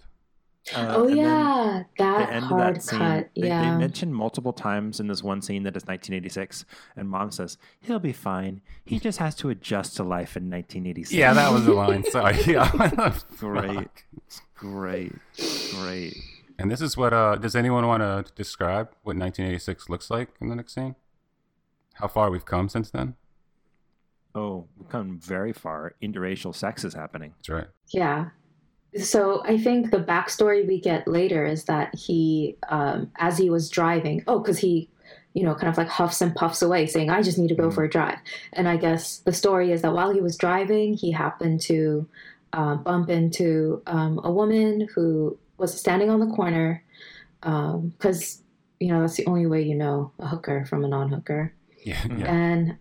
Uh, 0.74 0.94
oh 0.96 1.00
and 1.02 1.11
then 1.11 1.16
yeah, 1.16 1.83
the 1.96 2.04
that 2.04 2.31
end 2.31 2.44
of 2.44 2.50
hard 2.50 2.76
that 2.76 2.83
scene, 2.83 2.98
cut. 2.98 3.31
they, 3.35 3.48
yeah. 3.48 3.62
they 3.62 3.78
mention 3.78 4.12
multiple 4.12 4.52
times 4.52 5.00
in 5.00 5.07
this 5.07 5.22
one 5.22 5.40
scene 5.40 5.62
that 5.62 5.76
it's 5.76 5.87
1986, 5.87 6.64
and 6.96 7.09
mom 7.09 7.31
says 7.31 7.59
he'll 7.81 7.98
be 7.98 8.12
fine. 8.12 8.61
He 8.85 8.98
just 9.00 9.18
has 9.18 9.35
to 9.37 9.50
adjust 9.50 9.96
to 9.96 10.02
life 10.02 10.37
in 10.37 10.50
1986. 10.50 11.12
Yeah, 11.12 11.33
that 11.35 11.52
was 11.52 11.64
the 11.64 11.72
line. 11.74 12.04
Sorry. 12.04 12.38
Yeah. 12.46 13.14
great, 13.38 13.88
great, 14.54 15.12
great. 15.74 16.16
And 16.59 16.70
this 16.70 16.81
is 16.81 16.96
what. 16.96 17.12
Uh, 17.12 17.37
does 17.37 17.54
anyone 17.54 17.87
want 17.87 18.02
to 18.02 18.24
describe 18.35 18.88
what 19.02 19.16
1986 19.16 19.88
looks 19.88 20.11
like 20.11 20.31
in 20.40 20.48
the 20.48 20.57
next 20.57 20.74
scene? 20.74 20.96
How 21.94 22.09
far 22.09 22.31
we've 22.31 22.44
come 22.44 22.68
since 22.68 22.90
then? 22.90 23.14
Oh, 24.35 24.66
we've 24.76 24.88
come 24.88 25.18
very 25.18 25.52
far. 25.52 25.94
Interracial 26.02 26.54
sex 26.54 26.85
is 26.85 26.94
happening. 26.94 27.35
That's 27.38 27.48
right. 27.48 27.66
Yeah. 27.88 28.26
So 28.96 29.42
I 29.44 29.59
think 29.59 29.90
the 29.90 29.98
backstory 29.98 30.66
we 30.66 30.81
get 30.81 31.07
later 31.07 31.44
is 31.44 31.64
that 31.64 31.94
he, 31.94 32.57
um, 32.68 33.11
as 33.18 33.37
he 33.38 33.51
was 33.51 33.68
driving, 33.68 34.24
oh, 34.27 34.38
because 34.38 34.59
he, 34.59 34.88
you 35.35 35.42
know, 35.44 35.55
kind 35.55 35.68
of 35.68 35.77
like 35.77 35.88
huffs 35.88 36.20
and 36.22 36.35
puffs 36.35 36.62
away, 36.62 36.87
saying, 36.87 37.11
"I 37.11 37.20
just 37.22 37.38
need 37.38 37.48
to 37.48 37.55
go 37.55 37.68
Mhm. 37.68 37.74
for 37.74 37.85
a 37.85 37.90
drive." 37.90 38.18
And 38.55 38.66
I 38.68 38.77
guess 38.79 39.18
the 39.18 39.33
story 39.33 39.72
is 39.72 39.83
that 39.83 39.92
while 39.92 40.11
he 40.11 40.20
was 40.20 40.37
driving, 40.37 40.94
he 40.94 41.11
happened 41.12 41.61
to 41.62 42.07
uh, 42.55 42.77
bump 42.77 43.11
into 43.11 43.83
um, 43.87 44.18
a 44.24 44.33
woman 44.33 44.88
who 44.94 45.37
was 45.59 45.79
standing 45.79 46.09
on 46.09 46.18
the 46.18 46.35
corner, 46.35 46.83
because 47.42 48.42
you 48.81 48.88
know 48.88 49.01
that's 49.03 49.16
the 49.16 49.27
only 49.27 49.46
way 49.46 49.61
you 49.62 49.74
know 49.74 50.11
a 50.18 50.27
hooker 50.27 50.64
from 50.64 50.82
a 50.84 50.89
non-hooker 50.89 51.53
Yeah. 51.84 52.01
Yeah. 52.16 52.26
and 52.32 52.76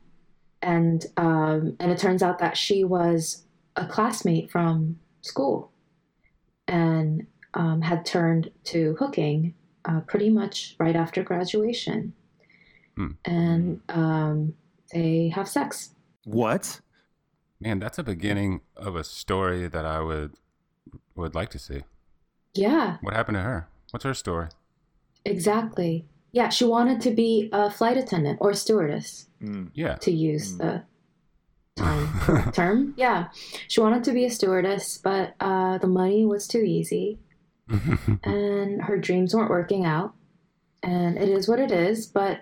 and 0.62 1.05
um, 1.18 1.76
and 1.80 1.91
it 1.91 1.97
turns 1.97 2.24
out 2.24 2.39
that 2.39 2.55
she 2.55 2.84
was 2.86 3.43
a 3.76 3.86
classmate 3.86 4.49
from 4.49 4.97
school 5.22 5.70
and 6.68 7.26
um, 7.53 7.82
had 7.82 8.05
turned 8.05 8.51
to 8.65 8.95
hooking 8.99 9.53
uh, 9.86 10.01
pretty 10.01 10.30
much 10.30 10.76
right 10.80 10.95
after 10.95 11.24
graduation 11.24 12.13
Hmm. 12.95 13.11
and 13.26 13.82
um, 13.89 14.53
they 14.93 15.30
have 15.36 15.47
sex 15.47 15.91
What? 16.26 16.82
Man, 17.59 17.80
that's 17.80 17.97
a 17.97 18.03
beginning 18.03 18.61
of 18.76 18.95
a 18.95 19.03
story 19.03 19.68
that 19.68 19.86
I 19.86 19.99
would 20.01 20.34
would 21.15 21.34
like 21.36 21.49
to 21.51 21.59
see. 21.59 21.82
yeah 22.53 22.97
What 23.01 23.13
happened 23.13 23.38
to 23.38 23.41
her? 23.41 23.68
What's 23.91 24.03
her 24.05 24.13
story? 24.13 24.47
exactly 25.26 26.05
yeah 26.32 26.49
she 26.49 26.65
wanted 26.65 27.01
to 27.01 27.11
be 27.11 27.49
a 27.51 27.70
flight 27.70 27.97
attendant 27.97 28.38
or 28.41 28.53
stewardess 28.53 29.26
Mm. 29.41 29.70
Yeah. 29.76 29.95
to 29.95 30.11
use 30.11 30.51
Hmm. 30.53 30.57
the 30.57 30.84
time 31.78 32.51
term 32.51 32.93
yeah 32.97 33.28
she 33.67 33.80
wanted 33.80 34.03
to 34.03 34.11
be 34.11 34.25
a 34.25 34.30
stewardess 34.30 34.97
but 34.97 35.34
uh, 35.39 35.78
the 35.78 35.88
money 35.88 36.25
was 36.25 36.47
too 36.47 36.59
easy 36.61 37.19
and 38.23 38.82
her 38.82 38.97
dreams 38.97 39.34
weren't 39.36 39.49
working 39.49 39.86
out 39.86 40.13
and 40.84 41.17
it 41.17 41.30
is 41.30 41.47
what 41.47 41.59
it 41.59 41.71
is 41.71 42.07
but 42.07 42.41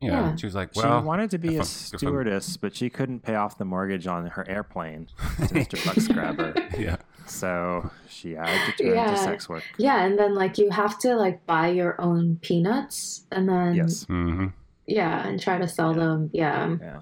You 0.00 0.10
know, 0.10 0.14
Yeah. 0.20 0.36
she 0.36 0.46
was 0.46 0.54
like, 0.56 0.74
She 0.74 0.80
wanted 0.80 1.30
to 1.30 1.38
be 1.38 1.48
if 1.50 1.54
a 1.54 1.56
I'm- 1.58 1.64
stewardess, 1.64 2.56
but 2.56 2.74
she 2.74 2.90
couldn't 2.90 3.20
pay 3.22 3.36
off 3.36 3.56
the 3.56 3.64
mortgage 3.64 4.08
on 4.08 4.26
her 4.26 4.44
airplane 4.48 5.06
to 5.46 5.54
Mr. 5.54 5.78
Buck's 5.86 6.08
grabber. 6.08 6.52
yeah, 6.76 6.96
So 7.26 7.88
she 8.08 8.32
had 8.32 8.50
to 8.76 8.82
turn 8.82 8.94
Yeah. 8.96 9.10
to 9.12 9.16
sex 9.16 9.48
work. 9.48 9.62
Yeah, 9.78 10.02
and 10.04 10.18
then 10.18 10.34
like 10.34 10.58
you 10.58 10.70
have 10.70 10.98
to 11.06 11.14
like 11.14 11.46
buy 11.46 11.68
your 11.68 11.94
own 12.00 12.38
peanuts 12.42 13.26
and 13.30 13.48
then 13.48 13.74
Yes. 13.76 14.02
hmm 14.06 14.48
yeah, 14.88 15.24
and 15.24 15.40
try 15.40 15.58
to 15.58 15.68
sell 15.68 15.94
them. 15.94 16.30
Yeah, 16.32 16.76
Yeah. 16.80 17.00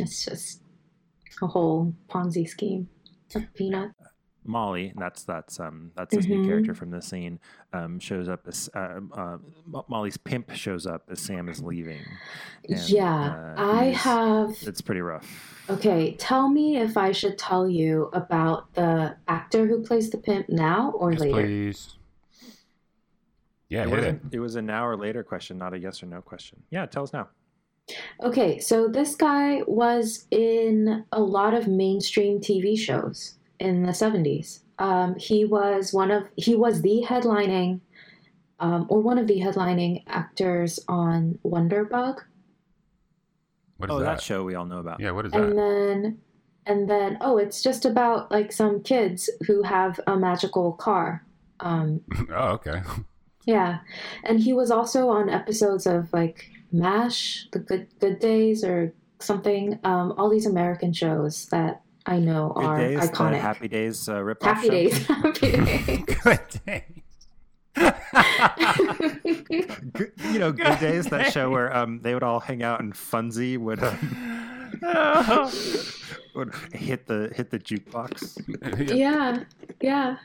It's 0.00 0.24
just 0.24 0.62
a 1.42 1.46
whole 1.46 1.94
Ponzi 2.08 2.48
scheme 2.48 2.88
of 3.34 3.42
peanut. 3.54 3.92
Molly, 4.44 4.94
that's 4.96 5.24
that's 5.24 5.60
um 5.60 5.92
that's 5.94 6.14
his 6.14 6.26
new 6.26 6.38
Mhm. 6.40 6.46
character 6.46 6.74
from 6.74 6.90
the 6.90 7.02
scene. 7.02 7.38
Um, 7.74 7.98
shows 8.00 8.30
up 8.30 8.48
as 8.48 8.70
uh, 8.74 9.00
uh, 9.12 9.36
Molly's 9.88 10.16
pimp 10.16 10.50
shows 10.54 10.86
up 10.86 11.02
as 11.10 11.20
Sam 11.20 11.50
is 11.50 11.60
leaving. 11.62 12.00
And, 12.66 12.88
yeah, 12.88 13.54
uh, 13.58 13.62
I 13.62 13.84
have. 13.90 14.56
It's 14.62 14.80
pretty 14.80 15.02
rough. 15.02 15.66
Okay, 15.68 16.14
tell 16.16 16.48
me 16.48 16.78
if 16.78 16.96
I 16.96 17.12
should 17.12 17.36
tell 17.36 17.68
you 17.68 18.04
about 18.14 18.72
the 18.72 19.16
actor 19.28 19.66
who 19.66 19.82
plays 19.82 20.08
the 20.08 20.16
pimp 20.16 20.48
now 20.48 20.92
or 20.92 21.12
yes, 21.12 21.20
later. 21.20 21.34
please. 21.42 21.94
Yeah, 23.68 23.82
it 23.82 23.90
was 23.90 24.02
it. 24.04 24.14
a, 24.32 24.36
it 24.36 24.38
was 24.38 24.56
a 24.56 24.62
now 24.62 24.86
or 24.86 24.96
later 24.96 25.22
question, 25.22 25.58
not 25.58 25.74
a 25.74 25.78
yes 25.78 26.02
or 26.02 26.06
no 26.06 26.22
question. 26.22 26.62
Yeah, 26.70 26.86
tell 26.86 27.02
us 27.02 27.12
now. 27.12 27.28
Okay, 28.22 28.58
so 28.58 28.88
this 28.88 29.14
guy 29.14 29.62
was 29.66 30.26
in 30.30 31.04
a 31.12 31.20
lot 31.20 31.54
of 31.54 31.68
mainstream 31.68 32.40
TV 32.40 32.78
shows 32.78 33.34
in 33.58 33.82
the 33.82 33.92
70s. 33.92 34.60
Um, 34.78 35.16
he 35.16 35.44
was 35.44 35.92
one 35.92 36.10
of 36.10 36.24
he 36.36 36.54
was 36.54 36.82
the 36.82 37.04
headlining 37.06 37.80
um, 38.60 38.86
or 38.88 39.00
one 39.00 39.18
of 39.18 39.26
the 39.26 39.40
headlining 39.40 40.04
actors 40.06 40.78
on 40.88 41.38
Wonderbug. 41.44 42.18
What 43.78 43.90
is 43.90 43.96
oh, 43.96 43.98
that? 44.00 44.04
that? 44.04 44.22
show 44.22 44.44
we 44.44 44.54
all 44.54 44.66
know 44.66 44.78
about. 44.78 45.00
Yeah, 45.00 45.12
what 45.12 45.26
is 45.26 45.32
And 45.32 45.50
that? 45.50 45.56
then 45.56 46.18
and 46.66 46.88
then 46.88 47.18
oh, 47.20 47.38
it's 47.38 47.62
just 47.62 47.84
about 47.84 48.30
like 48.30 48.52
some 48.52 48.82
kids 48.82 49.30
who 49.46 49.62
have 49.62 49.98
a 50.06 50.16
magical 50.16 50.72
car. 50.72 51.24
Um, 51.60 52.00
oh, 52.30 52.50
okay. 52.50 52.82
Yeah, 53.46 53.78
and 54.24 54.38
he 54.38 54.52
was 54.52 54.70
also 54.70 55.08
on 55.08 55.28
episodes 55.28 55.86
of 55.86 56.12
like 56.12 56.50
MASH, 56.72 57.48
The 57.52 57.58
Good 57.58 57.88
Good 58.00 58.18
Days, 58.18 58.64
or 58.64 58.92
something. 59.20 59.78
Um, 59.84 60.12
all 60.16 60.28
these 60.28 60.46
American 60.46 60.92
shows 60.92 61.46
that 61.46 61.82
I 62.06 62.18
know 62.18 62.52
Good 62.56 62.64
are 62.64 62.78
Days, 62.78 63.00
the 63.00 63.06
iconic. 63.08 63.40
Happy 63.40 63.68
Days 63.68 64.08
uh, 64.08 64.22
rip 64.22 64.42
Happy 64.42 64.68
Days. 64.68 65.06
Happy 65.06 65.52
Days. 65.52 66.04
Good 66.22 66.40
day. 66.66 66.84
Good, 69.92 70.12
you 70.32 70.38
know, 70.38 70.52
Good 70.52 70.80
Days, 70.80 71.06
that 71.06 71.32
show 71.32 71.50
where 71.50 71.74
um, 71.76 72.00
they 72.02 72.14
would 72.14 72.22
all 72.22 72.40
hang 72.40 72.62
out 72.62 72.80
and 72.80 72.92
Fonzie 72.92 73.58
would, 73.58 73.82
um, 73.82 73.98
would 76.34 76.54
hit 76.72 77.06
the 77.06 77.32
hit 77.34 77.50
the 77.50 77.58
jukebox. 77.58 78.96
yeah, 78.96 79.44
yeah. 79.80 80.16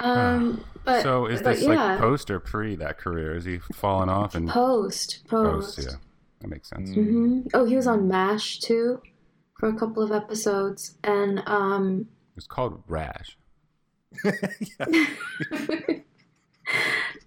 Um, 0.00 0.64
but 0.86 1.02
so 1.02 1.26
is 1.26 1.42
but 1.42 1.56
this 1.56 1.62
yeah, 1.64 1.74
like 1.74 1.98
post 2.00 2.30
or 2.30 2.40
pre 2.40 2.76
that 2.76 2.98
career? 2.98 3.36
Is 3.36 3.44
he 3.44 3.58
falling 3.58 4.08
off 4.08 4.34
and 4.34 4.48
post 4.48 5.24
post? 5.28 5.76
post? 5.76 5.88
Yeah, 5.88 5.96
that 6.40 6.48
makes 6.48 6.70
sense. 6.70 6.90
hmm 6.94 7.40
Oh, 7.52 7.64
he 7.66 7.76
was 7.76 7.86
on 7.86 8.08
MASH 8.08 8.60
too 8.60 9.02
for 9.58 9.68
a 9.68 9.74
couple 9.76 10.02
of 10.02 10.12
episodes, 10.12 10.96
and 11.04 11.42
um, 11.46 12.08
It's 12.36 12.46
called 12.46 12.82
Rash. 12.88 13.36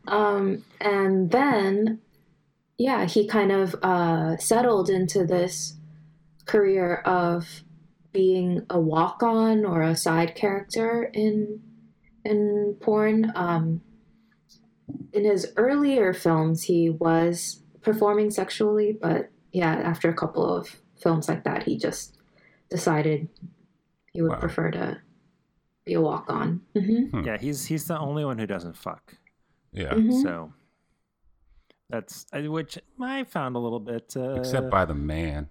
um, 0.08 0.64
and 0.82 1.30
then 1.32 2.00
yeah, 2.78 3.06
he 3.06 3.28
kind 3.28 3.52
of 3.52 3.76
uh, 3.84 4.38
settled 4.38 4.90
into 4.90 5.26
this 5.26 5.76
career 6.46 6.96
of 7.06 7.64
being 8.12 8.66
a 8.70 8.80
walk-on 8.80 9.66
or 9.66 9.82
a 9.82 9.96
side 9.96 10.34
character 10.34 11.12
in 11.14 11.62
in 12.30 12.76
porn. 12.80 13.32
Um, 13.36 13.82
in 15.14 15.26
his 15.26 15.52
earlier 15.58 16.14
films, 16.14 16.64
he 16.64 16.90
was 16.92 17.64
performing 17.82 18.30
sexually, 18.32 18.96
but 19.00 19.30
yeah, 19.52 19.74
after 19.74 20.10
a 20.10 20.14
couple 20.14 20.46
of 20.56 20.70
films 21.02 21.28
like 21.28 21.44
that, 21.44 21.64
he 21.64 21.78
just 21.78 22.18
decided 22.70 23.28
he 24.14 24.22
would 24.22 24.32
Wow. 24.32 24.40
prefer 24.40 24.72
to 24.72 25.02
be 25.86 25.94
a 25.94 26.02
walk-on. 26.02 26.62
hmm 26.76 27.26
Yeah, 27.26 27.38
he's 27.38 27.66
he's 27.66 27.86
the 27.86 27.98
only 27.98 28.24
one 28.24 28.38
who 28.38 28.46
doesn't 28.48 28.78
fuck. 28.78 29.16
Yeah, 29.72 29.94
Mhm. 29.94 30.22
So 30.22 30.54
that's 31.90 32.26
which 32.34 32.78
I 33.00 33.24
found 33.24 33.56
a 33.56 33.60
little 33.60 33.80
bit. 33.80 34.14
Uh, 34.16 34.36
except 34.36 34.70
by 34.70 34.86
the 34.86 34.94
man. 34.94 35.50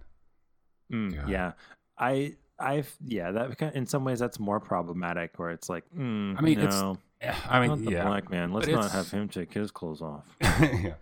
mm, 0.91 1.15
God. 1.15 1.29
yeah, 1.29 1.51
I 1.97 2.37
I've 2.59 2.93
yeah 3.05 3.31
that 3.31 3.73
in 3.75 3.85
some 3.85 4.03
ways 4.03 4.19
that's 4.19 4.39
more 4.39 4.59
problematic 4.59 5.37
where 5.37 5.49
it's 5.51 5.69
like 5.69 5.83
mm, 5.95 6.37
I 6.37 6.41
mean, 6.41 6.59
it's- 6.59 6.79
no, 6.81 6.97
Yeah, 7.21 7.35
I 7.49 7.65
not 7.67 7.77
mean, 7.79 7.85
the 7.85 7.91
yeah, 7.93 8.05
black 8.05 8.29
man. 8.29 8.51
Let's 8.51 8.67
not 8.67 8.91
have 8.91 9.09
him 9.11 9.27
take 9.29 9.53
his 9.53 9.71
clothes 9.71 10.01
off. 10.01 10.25
yeah. 10.41 10.93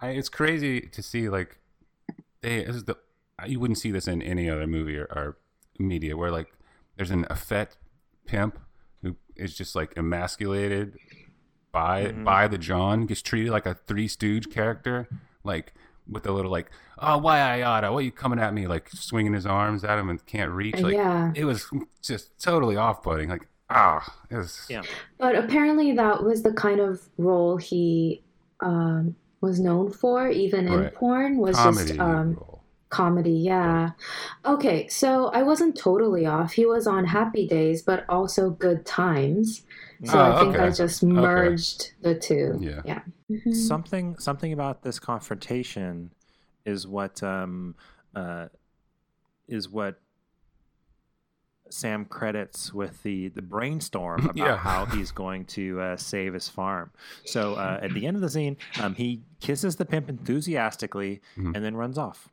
I, 0.00 0.10
it's 0.10 0.28
crazy 0.28 0.80
to 0.82 1.02
see 1.02 1.28
like 1.28 1.58
they 2.42 2.64
this 2.64 2.76
is 2.76 2.84
the 2.84 2.96
you 3.46 3.58
wouldn't 3.60 3.78
see 3.78 3.90
this 3.90 4.06
in 4.06 4.22
any 4.22 4.48
other 4.50 4.66
movie 4.66 4.96
or, 4.98 5.04
or 5.06 5.36
media 5.78 6.16
where 6.16 6.30
like 6.30 6.52
there's 6.96 7.10
an 7.10 7.26
effete 7.30 7.76
pimp 8.26 8.58
who 9.02 9.16
is 9.36 9.56
just 9.56 9.74
like 9.74 9.92
emasculated 9.96 10.96
by 11.72 12.06
Mhm. 12.06 12.24
by 12.24 12.46
the 12.48 12.58
John 12.58 13.06
gets 13.06 13.22
treated 13.22 13.50
like 13.50 13.66
a 13.66 13.74
Three 13.74 14.06
Stooge 14.08 14.50
character 14.50 15.08
like 15.42 15.72
with 16.08 16.26
a 16.26 16.32
little 16.32 16.50
like 16.50 16.70
oh 16.98 17.18
why 17.18 17.38
I 17.40 17.62
oughta 17.62 17.92
what 17.92 18.04
you 18.04 18.12
coming 18.12 18.38
at 18.38 18.52
me 18.52 18.66
like 18.66 18.90
swinging 18.90 19.32
his 19.32 19.46
arms 19.46 19.84
at 19.84 19.98
him 19.98 20.10
and 20.10 20.24
can't 20.26 20.50
reach 20.50 20.78
like 20.78 20.94
yeah. 20.94 21.32
it 21.34 21.44
was 21.44 21.70
just 22.02 22.38
totally 22.38 22.76
off 22.76 23.02
putting 23.02 23.30
like 23.30 23.48
ah 23.70 24.14
it 24.30 24.36
was 24.36 24.66
Yeah. 24.68 24.82
But 25.18 25.36
apparently, 25.36 25.92
that 25.92 26.22
was 26.22 26.42
the 26.42 26.52
kind 26.52 26.80
of 26.80 27.02
role 27.18 27.56
he 27.56 28.22
um, 28.60 29.16
was 29.40 29.60
known 29.60 29.90
for, 29.90 30.28
even 30.28 30.68
in 30.68 30.90
porn. 30.90 31.38
Was 31.38 31.56
comedy 31.56 31.88
just 31.88 32.00
um, 32.00 32.34
role. 32.34 32.62
comedy. 32.88 33.32
Yeah. 33.32 33.90
Okay, 34.44 34.88
so 34.88 35.28
I 35.28 35.42
wasn't 35.42 35.76
totally 35.76 36.26
off. 36.26 36.52
He 36.52 36.66
was 36.66 36.86
on 36.86 37.04
Happy 37.04 37.46
Days, 37.46 37.82
but 37.82 38.04
also 38.08 38.50
Good 38.50 38.84
Times. 38.86 39.62
So 40.04 40.18
Oh, 40.18 40.32
I 40.32 40.40
think 40.40 40.58
I 40.58 40.70
just 40.70 41.02
merged 41.02 41.92
the 42.02 42.14
two. 42.14 42.58
Yeah. 42.60 42.82
Yeah. 42.84 43.00
Mhm. 43.44 43.54
something 43.54 44.18
something 44.18 44.52
about 44.52 44.82
this 44.82 44.98
confrontation 44.98 46.12
is 46.64 46.86
what 46.86 47.22
um 47.22 47.74
uh 48.14 48.48
is 49.48 49.68
what 49.68 50.00
Sam 51.70 52.04
credits 52.04 52.72
with 52.74 53.02
the 53.02 53.28
the 53.28 53.42
brainstorm 53.42 54.24
about 54.24 54.36
Yeah. 54.36 54.56
how 54.56 54.84
he's 54.86 55.10
going 55.10 55.46
to 55.46 55.80
uh, 55.80 55.96
save 55.96 56.34
his 56.34 56.48
farm. 56.48 56.90
So 57.24 57.54
uh, 57.54 57.80
at 57.82 57.92
the 57.94 58.06
end 58.06 58.16
of 58.16 58.20
the 58.20 58.28
scene, 58.30 58.56
um, 58.80 58.94
he 58.94 59.22
kisses 59.40 59.76
the 59.76 59.84
pimp 59.84 60.08
enthusiastically 60.08 61.20
Mhm. 61.36 61.54
and 61.56 61.64
then 61.64 61.74
runs 61.74 61.98
off. 61.98 62.28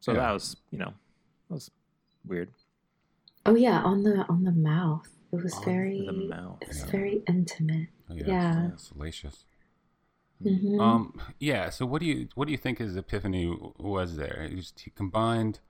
So 0.00 0.12
Yeah. 0.12 0.18
that 0.20 0.32
was 0.32 0.56
you 0.70 0.78
know 0.78 0.92
that 1.48 1.54
was 1.54 1.70
weird. 2.24 2.50
Oh 3.46 3.54
yeah, 3.56 3.82
on 3.82 4.02
the 4.02 4.24
on 4.28 4.44
the 4.44 4.52
mouth. 4.52 5.08
It 5.32 5.42
was 5.42 5.54
On 5.54 5.64
very. 5.64 6.04
the 6.06 6.12
mouth. 6.12 6.58
It 6.60 6.68
was 6.68 6.80
Yeah. 6.80 6.90
very 6.90 7.22
intimate. 7.26 7.88
Oh, 8.10 8.14
yeah. 8.14 8.76
salacious. 8.76 9.44
Mhm. 10.44 10.80
Um, 10.80 11.20
yeah. 11.38 11.68
So, 11.70 11.84
what 11.86 12.00
do 12.00 12.06
you 12.06 12.28
what 12.34 12.46
do 12.46 12.52
you 12.52 12.58
think 12.58 12.78
his 12.78 12.96
epiphany 12.96 13.46
was 13.78 14.16
there? 14.16 14.46
He, 14.48 14.56
just, 14.56 14.80
he 14.80 14.90
combined 14.90 15.60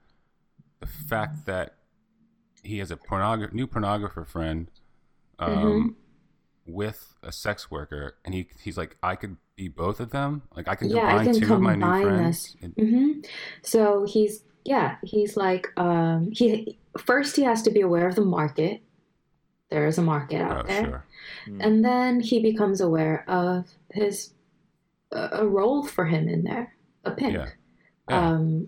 the 0.79 0.85
fact 0.85 1.45
that 1.45 1.75
he 2.63 2.77
has 2.79 2.91
a 2.91 2.95
pornogra- 2.95 3.51
new 3.53 3.67
pornographer 3.67 4.25
friend, 4.25 4.69
um, 5.39 5.51
Mhm. 5.53 5.95
with 6.65 7.15
a 7.23 7.31
sex 7.31 7.69
worker, 7.69 8.15
and 8.23 8.33
he 8.33 8.47
he's 8.63 8.77
like, 8.77 8.95
I 9.03 9.15
could 9.15 9.37
be 9.55 9.67
both 9.67 9.99
of 9.99 10.11
them. 10.11 10.43
Like, 10.55 10.67
I 10.67 10.75
can 10.75 10.89
Yeah, 10.89 11.17
I 11.17 11.23
can 11.25 11.33
two 11.39 11.53
of 11.53 11.61
my 11.61 11.75
new 11.75 11.81
combine 11.81 12.03
friends. 12.03 12.53
this. 12.53 12.55
And- 12.61 12.73
hmm 12.89 13.11
So 13.63 14.05
he's 14.05 14.43
yeah, 14.63 14.97
he's 15.03 15.35
like 15.35 15.67
um, 15.77 16.31
he 16.31 16.77
first 16.97 17.35
he 17.35 17.43
has 17.43 17.61
to 17.63 17.71
be 17.71 17.81
aware 17.81 18.07
of 18.07 18.15
the 18.15 18.23
market. 18.25 18.81
There 19.69 19.85
is 19.87 19.97
a 19.97 20.01
market 20.01 20.41
out 20.41 20.65
oh, 20.65 20.67
there, 20.67 20.83
sure. 20.83 21.05
and 21.59 21.83
then 21.83 22.19
he 22.19 22.41
becomes 22.41 22.79
aware 22.81 23.23
of 23.29 23.69
his 23.91 24.33
a 25.11 25.29
a 25.41 25.47
role 25.47 25.83
for 25.85 26.05
him 26.05 26.27
in 26.27 26.43
there, 26.43 26.73
a 27.05 27.11
pimp. 27.11 27.33
Yeah. 27.35 27.47
Yeah. 28.09 28.29
Um, 28.29 28.67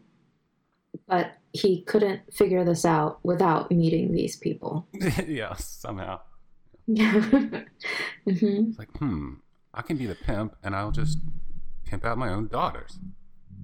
but 1.07 1.33
he 1.53 1.81
couldn't 1.83 2.21
figure 2.33 2.63
this 2.63 2.85
out 2.85 3.19
without 3.23 3.69
meeting 3.71 4.11
these 4.13 4.35
people. 4.37 4.87
yeah. 5.27 5.53
Somehow, 5.55 6.19
hmm 6.87 7.57
it's 8.25 8.79
like, 8.79 8.95
hmm, 8.97 9.33
I 9.73 9.81
can 9.81 9.97
be 9.97 10.05
the 10.05 10.15
pimp, 10.15 10.55
and 10.63 10.75
I'll 10.75 10.91
just 10.91 11.19
pimp 11.85 12.05
out 12.05 12.17
my 12.17 12.29
own 12.29 12.47
daughters. 12.47 12.99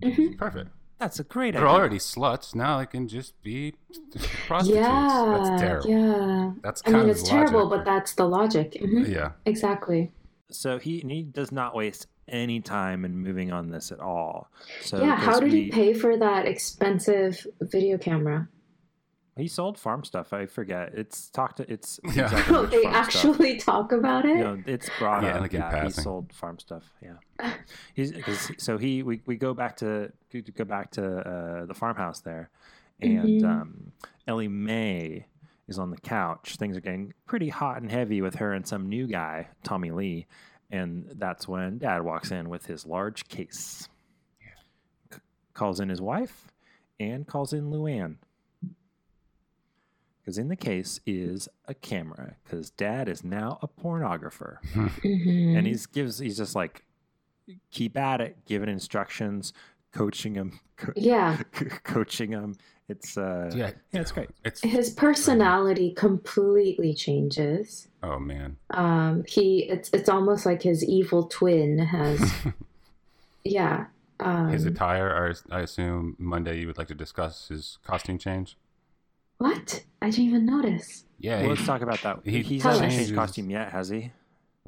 hmm 0.03 0.33
Perfect. 0.37 0.69
That's 0.99 1.17
a 1.19 1.23
great 1.23 1.49
idea. 1.49 1.61
They're 1.61 1.69
idea. 1.69 1.79
already 1.79 1.97
sluts. 1.97 2.53
Now 2.55 2.77
I 2.77 2.85
can 2.85 3.07
just 3.07 3.41
be 3.41 3.73
prostitutes. 4.47 4.85
Yeah, 4.85 5.25
That's 5.37 5.61
terrible. 5.61 5.89
yeah. 5.89 6.51
That's 6.61 6.81
I 6.85 6.89
mean, 6.91 7.01
of 7.03 7.07
it's 7.09 7.23
terrible, 7.23 7.65
logic. 7.69 7.85
but 7.85 7.85
that's 7.85 8.13
the 8.15 8.25
logic. 8.27 8.73
Mhm. 8.81 9.07
yeah. 9.09 9.31
Exactly. 9.45 10.11
So 10.51 10.77
he 10.77 10.99
and 11.01 11.09
he 11.11 11.23
does 11.23 11.51
not 11.53 11.73
waste 11.73 12.07
any 12.29 12.61
time 12.61 13.05
in 13.05 13.17
moving 13.17 13.51
on 13.51 13.69
this 13.69 13.91
at 13.91 13.99
all. 13.99 14.49
So 14.81 15.01
yeah, 15.01 15.15
how 15.15 15.31
'cause 15.33 15.39
did 15.41 15.51
we- 15.53 15.63
he 15.65 15.71
pay 15.71 15.93
for 15.93 16.17
that 16.17 16.45
expensive 16.47 17.45
video 17.61 17.97
camera? 17.97 18.47
He 19.37 19.47
sold 19.47 19.77
farm 19.79 20.03
stuff. 20.03 20.33
I 20.33 20.47
forget. 20.47 20.91
It's 20.95 21.29
talked. 21.29 21.57
To, 21.57 21.71
it's 21.71 21.97
Yeah. 22.13 22.23
exactly 22.25 22.55
Oh, 22.57 22.65
they 22.65 22.83
farm 22.83 22.93
stuff. 23.09 23.15
actually 23.25 23.55
talk 23.57 23.91
about 23.93 24.25
it? 24.25 24.37
You 24.37 24.43
know, 24.43 24.63
it's 24.65 24.89
brought 24.99 25.23
Yeah, 25.23 25.35
up. 25.35 25.41
like 25.41 25.53
in 25.53 25.61
yeah, 25.61 25.85
he 25.85 25.91
sold 25.91 26.33
farm 26.33 26.59
stuff. 26.59 26.83
Yeah, 27.01 27.51
he's 27.93 28.11
so 28.57 28.77
he 28.77 29.01
we, 29.03 29.21
we 29.25 29.37
go 29.37 29.53
back 29.53 29.77
to 29.77 30.11
go 30.55 30.65
back 30.65 30.91
to 30.91 31.05
uh, 31.19 31.65
the 31.65 31.73
farmhouse 31.73 32.19
there, 32.21 32.49
and 33.01 33.41
Mhm. 33.41 33.45
um, 33.45 33.91
Ellie 34.27 34.49
May 34.49 35.25
is 35.69 35.79
on 35.79 35.91
the 35.91 35.97
couch. 36.01 36.57
Things 36.57 36.75
are 36.75 36.81
getting 36.81 37.13
pretty 37.25 37.47
hot 37.47 37.81
and 37.81 37.89
heavy 37.89 38.21
with 38.21 38.35
her 38.35 38.51
and 38.51 38.67
some 38.67 38.89
new 38.89 39.07
guy, 39.07 39.47
Tommy 39.63 39.91
Lee, 39.91 40.27
and 40.71 41.05
that's 41.15 41.47
when 41.47 41.79
Dad 41.79 42.03
walks 42.03 42.31
in 42.31 42.49
with 42.49 42.65
his 42.65 42.85
large 42.85 43.27
case. 43.27 43.89
C- 45.11 45.19
calls 45.53 45.79
in 45.79 45.89
his 45.89 46.01
wife 46.01 46.51
and 46.99 47.25
calls 47.27 47.53
in 47.53 47.71
Luann. 47.71 48.15
Because 50.21 50.37
in 50.37 50.47
the 50.47 50.55
case 50.55 50.99
is 51.05 51.49
a 51.67 51.73
camera. 51.73 52.35
Because 52.43 52.69
Dad 52.69 53.09
is 53.09 53.23
now 53.23 53.57
a 53.61 53.67
pornographer 53.67 54.57
and 54.73 54.91
mm-hmm. 54.91 55.65
he's 55.65 55.85
gives 55.87 56.19
he's 56.19 56.37
just 56.37 56.55
like 56.55 56.83
keep 57.71 57.97
at 57.97 58.21
it 58.21 58.37
giving 58.45 58.69
instructions 58.69 59.53
coaching 59.93 60.35
him 60.35 60.59
co- 60.77 60.93
yeah, 60.95 61.37
coaching 61.83 62.31
him 62.31 62.55
it's 62.87 63.17
uh 63.17 63.51
Yeah, 63.55 63.71
yeah 63.91 64.01
it's 64.01 64.11
great 64.11 64.29
It's 64.43 64.61
his 64.61 64.89
personality 64.89 65.93
completely 65.93 66.93
changes. 66.93 67.87
oh 68.03 68.17
man. 68.19 68.57
Um, 68.71 69.23
he 69.27 69.63
it's 69.69 69.89
it's 69.93 70.09
almost 70.09 70.45
like 70.45 70.61
his 70.63 70.83
evil 70.83 71.23
twin 71.27 71.77
has. 71.79 72.31
yeah. 73.43 73.85
Um, 74.21 74.49
His 74.49 74.65
attire, 74.65 75.33
I, 75.51 75.55
I 75.55 75.61
assume 75.61 76.15
Monday 76.19 76.59
you 76.59 76.67
would 76.67 76.77
like 76.77 76.89
to 76.89 76.95
discuss 76.95 77.47
his 77.47 77.77
costume 77.85 78.17
change. 78.17 78.57
what? 79.37 79.85
I 80.01 80.09
didn't 80.09 80.25
even 80.25 80.45
notice. 80.45 81.05
Yeah, 81.19 81.35
well, 81.35 81.43
he- 81.43 81.49
let's 81.55 81.65
talk 81.65 81.81
about 81.81 82.01
that 82.01 82.19
he 82.25 82.41
he's 82.41 82.61
Tell 82.61 82.71
not 82.73 82.77
us. 82.77 82.81
changed 82.81 82.97
changes- 82.97 83.15
costume 83.15 83.49
yet 83.49 83.71
has 83.71 83.87
he 83.89 84.11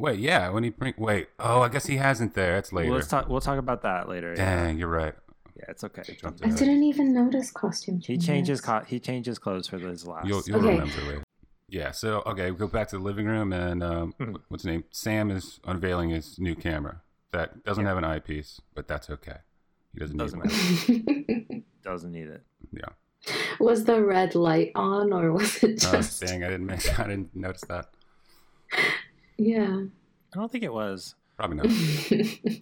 Wait, 0.02 0.20
yeah, 0.20 0.50
when 0.50 0.64
he 0.64 0.70
bring 0.72 0.94
wait, 0.98 1.28
oh, 1.40 1.62
I 1.62 1.70
guess 1.70 1.86
he 1.86 1.98
hasn't 1.98 2.34
there. 2.34 2.58
It's 2.58 2.74
later. 2.74 2.90
well, 2.90 2.96
let's 2.98 3.08
talk 3.08 3.30
we'll 3.30 3.40
talk 3.42 3.60
about 3.60 3.82
that 3.84 4.10
later 4.10 4.34
yeah, 4.36 4.64
Dang, 4.66 4.78
you're 4.80 4.88
right. 4.88 5.14
yeah 5.56 5.66
it's 5.70 5.84
okay 5.84 6.02
I 6.24 6.28
ahead. 6.28 6.58
didn't 6.58 6.84
even 6.84 7.14
notice 7.14 7.52
costume 7.52 7.98
he 8.00 8.18
changes. 8.18 8.26
changes 8.26 8.62
co- 8.62 8.84
he 8.88 9.00
changes 9.00 9.38
clothes 9.38 9.68
for 9.68 9.78
his 9.78 10.06
last 10.08 10.28
You'll, 10.28 10.42
you'll 10.48 10.58
Okay. 10.58 10.72
remember 10.80 11.02
later. 11.02 11.24
Yeah, 11.70 11.92
so 11.92 12.22
okay, 12.26 12.52
we 12.52 12.58
go 12.58 12.68
back 12.68 12.90
to 12.90 12.98
the 12.98 13.04
living 13.04 13.28
room, 13.28 13.54
and 13.54 13.82
um, 13.84 14.14
Mhm. 14.20 14.38
what's 14.50 14.64
his 14.64 14.72
name? 14.72 14.84
Sam 14.92 15.30
is 15.32 15.60
unveiling 15.66 16.10
his 16.10 16.38
new 16.40 16.56
camera 16.56 17.02
that 17.32 17.64
doesn't 17.64 17.84
Yeah. 17.84 17.90
have 17.90 17.98
an 17.98 18.04
eyepiece, 18.04 18.60
but 18.76 18.88
that's 18.88 19.10
okay. 19.10 19.38
He 19.94 20.00
doesn't, 20.00 20.18
Doesn't 20.18 20.40
need 20.44 21.46
one. 21.50 21.64
doesn't 21.84 22.12
need 22.12 22.28
it 22.28 22.44
Yeah. 22.74 22.92
was 23.60 23.84
the 23.86 24.04
red 24.04 24.36
light 24.36 24.72
on, 24.76 25.14
or 25.14 25.32
was 25.32 25.64
it 25.64 25.84
Oh, 25.86 25.92
just? 25.94 26.22
dang, 26.22 26.44
I 26.44 26.50
didn't 26.50 26.66
miss, 26.66 26.88
I 27.00 27.08
didn't 27.08 27.36
notice 27.36 27.62
that. 27.70 27.90
Yeah. 29.42 29.84
i 30.34 30.38
don't 30.40 30.52
think 30.52 30.64
it 30.64 30.74
was 30.74 31.16
Probably 31.38 31.58
not. 31.58 32.62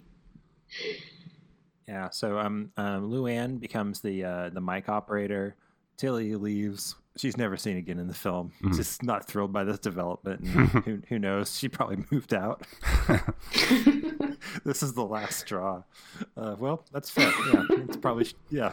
Yeah, 1.86 2.08
so 2.10 2.38
um, 2.38 2.70
um, 2.76 3.10
Luann 3.10 3.58
becomes 3.58 4.00
the 4.00 4.22
uh, 4.24 4.50
the 4.50 4.60
mic 4.60 4.88
operator. 4.88 5.56
Tilly 5.96 6.36
leaves. 6.36 6.94
She's 7.16 7.36
never 7.36 7.56
seen 7.56 7.76
again 7.76 7.98
in 7.98 8.06
the 8.06 8.14
film. 8.14 8.52
Mhm. 8.62 8.76
Just 8.76 9.02
not 9.02 9.26
thrilled 9.26 9.52
by 9.52 9.64
this 9.64 9.80
development. 9.80 10.40
And 10.54 10.84
who, 10.84 11.02
who 11.08 11.18
knows? 11.18 11.58
She 11.58 11.68
probably 11.68 12.04
moved 12.12 12.32
out. 12.32 12.64
this 14.64 14.84
is 14.84 14.94
the 14.94 15.04
last 15.04 15.40
straw. 15.40 15.82
Uh, 16.36 16.54
well, 16.60 16.84
that's 16.92 17.10
fair. 17.10 17.32
Yeah, 17.52 17.64
it's 17.70 17.96
probably 17.96 18.28
yeah, 18.50 18.72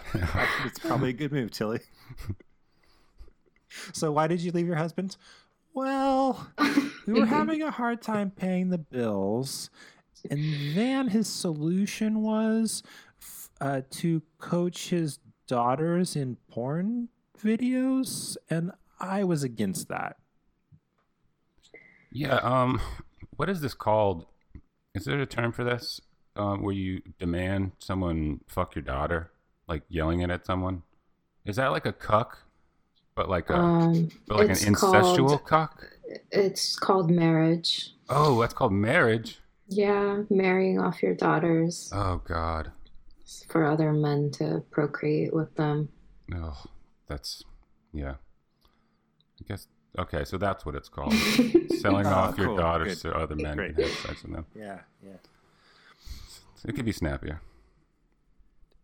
it's 0.66 0.78
probably 0.78 1.10
a 1.10 1.14
good 1.14 1.32
move, 1.32 1.50
Tilly. 1.50 1.80
So 3.94 4.12
why 4.12 4.28
did 4.28 4.42
you 4.42 4.52
leave 4.52 4.68
your 4.68 4.76
husband? 4.76 5.18
Well, 5.78 6.48
we 7.06 7.14
were 7.14 7.26
having 7.28 7.62
a 7.62 7.70
hard 7.70 8.02
time 8.02 8.32
paying 8.32 8.72
the 8.72 8.80
bills, 8.80 9.70
and 10.28 10.76
then 10.76 11.10
his 11.10 11.28
solution 11.28 12.24
was 12.24 12.82
uh, 13.62 13.82
to 13.92 14.24
coach 14.40 14.90
his 14.90 15.20
daughters 15.46 16.16
in 16.16 16.38
porn 16.50 17.10
videos, 17.40 18.38
and 18.50 18.72
I 19.00 19.24
was 19.24 19.44
against 19.44 19.88
that. 19.90 20.18
yeah. 22.12 22.38
Um, 22.38 22.82
what 23.36 23.48
is 23.48 23.62
this 23.62 23.76
called? 23.76 24.26
Is 24.96 25.06
there 25.06 25.22
a 25.22 25.28
term 25.28 25.52
for 25.52 25.64
this? 25.64 26.02
Um, 26.36 26.64
where 26.64 26.74
you 26.74 27.04
demand 27.20 27.74
someone 27.78 28.40
fuck 28.48 28.74
your 28.74 28.82
daughter, 28.82 29.30
like 29.68 29.84
yelling 29.90 30.22
it 30.22 30.32
at 30.32 30.44
someone? 30.44 30.82
Is 31.46 31.58
that 31.58 31.68
like 31.68 31.86
a 31.86 31.94
cuck? 31.94 32.47
But 33.18 33.28
like 33.30 33.50
a, 33.50 33.56
um, 33.58 34.10
but 34.28 34.38
like 34.38 34.50
an 34.50 34.56
incestual 34.56 35.28
called- 35.28 35.46
cuck? 35.46 35.90
It's 36.32 36.78
called 36.78 37.10
marriage. 37.12 37.94
Oh, 38.10 38.40
that's 38.40 38.54
called 38.54 38.72
marriage. 38.72 39.40
Yeah, 39.68 40.22
marrying 40.30 40.80
off 40.80 41.04
your 41.04 41.16
daughters 41.16 41.92
Oh 41.94 42.22
God. 42.26 42.72
for 43.50 43.66
other 43.66 43.92
men 43.92 44.32
to 44.34 44.64
procreate 44.72 45.34
with 45.34 45.54
them. 45.56 45.90
Oh, 46.34 46.56
that's 47.08 47.44
yeah. 47.92 48.14
I 49.42 49.44
guess 49.48 49.68
okay, 49.98 50.24
so 50.24 50.38
that's 50.38 50.64
what 50.66 50.76
it's 50.76 50.88
called. 50.88 51.14
Selling 51.82 52.06
Oh, 52.06 52.10
off 52.14 52.38
your 52.38 52.56
daughters 52.56 53.02
Good. 53.02 53.12
to 53.14 53.18
other 53.18 53.36
men 53.36 53.58
Great. 53.58 53.76
can 53.76 53.84
have 53.86 53.94
sex 53.94 54.24
with 54.24 54.32
them. 54.34 54.46
Yeah, 54.56 54.80
yeah. 55.04 55.18
It 56.66 56.76
could 56.76 56.86
be 56.86 56.92
snappier. 56.94 57.42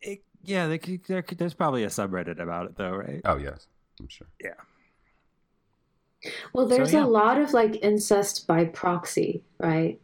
It, 0.01 0.23
yeah, 0.43 0.67
they 0.67 0.77
could, 0.79 1.05
there, 1.05 1.21
could- 1.21 1.37
there's 1.37 1.53
probably 1.53 1.83
a 1.83 1.87
subreddit 1.87 2.39
about 2.41 2.65
it, 2.65 2.75
though, 2.77 2.91
right? 2.91 3.21
Oh 3.25 3.37
yes, 3.37 3.67
I'm 3.99 4.07
sure. 4.07 4.27
Yeah. 4.43 4.53
Well, 6.53 6.69
So, 6.69 6.75
there's 6.75 6.93
yeah. 6.93 7.03
a 7.03 7.07
lot 7.07 7.39
of 7.39 7.53
like 7.53 7.83
incest 7.83 8.47
by 8.47 8.65
proxy, 8.65 9.43
right? 9.59 9.99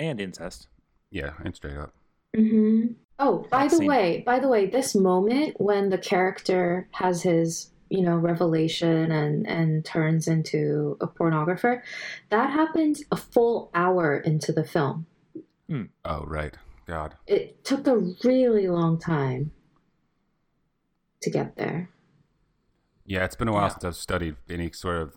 And 0.00 0.20
incest. 0.20 0.68
Yeah, 1.10 1.32
and 1.44 1.54
straight 1.54 1.76
up. 1.76 1.94
Mm-hmm. 2.36 2.92
Oh, 3.18 3.46
by 3.50 3.64
That 3.64 3.70
the 3.70 3.76
scene. 3.76 3.86
way, 3.88 4.22
by 4.24 4.38
the 4.38 4.48
way, 4.48 4.66
this 4.66 4.94
moment 4.94 5.60
when 5.60 5.90
the 5.90 5.98
character 5.98 6.88
has 6.92 7.22
his, 7.22 7.70
you 7.90 8.00
know, 8.00 8.16
revelation 8.16 9.12
and 9.12 9.46
and 9.46 9.84
turns 9.84 10.26
into 10.26 10.96
a 11.00 11.06
pornographer, 11.06 11.82
that 12.30 12.50
happens 12.50 13.04
a 13.12 13.16
full 13.16 13.70
hour 13.74 14.16
into 14.16 14.52
the 14.52 14.64
film. 14.64 15.06
Oh 16.04 16.24
right. 16.26 16.54
God. 16.86 17.14
It 17.26 17.64
took 17.64 17.86
a 17.86 17.96
really 18.24 18.66
long 18.68 18.98
time 18.98 19.52
to 21.20 21.30
get 21.30 21.56
there. 21.56 21.88
Yeah, 23.04 23.24
it's 23.24 23.36
been 23.36 23.48
a 23.48 23.52
while 23.52 23.62
Yeah. 23.64 23.68
since 23.68 23.84
I've 23.84 23.96
studied 23.96 24.36
any 24.48 24.70
sort 24.72 24.96
of 24.96 25.16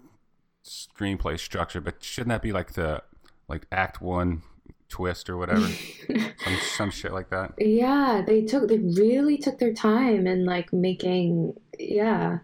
screenplay 0.66 1.40
structure, 1.40 1.82
but 1.82 2.04
shouldn't 2.04 2.30
that 2.30 2.42
be 2.42 2.52
like 2.52 2.74
the 2.74 3.04
like 3.48 3.68
act 3.72 4.02
one 4.02 4.42
twist 4.90 5.30
or 5.30 5.38
whatever? 5.38 5.68
some 6.44 6.58
some 6.78 6.92
shit 6.92 7.14
like 7.14 7.30
that. 7.30 7.54
Yeah, 7.60 8.24
they 8.26 8.42
took 8.44 8.68
they 8.68 8.80
really 8.80 9.38
took 9.38 9.60
their 9.60 9.74
time 9.74 10.26
in 10.28 10.46
like 10.46 10.74
making 10.74 11.54
yeah, 11.78 12.40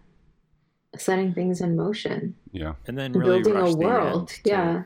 setting 0.96 1.34
things 1.34 1.60
in 1.60 1.74
motion, 1.76 2.36
Yeah. 2.52 2.74
And 2.86 2.96
then 2.96 3.12
really 3.12 3.42
building 3.42 3.56
a 3.56 3.60
rush 3.62 3.72
the 3.72 3.76
world. 3.78 4.30
end. 4.30 4.40
Yeah. 4.44 4.82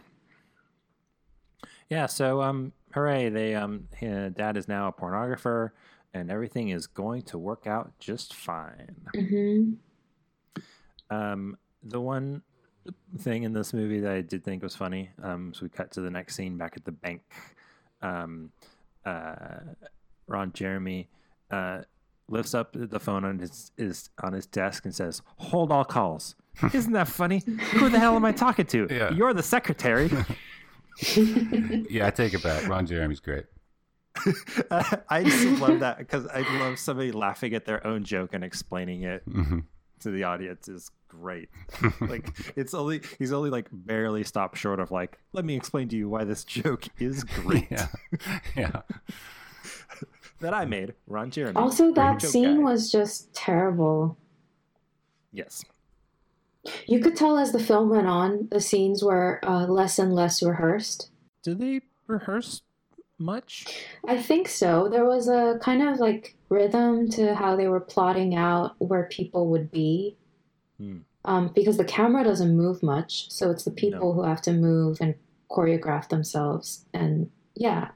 Yeah, 1.89 2.07
so 2.07 2.43
um, 2.43 2.73
hooray! 2.93 3.29
They 3.29 3.55
um, 3.55 3.89
dad 4.01 4.57
is 4.57 4.67
now 4.67 4.89
a 4.89 4.93
pornographer, 4.93 5.71
and 6.13 6.31
everything 6.33 6.71
is 6.71 6.87
going 6.89 7.23
to 7.25 7.39
work 7.39 7.67
out 7.67 7.93
just 8.01 8.35
fine. 8.35 8.97
hmm 9.15 9.73
Um, 11.11 11.57
the 11.83 12.01
one 12.01 12.43
thing 13.19 13.43
in 13.45 13.53
this 13.53 13.73
movie 13.73 14.01
that 14.01 14.13
I 14.13 14.21
did 14.21 14.45
think 14.45 14.63
was 14.63 14.75
funny, 14.77 15.11
um, 15.23 15.53
so 15.55 15.61
we 15.65 15.69
cut 15.69 15.91
to 15.93 16.01
the 16.01 16.11
next 16.11 16.35
scene 16.37 16.57
back 16.57 16.75
at 16.77 16.85
the 16.85 16.93
bank. 16.93 17.23
Um, 18.03 18.51
uh, 19.05 19.59
Ron 20.27 20.53
Jeremy 20.53 21.09
uh, 21.51 21.83
lifts 22.29 22.55
up 22.55 22.71
the 22.75 22.99
phone 23.01 23.25
on 23.25 23.39
his 23.39 23.71
is 23.79 24.11
on 24.23 24.33
his 24.33 24.47
desk 24.47 24.85
and 24.85 24.95
says, 24.95 25.23
"Hold 25.37 25.71
all 25.73 25.85
calls." 25.85 26.35
Isn't 26.73 26.93
that 26.95 27.09
funny? 27.09 27.43
Who 27.73 27.89
the 27.89 27.99
hell 27.99 28.17
am 28.17 28.25
I 28.25 28.33
talking 28.33 28.67
to? 28.67 28.87
Yeah. 28.91 29.13
You're 29.13 29.35
the 29.35 29.43
secretary. 29.43 30.11
Yeah, 31.91 32.07
I 32.07 32.11
take 32.11 32.33
it 32.33 32.43
back. 32.43 32.67
Ron 32.67 32.87
Jeremy's 32.87 33.21
great. 33.21 33.45
I 34.71 35.23
just 35.25 35.61
love 35.61 35.81
that 35.81 35.99
because 35.99 36.27
I 36.27 36.41
love 36.59 36.79
somebody 36.79 37.13
laughing 37.13 37.55
at 37.55 37.67
their 37.67 37.87
own 37.87 38.03
joke 38.03 38.31
and 38.33 38.43
explaining 38.43 39.03
it 39.03 39.23
hmm 39.31 39.61
to 40.01 40.11
the 40.11 40.25
audience 40.25 40.69
is 40.69 40.91
great. 41.09 41.49
like 42.01 42.31
it's 42.57 42.75
only 42.75 43.03
he's 43.19 43.33
only 43.33 43.51
like 43.51 43.67
barely 43.73 44.25
stopped 44.25 44.59
short 44.59 44.81
of 44.81 44.91
like, 44.91 45.19
let 45.33 45.45
me 45.45 45.57
explain 45.57 45.89
to 45.89 45.97
you 45.97 46.09
why 46.09 46.25
this 46.25 46.45
joke 46.45 46.85
is 46.99 47.25
great 47.25 47.69
yeah. 47.71 47.89
Yeah. 48.57 48.83
that 50.41 50.55
I 50.55 50.65
made. 50.65 50.95
Ron 51.07 51.31
Jeremy. 51.31 51.57
Also, 51.57 51.93
that 51.93 52.23
scene 52.23 52.59
guy. 52.59 52.63
was 52.63 52.91
just 52.91 53.33
terrible. 53.35 54.17
yes. 55.33 55.65
You 56.87 56.99
could 56.99 57.15
tell 57.15 57.39
as 57.39 57.53
the 57.53 57.61
film 57.61 57.91
went 57.91 58.09
on, 58.09 58.49
the 58.51 58.61
scenes 58.61 59.03
were 59.03 59.41
uh, 59.47 59.67
less 59.67 60.01
and 60.01 60.13
less 60.13 60.43
rehearsed. 60.43 61.11
Did 61.45 61.61
they 61.61 61.83
rehearse 62.09 62.63
much. 63.19 63.67
I 64.07 64.21
think 64.21 64.49
so. 64.49 64.89
There 64.89 65.05
was 65.05 65.29
a 65.29 65.59
kind 65.63 65.83
of 65.83 65.99
like 65.99 66.37
rhythm 66.49 67.09
to 67.11 67.35
how 67.35 67.57
they 67.57 67.69
were 67.69 67.81
plotting 67.81 68.35
out 68.37 68.75
where 68.79 69.05
people 69.05 69.49
would 69.49 69.71
be. 69.71 70.17
Hmm. 70.79 70.99
Um, 71.24 71.51
because 71.55 71.77
the 71.77 71.85
camera 71.85 72.22
doesn't 72.22 72.57
move 72.57 72.83
much, 72.83 73.31
so 73.33 73.51
it's 73.51 73.64
the 73.64 73.70
people 73.72 74.12
who 74.12 74.22
have 74.22 74.41
to 74.43 74.53
move 74.53 74.99
and 75.01 75.14
choreograph 75.51 76.09
themselves. 76.09 76.85
And 76.95 77.31
yeah, 77.57 77.89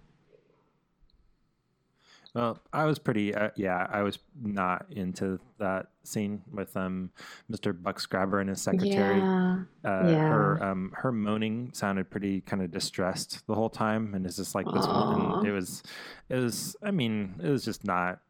Well, 2.35 2.61
I 2.73 2.85
was 2.85 2.99
pretty, 3.01 3.35
uh, 3.35 3.51
yeah, 3.57 3.87
I 3.91 4.03
was 4.03 4.19
not 4.41 4.87
into 4.91 5.41
that 5.59 5.87
scene 6.05 6.43
with 6.53 6.77
um, 6.77 7.11
Mr. 7.51 7.73
Buck 7.81 7.99
Scrabber 8.01 8.41
and 8.41 8.49
his 8.49 8.63
secretary. 8.63 9.19
yeah, 9.19 9.59
Uh, 9.85 10.09
yeah. 10.09 10.29
Her 10.29 10.63
um, 10.63 10.93
her 10.95 11.11
moaning 11.11 11.71
sounded 11.73 12.09
pretty 12.09 12.41
kind 12.43 12.63
of 12.63 12.71
distressed 12.71 13.45
the 13.47 13.55
whole 13.55 13.71
time, 13.71 14.15
and 14.15 14.25
it's 14.27 14.37
just 14.37 14.55
like 14.55 14.67
this. 14.73 14.87
And 14.87 15.47
it 15.47 15.51
was, 15.53 15.83
it 16.29 16.37
was. 16.37 16.77
I 16.83 16.91
mean, 16.93 17.35
it 17.43 17.49
was 17.51 17.65
just 17.65 17.85
not 17.85 18.21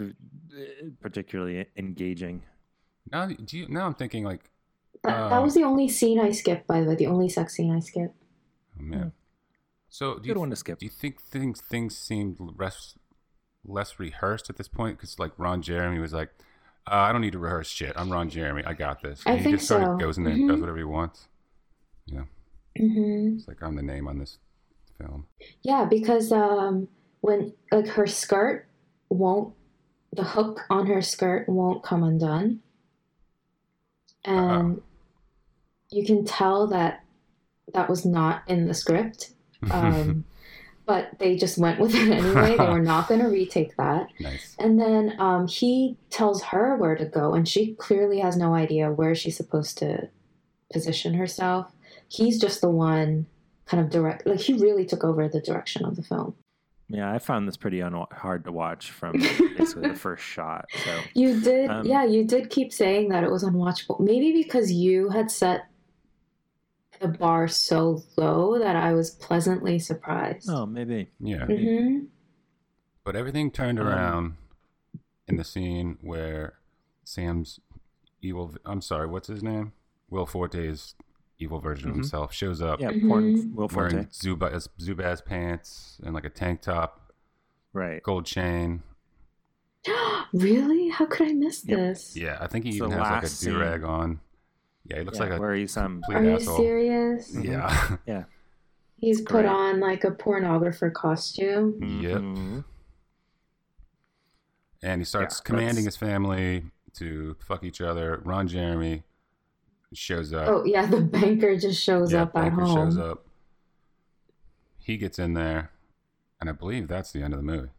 uh, 0.00 0.04
particularly 1.00 1.66
engaging. 1.76 2.42
Now, 3.12 3.26
do 3.26 3.58
you? 3.58 3.68
Now 3.68 3.86
I'm 3.86 3.94
thinking 3.94 4.24
like, 4.24 4.50
that, 5.04 5.28
that 5.30 5.38
Um, 5.38 5.42
was 5.42 5.54
the 5.54 5.64
only 5.64 5.88
scene 5.88 6.20
I 6.20 6.30
skipped. 6.32 6.66
By 6.66 6.80
the 6.80 6.86
way, 6.88 6.94
the 6.96 7.06
only 7.06 7.28
sex 7.30 7.54
scene 7.54 7.74
I 7.74 7.80
skipped. 7.80 8.14
oh 8.78 8.82
man. 8.82 9.12
So 9.88 10.18
do 10.18 10.28
Good 10.28 10.36
you, 10.36 10.36
one 10.36 10.50
to 10.50 10.56
skip. 10.56 10.80
do 10.80 10.86
you 10.86 10.90
think 10.90 11.20
things 11.22 11.60
things 11.60 11.96
seemed 11.96 12.38
less 12.58 12.96
less 13.66 14.00
rehearsed 14.00 14.50
at 14.50 14.56
this 14.56 14.68
point? 14.68 14.98
Because 14.98 15.18
like 15.18 15.32
Ron 15.38 15.62
Jeremy 15.62 16.00
was 16.00 16.12
like, 16.14 16.30
uh, 16.90 16.94
I 16.96 17.12
don't 17.12 17.22
need 17.22 17.32
to 17.32 17.38
rehearse 17.40 17.68
shit. 17.70 17.94
I'm 17.96 18.12
Ron 18.12 18.30
Jeremy. 18.30 18.64
I 18.66 18.74
got 18.74 19.02
this. 19.02 19.26
I 19.26 19.36
he 19.36 19.38
think 19.38 19.48
just 19.48 19.66
sort 19.66 19.82
so. 19.82 19.84
of 19.84 19.96
goes 19.98 20.18
in 20.18 20.24
there 20.24 20.34
and 20.34 20.46
does 20.46 20.60
whatever 20.60 20.78
he 20.78 20.84
wants. 20.84 21.28
Yeah, 22.06 22.24
hmm 22.78 23.38
it's 23.38 23.48
like 23.48 23.62
I'm 23.62 23.76
the 23.76 23.82
name 23.82 24.08
on 24.08 24.18
this 24.18 24.38
film. 24.98 25.26
Yeah, 25.62 25.84
because 25.84 26.32
um, 26.32 26.88
when 27.20 27.52
like 27.70 27.88
her 27.88 28.06
skirt 28.06 28.68
won't, 29.10 29.54
the 30.12 30.24
hook 30.24 30.62
on 30.70 30.86
her 30.86 31.02
skirt 31.02 31.48
won't 31.48 31.82
come 31.84 32.02
undone, 32.02 32.60
and 34.26 34.82
you 35.90 36.04
can 36.04 36.24
tell 36.24 36.66
that 36.68 37.04
that 37.72 37.88
was 37.88 38.04
not 38.04 38.42
in 38.46 38.66
the 38.66 38.74
script. 38.74 39.30
Um, 39.70 40.24
but 40.86 41.18
they 41.18 41.36
just 41.36 41.58
went 41.58 41.80
with 41.80 41.94
it 41.94 42.08
anyway. 42.08 42.56
They 42.56 42.68
were 42.68 42.80
not 42.80 43.08
going 43.08 43.20
to 43.20 43.26
retake 43.26 43.76
that. 43.76 44.08
nice. 44.20 44.54
And 44.58 44.80
then 44.80 45.16
um, 45.18 45.48
he 45.48 45.96
tells 46.10 46.42
her 46.44 46.76
where 46.76 46.94
to 46.94 47.04
go, 47.04 47.34
and 47.34 47.48
she 47.48 47.74
clearly 47.74 48.20
has 48.20 48.36
no 48.36 48.54
idea 48.54 48.92
where 48.92 49.14
she's 49.14 49.36
supposed 49.36 49.76
to 49.78 50.08
position 50.72 51.14
herself. 51.14 51.72
He's 52.08 52.40
just 52.40 52.60
the 52.60 52.70
one 52.70 53.26
kind 53.66 53.82
of 53.82 53.90
direct, 53.90 54.26
like 54.26 54.40
he 54.40 54.52
really 54.54 54.86
took 54.86 55.02
over 55.02 55.28
the 55.28 55.40
direction 55.40 55.84
of 55.84 55.96
the 55.96 56.02
film. 56.02 56.36
Yeah, 56.88 57.12
I 57.12 57.18
found 57.18 57.48
this 57.48 57.56
pretty 57.56 57.82
un- 57.82 58.06
hard 58.12 58.44
to 58.44 58.52
watch 58.52 58.92
from 58.92 59.12
basically 59.56 59.88
the 59.88 59.94
first 59.98 60.22
shot. 60.22 60.66
So 60.84 61.00
You 61.14 61.40
did, 61.40 61.68
Um, 61.70 61.84
yeah, 61.84 62.04
you 62.04 62.24
did 62.24 62.48
keep 62.48 62.72
saying 62.72 63.08
that 63.08 63.24
it 63.24 63.30
was 63.30 63.42
unwatchable. 63.42 63.98
Maybe 64.00 64.32
because 64.32 64.70
you 64.70 65.08
had 65.08 65.30
set 65.30 65.66
the 67.00 67.08
bar 67.08 67.48
so 67.48 68.02
low 68.16 68.58
that 68.58 68.76
I 68.76 68.92
was 68.94 69.10
pleasantly 69.10 69.78
surprised. 69.78 70.48
oh, 70.48 70.64
maybe. 70.66 71.10
Yeah, 71.20 71.44
hmm 71.46 72.04
but 73.04 73.14
everything 73.14 73.50
turned 73.52 73.78
Um, 73.78 73.86
around 73.86 74.36
in 75.28 75.36
the 75.36 75.44
scene 75.44 75.98
where 76.00 76.54
Sam's 77.04 77.60
evil. 78.22 78.54
I'm 78.64 78.80
sorry, 78.80 79.06
what's 79.06 79.28
his 79.28 79.42
name? 79.42 79.72
Will 80.10 80.26
Forte's 80.26 80.94
evil 81.38 81.60
version 81.60 81.88
Mhm. 81.88 81.90
of 81.90 81.96
himself 81.96 82.32
shows 82.32 82.60
up. 82.62 82.80
Yeah, 82.80 82.90
porn. 83.06 83.54
Will 83.54 83.68
Forte. 83.68 83.92
wearing 83.94 84.06
Zubaz, 84.08 84.68
Zubaz 84.80 85.24
pants 85.24 86.00
and 86.04 86.14
like 86.14 86.24
a 86.24 86.30
tank 86.30 86.62
top, 86.62 87.12
Right. 87.72 88.02
gold 88.02 88.24
chain. 88.26 88.82
really? 90.32 90.88
How 90.88 91.06
could 91.06 91.28
I 91.28 91.32
miss 91.32 91.64
Yep. 91.64 91.78
this? 91.78 92.16
Yeah, 92.16 92.38
I 92.40 92.46
think 92.46 92.64
he 92.64 92.70
It's 92.70 92.76
even 92.78 92.90
has 92.92 93.00
like 93.00 93.08
a 93.10 93.12
last 93.14 93.40
do 93.42 93.58
rag 93.60 93.84
on. 93.84 94.20
Yeah, 94.84 94.98
he 94.98 95.04
looks 95.04 95.18
Yeah, 95.18 95.24
like 95.24 95.32
a 95.34 95.40
where 95.40 95.54
he's 95.54 95.76
um. 95.76 96.00
complete 96.02 96.16
Are 96.16 96.24
you 96.24 96.30
asshole. 96.36 96.56
serious? 96.58 97.34
Mhm. 97.34 97.44
Yeah, 97.44 97.96
Yeah. 98.06 98.24
He's 98.98 99.20
put 99.20 99.42
Great. 99.42 99.46
on 99.46 99.78
like 99.78 100.04
a 100.04 100.10
pornographer 100.10 100.90
costume. 100.90 101.82
Yep. 102.02 102.20
Mhm. 102.22 102.64
and 104.82 105.00
he 105.00 105.04
starts 105.04 105.38
Yeah, 105.40 105.44
commanding 105.46 105.84
that's- 105.84 105.94
his 105.94 105.96
family 105.96 106.64
to 106.94 107.34
fuck 107.40 107.64
each 107.64 107.80
other. 107.80 108.20
Ron 108.24 108.46
Jeremy 108.48 109.02
shows 109.94 110.32
up. 110.32 110.48
Oh 110.48 110.64
yeah, 110.64 110.86
the 110.86 111.00
banker 111.00 111.56
just 111.56 111.82
shows 111.82 112.12
yeah, 112.12 112.22
up 112.22 112.28
at 112.36 112.42
Banker 112.42 112.62
home. 112.62 112.74
shows 112.90 112.98
up. 112.98 113.24
He 114.78 114.96
gets 114.96 115.18
in 115.18 115.34
there, 115.34 115.70
and 116.40 116.48
I 116.48 116.52
believe 116.52 116.88
that's 116.88 117.12
the 117.12 117.22
end 117.22 117.34
of 117.34 117.40
the 117.40 117.44
movie. 117.46 117.70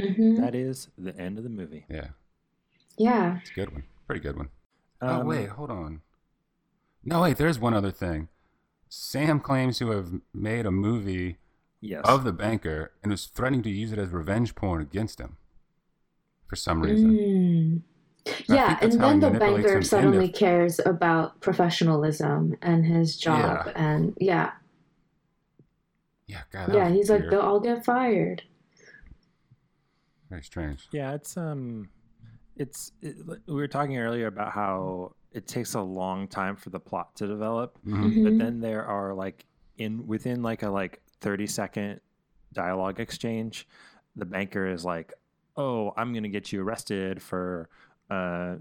hmm 0.00 0.36
That 0.36 0.54
is 0.54 0.88
the 0.96 1.16
end 1.18 1.38
of 1.38 1.44
the 1.44 1.50
movie. 1.50 1.86
Yeah, 1.90 2.08
Yeah. 2.96 3.38
it's 3.40 3.50
a 3.50 3.54
good 3.54 3.72
one, 3.72 3.84
pretty 4.06 4.20
good 4.20 4.36
one. 4.36 4.50
oh 5.00 5.20
Um, 5.20 5.26
wait, 5.26 5.48
hold 5.50 5.70
on. 5.70 6.02
No 7.04 7.22
wait, 7.22 7.36
there's 7.36 7.58
one 7.58 7.74
other 7.74 7.90
thing. 7.90 8.28
Sam 8.88 9.40
claims 9.40 9.78
to 9.78 9.90
have 9.90 10.12
made 10.32 10.66
a 10.66 10.70
movie 10.70 11.38
Yes. 11.80 12.02
of 12.04 12.24
the 12.24 12.32
banker 12.32 12.92
and 13.02 13.10
was 13.12 13.26
threatening 13.26 13.62
to 13.62 13.70
use 13.70 13.92
it 13.92 13.98
as 13.98 14.10
revenge 14.10 14.54
porn 14.54 14.80
against 14.80 15.20
him 15.20 15.36
for 16.48 16.56
some 16.56 16.80
reason. 16.80 17.10
Mm. 17.12 17.82
I 18.26 18.32
Yeah, 18.48 18.78
and 18.80 18.92
that's 18.92 18.96
how 18.96 19.12
he 19.14 19.20
then 19.20 19.32
the 19.32 19.38
banker 19.38 19.82
suddenly 19.82 20.26
into- 20.26 20.38
cares 20.38 20.80
about 20.84 21.40
professionalism 21.40 22.56
and 22.62 22.84
his 22.84 23.16
job, 23.16 23.66
Yeah. 23.66 23.72
and 23.76 24.16
yeah, 24.20 24.52
Yeah, 26.26 26.42
God. 26.50 26.74
yeah, 26.74 26.84
was 26.88 26.92
he's 26.94 27.10
like, 27.10 27.28
they'll 27.30 27.40
all 27.40 27.60
get 27.60 27.84
fired. 27.84 28.42
very 30.28 30.42
strange. 30.42 30.88
Yeah, 30.90 31.14
it's 31.14 31.36
um, 31.36 31.88
it's 32.56 32.90
it, 33.00 33.16
we 33.46 33.54
were 33.54 33.68
talking 33.68 33.96
earlier 33.98 34.26
about 34.26 34.52
how 34.52 35.14
it 35.32 35.46
takes 35.46 35.74
a 35.74 35.80
long 35.80 36.26
time 36.26 36.56
for 36.56 36.70
the 36.70 36.80
plot 36.80 37.14
to 37.16 37.26
develop, 37.28 37.78
Mhm. 37.86 38.24
but 38.24 38.32
Mhm. 38.32 38.38
then 38.38 38.60
there 38.60 38.84
are 38.84 39.14
like 39.14 39.46
in 39.78 40.06
within 40.06 40.42
like 40.42 40.62
a 40.64 40.68
like 40.70 41.00
thirty 41.20 41.46
second 41.46 42.00
dialogue 42.52 42.98
exchange, 42.98 43.68
the 44.16 44.24
banker 44.24 44.66
is 44.66 44.84
like, 44.84 45.12
"Oh, 45.56 45.92
I'm 45.96 46.12
gonna 46.12 46.28
get 46.28 46.52
you 46.52 46.62
arrested 46.62 47.22
for." 47.22 47.68
Uh 48.10 48.54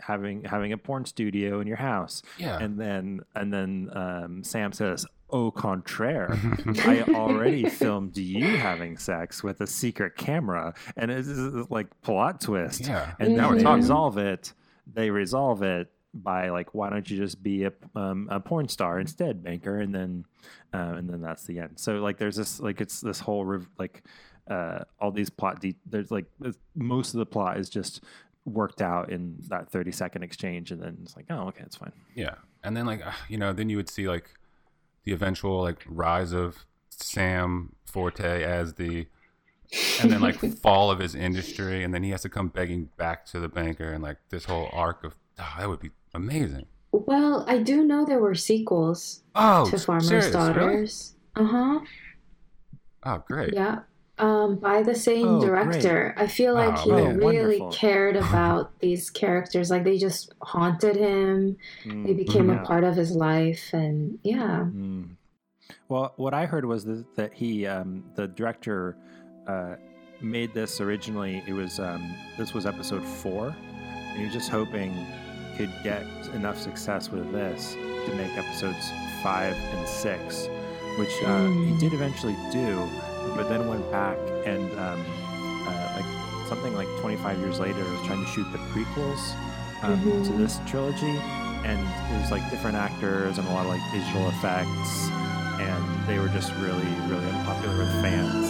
having 0.00 0.44
having 0.44 0.72
a 0.72 0.78
porn 0.78 1.04
studio 1.04 1.60
in 1.60 1.66
your 1.66 1.76
house 1.76 2.22
Yeah. 2.38 2.58
and 2.58 2.78
then 2.78 3.20
and 3.34 3.52
then 3.52 3.90
um 3.92 4.44
sam 4.44 4.72
says 4.72 5.04
au 5.30 5.50
contraire 5.50 6.38
I 6.86 7.02
already 7.08 7.68
filmed 7.68 8.16
you 8.16 8.56
having 8.56 8.96
sex 8.96 9.42
with 9.42 9.60
a 9.60 9.66
secret 9.66 10.16
camera, 10.16 10.74
and 10.96 11.10
it's 11.10 11.28
just 11.28 11.70
like 11.70 11.88
plot 12.02 12.40
twist. 12.40 12.86
yeah. 12.86 13.12
And 13.20 13.34
now 13.36 13.42
then 13.42 13.50
we're 13.50 13.56
they 13.58 13.62
talking. 13.64 13.82
resolve 13.82 14.16
it. 14.18 14.52
They 14.94 15.10
resolve 15.10 15.62
it 15.62 15.90
by 16.14 16.48
like, 16.48 16.72
why 16.74 16.88
don't 16.88 17.10
you 17.10 17.18
just 17.18 17.42
be 17.42 17.64
a 17.64 17.72
um, 17.94 18.28
a 18.30 18.40
porn 18.40 18.68
star 18.68 18.98
instead, 19.00 19.42
banker? 19.44 19.78
And 19.80 19.94
then 19.94 20.24
uh, 20.72 20.94
and 20.96 21.10
then 21.10 21.20
that's 21.20 21.44
the 21.44 21.58
end. 21.58 21.72
So 21.78 21.96
like, 21.96 22.16
there's 22.16 22.36
this 22.36 22.58
like 22.58 22.80
it's 22.80 23.02
this 23.02 23.20
whole 23.20 23.44
rev- 23.44 23.68
like 23.78 24.02
uh, 24.50 24.78
all 24.98 25.10
these 25.10 25.28
plot. 25.28 25.60
De- 25.60 25.76
there's 25.84 26.10
like 26.10 26.24
most 26.74 27.12
of 27.12 27.18
the 27.18 27.26
plot 27.26 27.58
is 27.58 27.68
just 27.68 28.02
worked 28.48 28.82
out 28.82 29.10
in 29.10 29.36
that 29.48 29.70
30 29.70 29.92
second 29.92 30.22
exchange, 30.22 30.70
and 30.70 30.82
then 30.82 30.98
it's 31.02 31.16
like, 31.16 31.26
oh, 31.30 31.48
okay, 31.48 31.62
it's 31.64 31.76
fine. 31.76 31.92
Yeah, 32.14 32.34
and 32.64 32.76
then 32.76 32.86
like 32.86 33.06
uh, 33.06 33.12
you 33.28 33.38
know, 33.38 33.52
then 33.52 33.68
you 33.68 33.76
would 33.76 33.88
see 33.90 34.08
like 34.08 34.30
the 35.04 35.12
eventual 35.12 35.62
like 35.62 35.84
rise 35.88 36.32
of 36.32 36.64
Sam 36.90 37.74
Forte 37.86 38.42
as 38.42 38.74
the, 38.74 39.06
and 40.00 40.10
then 40.10 40.20
like 40.20 40.36
fall 40.62 40.90
of 40.90 40.98
his 40.98 41.14
industry, 41.14 41.84
and 41.84 41.94
then 41.94 42.02
he 42.02 42.10
has 42.10 42.22
to 42.22 42.28
come 42.28 42.48
begging 42.48 42.88
back 42.96 43.24
to 43.26 43.40
the 43.40 43.48
banker, 43.48 43.92
and 43.92 44.02
like 44.02 44.18
this 44.30 44.44
whole 44.46 44.68
arc 44.72 45.04
of 45.04 45.14
oh, 45.38 45.54
that 45.58 45.68
would 45.68 45.80
be 45.80 45.90
amazing. 46.14 46.66
Well, 46.90 47.44
I 47.46 47.58
do 47.58 47.84
know 47.84 48.04
there 48.04 48.18
were 48.18 48.34
sequels 48.34 49.22
Oh, 49.34 49.68
to 49.70 49.78
Farmer's 49.78 50.08
serious? 50.08 50.26
Really? 50.34 50.52
Daughters. 50.52 51.14
Uh 51.36 51.44
huh. 51.44 51.80
Oh, 53.04 53.22
great. 53.28 53.54
Yeah. 53.54 53.80
Um, 54.18 54.56
by 54.56 54.82
the 54.82 54.94
same 54.94 55.26
Oh, 55.26 55.40
director. 55.40 56.14
I 56.16 56.26
feel 56.26 56.54
like 56.54 56.74
Oh, 56.78 56.82
he 56.82 56.90
man. 56.90 57.16
really 57.18 57.60
Wonderful. 57.60 57.72
cared 57.72 58.16
about 58.16 58.76
these 58.80 59.10
characters. 59.10 59.70
Like 59.70 59.84
they 59.84 59.96
just 59.98 60.32
haunted 60.42 60.96
him. 60.96 61.56
They 61.84 62.14
became 62.14 62.48
Yeah. 62.50 62.62
a 62.62 62.64
part 62.66 62.84
of 62.84 62.96
his 62.96 63.12
life, 63.12 63.70
and 63.72 64.18
yeah. 64.22 64.66
Mm. 64.74 65.10
Well, 65.88 66.12
what 66.16 66.34
I 66.34 66.46
heard 66.46 66.64
was 66.64 66.84
that, 66.84 67.04
that 67.16 67.32
he, 67.32 67.66
um, 67.66 68.04
the 68.14 68.26
director, 68.28 68.96
uh, 69.46 69.76
made 70.20 70.52
this 70.52 70.80
originally. 70.80 71.42
It 71.46 71.52
was 71.52 71.78
um, 71.78 72.14
this 72.36 72.52
was 72.54 72.66
episode 72.66 73.04
four, 73.04 73.54
and 73.54 74.18
he 74.18 74.24
was 74.24 74.32
just 74.34 74.50
hoping 74.50 74.92
could 75.56 75.72
get 75.82 76.02
enough 76.34 76.58
success 76.58 77.10
with 77.10 77.30
this 77.32 77.74
to 78.06 78.14
make 78.14 78.30
episodes 78.36 78.90
five 79.22 79.54
and 79.74 79.88
six, 79.88 80.48
which 80.98 81.10
uh, 81.24 81.46
he 81.46 81.72
Mm. 81.72 81.80
did 81.80 81.92
eventually 81.94 82.36
do, 82.52 82.88
but 83.36 83.48
then 83.48 83.66
went 83.68 83.88
back 83.90 84.16
and 84.46 84.70
um, 84.78 85.04
uh, 85.66 85.92
like 85.96 86.48
something 86.48 86.74
like 86.74 86.88
25 87.00 87.38
years 87.40 87.58
later 87.60 87.78
was 87.84 88.06
trying 88.06 88.24
to 88.24 88.30
shoot 88.30 88.46
the 88.52 88.58
prequels 88.72 89.34
um, 89.82 90.00
to 90.24 90.30
Mhm. 90.32 90.38
this 90.38 90.58
trilogy 90.66 91.18
and 91.64 91.78
it 92.14 92.20
was 92.22 92.30
like 92.30 92.48
different 92.50 92.76
actors 92.76 93.38
and 93.38 93.46
a 93.48 93.50
lot 93.52 93.64
of 93.66 93.70
like 93.72 93.82
digital 93.92 94.28
effects 94.28 95.08
and 95.60 95.84
they 96.06 96.18
were 96.18 96.28
just 96.28 96.52
really, 96.56 96.86
really 97.08 97.26
unpopular 97.30 97.76
with 97.78 97.90
fans, 98.00 98.48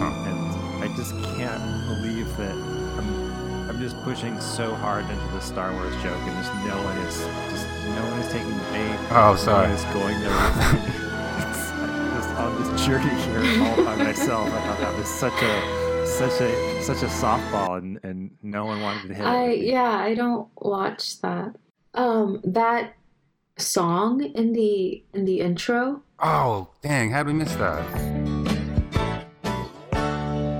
Huh. 0.00 0.10
and 0.26 0.82
I 0.84 0.88
just 0.96 1.12
can't 1.36 1.62
believe 1.86 2.26
that 2.38 2.52
I'm, 2.98 3.68
I'm 3.68 3.78
just 3.78 4.00
pushing 4.02 4.40
so 4.40 4.74
hard 4.76 5.04
into 5.10 5.28
the 5.34 5.40
Star 5.40 5.70
Wars 5.72 5.94
joke, 6.02 6.16
and 6.24 6.36
just 6.42 6.52
no 6.66 6.74
one 6.82 6.96
is 7.06 7.16
just 7.52 7.66
no 7.94 8.02
one 8.10 8.18
is 8.20 8.32
taking 8.32 8.48
the 8.48 8.64
bait. 8.72 8.98
Oh, 9.10 9.32
No 9.32 9.36
sorry. 9.36 9.68
one 9.68 9.76
is 9.76 9.84
going 9.92 10.18
there. 10.20 11.04
It's- 12.38 12.48
I'm 12.48 12.56
just 12.58 12.70
on 12.70 12.76
this 12.76 12.86
journey 12.86 13.14
here 13.22 13.62
all 13.64 13.84
by 13.84 13.96
myself. 13.96 14.48
I 14.48 14.60
thought 14.60 14.80
that 14.80 14.96
was 14.96 15.08
such 15.08 15.42
a 15.42 16.06
such 16.06 16.40
a 16.40 16.82
such 16.82 17.02
a 17.02 17.06
softball, 17.06 17.78
and, 17.78 17.98
and 18.02 18.30
no 18.42 18.64
one 18.64 18.80
wanted 18.80 19.08
to 19.08 19.14
hit 19.14 19.26
I 19.26 19.44
it. 19.50 19.64
yeah, 19.64 19.98
I 19.98 20.14
don't 20.14 20.48
watch 20.56 21.20
that. 21.20 21.54
Um, 21.94 22.40
that 22.44 22.94
song 23.58 24.22
in 24.22 24.52
the 24.52 25.02
in 25.14 25.24
the 25.24 25.40
intro. 25.40 26.02
Oh, 26.20 26.68
dang! 26.82 27.10
How'd 27.10 27.26
we 27.26 27.32
miss 27.32 27.54
that? 27.56 27.84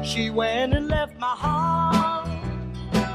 She 0.05 0.31
went 0.31 0.75
and 0.75 0.89
left 0.89 1.19
my 1.19 1.27
heart. 1.27 2.29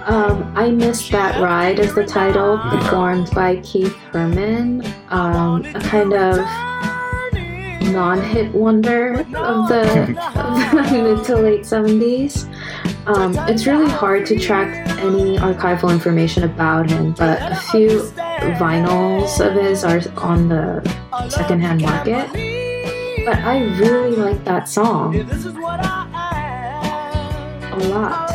Um, 0.05 0.51
I 0.55 0.69
missed 0.69 1.11
that 1.11 1.41
ride 1.41 1.79
as 1.79 1.93
the 1.95 2.05
title, 2.05 2.57
performed 2.59 3.29
by 3.33 3.57
Keith 3.57 3.95
Herman, 4.11 4.83
um, 5.09 5.63
a 5.65 5.79
kind 5.79 6.13
of 6.13 6.37
non-hit 7.91 8.53
wonder 8.53 9.13
of 9.19 9.67
the, 9.67 9.83
of 10.35 10.89
the 10.89 11.01
mid 11.15 11.25
to 11.25 11.35
late 11.35 11.61
70s. 11.61 12.47
Um, 13.05 13.35
it's 13.49 13.65
really 13.67 13.89
hard 13.89 14.25
to 14.27 14.39
track 14.39 14.87
any 14.99 15.37
archival 15.37 15.91
information 15.91 16.43
about 16.43 16.89
him, 16.89 17.11
but 17.13 17.39
a 17.41 17.55
few 17.71 17.99
vinyls 18.59 19.45
of 19.45 19.53
his 19.53 19.83
are 19.83 20.01
on 20.19 20.47
the 20.49 20.81
secondhand 21.29 21.81
market. 21.81 22.27
But 23.25 23.37
I 23.39 23.63
really 23.77 24.15
like 24.17 24.43
that 24.43 24.67
song 24.67 25.13
This 25.13 25.45
is 25.45 25.53
what 25.53 25.79
I 25.83 26.41
am. 27.71 27.81
a 27.81 27.87
lot. 27.87 28.29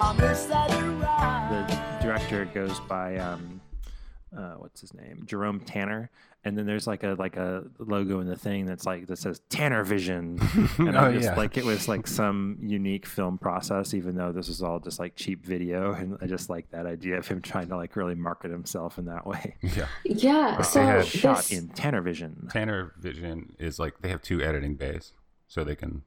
I 0.00 0.16
miss 0.18 0.44
that 0.46 0.70
ride. 1.00 1.66
the 1.68 2.04
director 2.04 2.44
goes 2.46 2.80
by 2.88 3.16
um 3.18 3.60
uh, 4.36 4.54
what's 4.58 4.80
his 4.80 4.92
name 4.94 5.22
Jerome 5.26 5.60
Tanner 5.60 6.10
and 6.44 6.56
then 6.56 6.66
there's 6.66 6.86
like 6.86 7.02
a 7.02 7.16
like 7.18 7.36
a 7.36 7.64
logo 7.78 8.20
in 8.20 8.26
the 8.28 8.36
thing 8.36 8.66
that's 8.66 8.86
like 8.86 9.06
that 9.06 9.16
says 9.18 9.40
Tanner 9.48 9.84
Vision 9.84 10.38
and 10.78 10.96
Oh, 10.96 11.00
I 11.06 11.12
just 11.12 11.24
yeah. 11.24 11.34
like 11.36 11.56
it 11.56 11.64
was 11.64 11.88
like 11.88 12.06
some 12.06 12.58
unique 12.62 13.06
film 13.06 13.38
process 13.38 13.94
even 13.94 14.16
though 14.16 14.30
this 14.32 14.48
was 14.48 14.62
all 14.62 14.80
just 14.80 14.98
like 14.98 15.16
cheap 15.16 15.44
video 15.44 15.92
and 15.92 16.18
I 16.20 16.26
just 16.26 16.50
like 16.50 16.70
that 16.70 16.86
idea 16.86 17.16
of 17.18 17.26
him 17.26 17.40
trying 17.40 17.68
to 17.68 17.76
like 17.76 17.96
really 17.96 18.14
market 18.14 18.50
himself 18.50 18.98
in 18.98 19.06
that 19.06 19.26
way 19.26 19.56
Yeah. 19.62 19.86
Yeah, 20.04 20.56
they 20.58 20.62
so 20.62 20.82
had 20.82 21.06
shot 21.06 21.36
this, 21.38 21.52
in 21.52 21.68
Tanner 21.70 22.02
Vision 22.02 22.48
Tanner 22.50 22.92
Vision 22.98 23.54
is 23.58 23.78
like 23.78 24.00
they 24.02 24.08
have 24.10 24.22
two 24.22 24.42
editing 24.42 24.74
bays, 24.74 25.12
so 25.46 25.64
they 25.64 25.74
can 25.76 26.02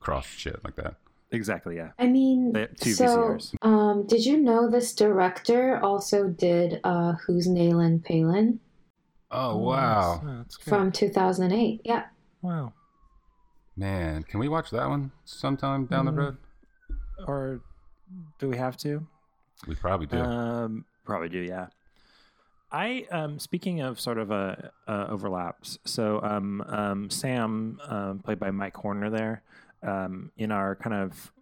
cross 0.00 0.26
shit 0.26 0.62
like 0.64 0.76
that. 0.76 0.94
Exactly 1.30 1.76
yeah 1.76 1.90
I 1.98 2.06
mean, 2.06 2.54
two 2.80 2.92
so 2.92 3.04
VCRs. 3.06 3.54
um, 3.62 4.06
did 4.06 4.24
you 4.24 4.38
know 4.38 4.70
this 4.70 4.94
director 4.94 5.78
also 5.82 6.28
did 6.28 6.80
uh, 6.84 7.12
Who's 7.26 7.46
Nailin' 7.46 8.00
Paylin 8.02 8.58
Oh 9.30 9.58
wow, 9.58 10.22
Oh, 10.24 10.36
that's 10.38 10.56
good. 10.56 10.70
from 10.70 10.90
2008? 10.92 11.82
Yeah. 11.84 12.04
wow 12.42 12.72
man! 13.76 14.22
Can 14.24 14.40
we 14.40 14.48
watch 14.48 14.70
that 14.70 14.88
one 14.88 15.12
sometime 15.24 15.84
down 15.86 16.04
the 16.06 16.12
Mm. 16.12 16.16
road? 16.18 16.36
or 17.26 17.60
do 18.38 18.48
we 18.48 18.56
have 18.56 18.76
to 18.78 19.06
We 19.66 19.74
probably 19.74 20.06
do. 20.06 20.18
Um, 20.20 20.84
probably 21.04 21.28
do, 21.28 21.40
yeah. 21.40 21.66
I 22.70 23.06
um, 23.10 23.38
speaking 23.38 23.80
of 23.80 23.98
sort 23.98 24.18
of 24.18 24.30
a, 24.30 24.70
uh, 24.86 25.06
overlaps. 25.08 25.78
So 25.84 26.20
um, 26.22 26.60
um, 26.68 27.10
Sam, 27.10 27.80
um, 27.88 28.18
played 28.20 28.38
by 28.38 28.50
Mike 28.50 28.76
Horner, 28.76 29.10
there 29.10 29.42
um, 29.82 30.30
in 30.36 30.50
our 30.52 30.74
kind 30.76 30.94
of 30.94 31.32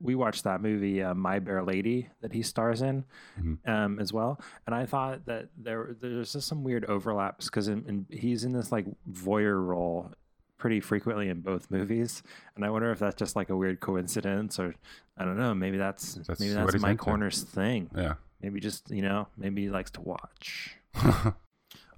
we 0.00 0.14
watched 0.14 0.44
that 0.44 0.60
movie 0.60 1.02
uh, 1.02 1.14
My 1.14 1.38
Bear 1.38 1.62
Lady 1.62 2.08
that 2.20 2.32
he 2.32 2.42
stars 2.42 2.82
in 2.82 3.04
Mhm. 3.40 3.58
um, 3.66 3.98
as 3.98 4.12
well, 4.12 4.40
and 4.66 4.74
I 4.74 4.84
thought 4.86 5.24
that 5.26 5.48
there 5.56 5.94
there's 6.00 6.32
just 6.32 6.48
some 6.48 6.62
weird 6.64 6.84
overlaps 6.86 7.46
because 7.46 7.70
he's 8.10 8.44
in 8.44 8.52
this 8.52 8.70
like 8.72 8.86
voyeur 9.10 9.64
role 9.64 10.12
pretty 10.58 10.80
frequently 10.80 11.28
in 11.28 11.40
both 11.40 11.70
movies, 11.70 12.22
and 12.56 12.64
I 12.64 12.70
wonder 12.70 12.90
if 12.90 12.98
that's 12.98 13.14
just 13.16 13.36
like 13.36 13.50
a 13.50 13.56
weird 13.56 13.80
coincidence 13.80 14.58
or 14.58 14.74
I 15.16 15.24
don't 15.24 15.36
know. 15.38 15.54
Maybe 15.54 15.76
that's, 15.78 16.14
That's 16.14 16.40
maybe 16.40 16.54
that's 16.54 16.80
Mike 16.80 16.92
into. 16.92 17.04
Horner's 17.04 17.42
thing. 17.42 17.88
yeah. 17.96 18.14
Maybe 18.42 18.60
just 18.60 18.90
you 18.90 19.00
know, 19.02 19.28
maybe 19.38 19.62
he 19.62 19.70
likes 19.70 19.90
to 19.92 20.00
watch. 20.02 20.76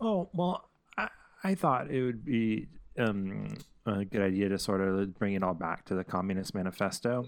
Oh 0.00 0.28
well, 0.34 0.68
I, 0.98 1.08
I 1.42 1.54
thought 1.54 1.90
it 1.90 2.02
would 2.02 2.24
be 2.24 2.68
um, 2.98 3.56
a 3.86 4.04
good 4.04 4.22
idea 4.22 4.48
to 4.48 4.58
sort 4.58 4.80
of 4.80 5.18
bring 5.18 5.34
it 5.34 5.42
all 5.42 5.54
back 5.54 5.84
to 5.86 5.94
the 5.94 6.04
Communist 6.04 6.54
Manifesto, 6.54 7.26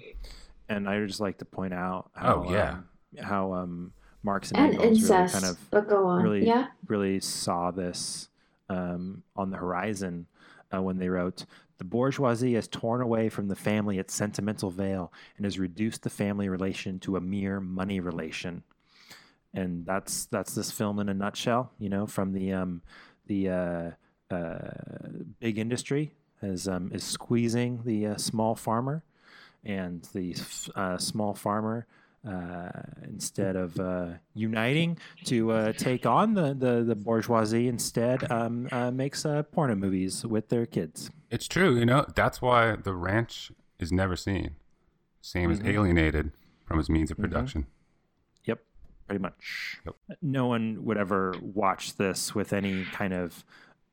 and 0.69 0.89
I 0.89 0.99
would 0.99 1.09
just 1.09 1.21
like 1.21 1.39
to 1.39 1.45
point 1.45 1.75
out 1.75 2.11
how 2.15 2.45
Oh, 2.47 2.53
yeah. 2.53 2.71
um, 2.71 2.85
how 3.23 3.53
um, 3.55 3.93
Marx 4.23 4.51
and, 4.53 4.59
And 4.61 4.75
Engels 4.83 5.11
incest. 5.11 5.35
really 5.35 5.41
kind 5.43 5.45
of 5.57 5.71
but 5.71 5.89
go 5.89 6.07
on. 6.07 6.23
really 6.23 6.47
yeah. 6.47 6.67
really 6.87 7.21
saw 7.21 7.71
this 7.71 8.29
um, 8.69 9.23
on 9.37 9.51
the 9.51 9.57
horizon 9.57 10.27
uh, 10.75 10.83
when 10.83 10.99
they 10.99 11.09
wrote 11.09 11.47
the 11.79 11.85
bourgeoisie 11.85 12.55
has 12.55 12.67
torn 12.69 13.01
away 13.01 13.29
from 13.29 13.47
the 13.49 13.55
family 13.57 13.99
its 13.99 14.13
sentimental 14.13 14.69
veil 14.71 15.13
and 15.37 15.47
has 15.47 15.59
reduced 15.59 16.03
the 16.03 16.11
family 16.11 16.49
relation 16.49 16.99
to 16.99 17.17
a 17.17 17.21
mere 17.21 17.61
money 17.61 18.01
relation 18.01 18.63
and 19.55 19.87
that's 19.87 20.27
that's 20.27 20.55
this 20.55 20.71
film 20.71 20.99
in 20.99 21.09
a 21.09 21.15
nutshell 21.15 21.71
you 21.79 21.89
know 21.89 22.05
from 22.07 22.33
the 22.33 22.53
um, 22.53 22.83
the 23.27 23.49
uh, 23.49 23.55
uh, 23.55 23.91
big 25.41 25.59
industry 25.59 26.13
is 26.43 26.69
um, 26.69 26.91
is 26.93 27.05
squeezing 27.05 27.81
the 27.85 28.07
uh, 28.07 28.17
small 28.17 28.55
farmer 28.55 29.03
and 29.65 30.03
the 30.15 30.37
uh, 30.77 30.97
small 30.99 31.35
farmer 31.35 31.87
uh, 32.29 32.69
instead 33.05 33.57
of 33.57 33.79
uh, 33.81 34.07
uniting 34.35 34.99
to 35.25 35.51
uh, 35.53 35.73
take 35.73 36.05
on 36.07 36.35
the, 36.35 36.55
the, 36.55 36.83
the 36.85 36.95
bourgeoisie, 36.95 37.69
instead 37.69 38.31
um, 38.31 38.69
uh, 38.73 38.91
makes 38.91 39.25
uh, 39.25 39.43
porno 39.45 39.75
movies 39.75 40.25
with 40.27 40.49
their 40.49 40.67
kids. 40.67 41.11
It's 41.31 41.47
true, 41.49 41.77
you 41.79 41.87
know. 41.87 42.07
That's 42.15 42.41
why 42.43 42.77
the 42.77 42.95
ranch 42.95 43.51
is 43.79 43.93
never 43.93 44.17
seen. 44.17 44.57
Sam 45.21 45.51
Mm-hmm. 45.51 45.67
is 45.67 45.75
alienated 45.75 46.33
from 46.65 46.79
his 46.79 46.89
means 46.89 47.11
of 47.11 47.19
production. 47.19 47.67
Yep, 48.45 48.61
pretty 49.07 49.21
much. 49.23 49.79
Yep. 49.85 49.95
No 50.23 50.47
one 50.47 50.85
would 50.85 50.97
ever 50.97 51.35
watch 51.41 51.97
this 51.97 52.35
with 52.35 52.53
any 52.53 52.85
kind 52.93 53.13
of 53.13 53.45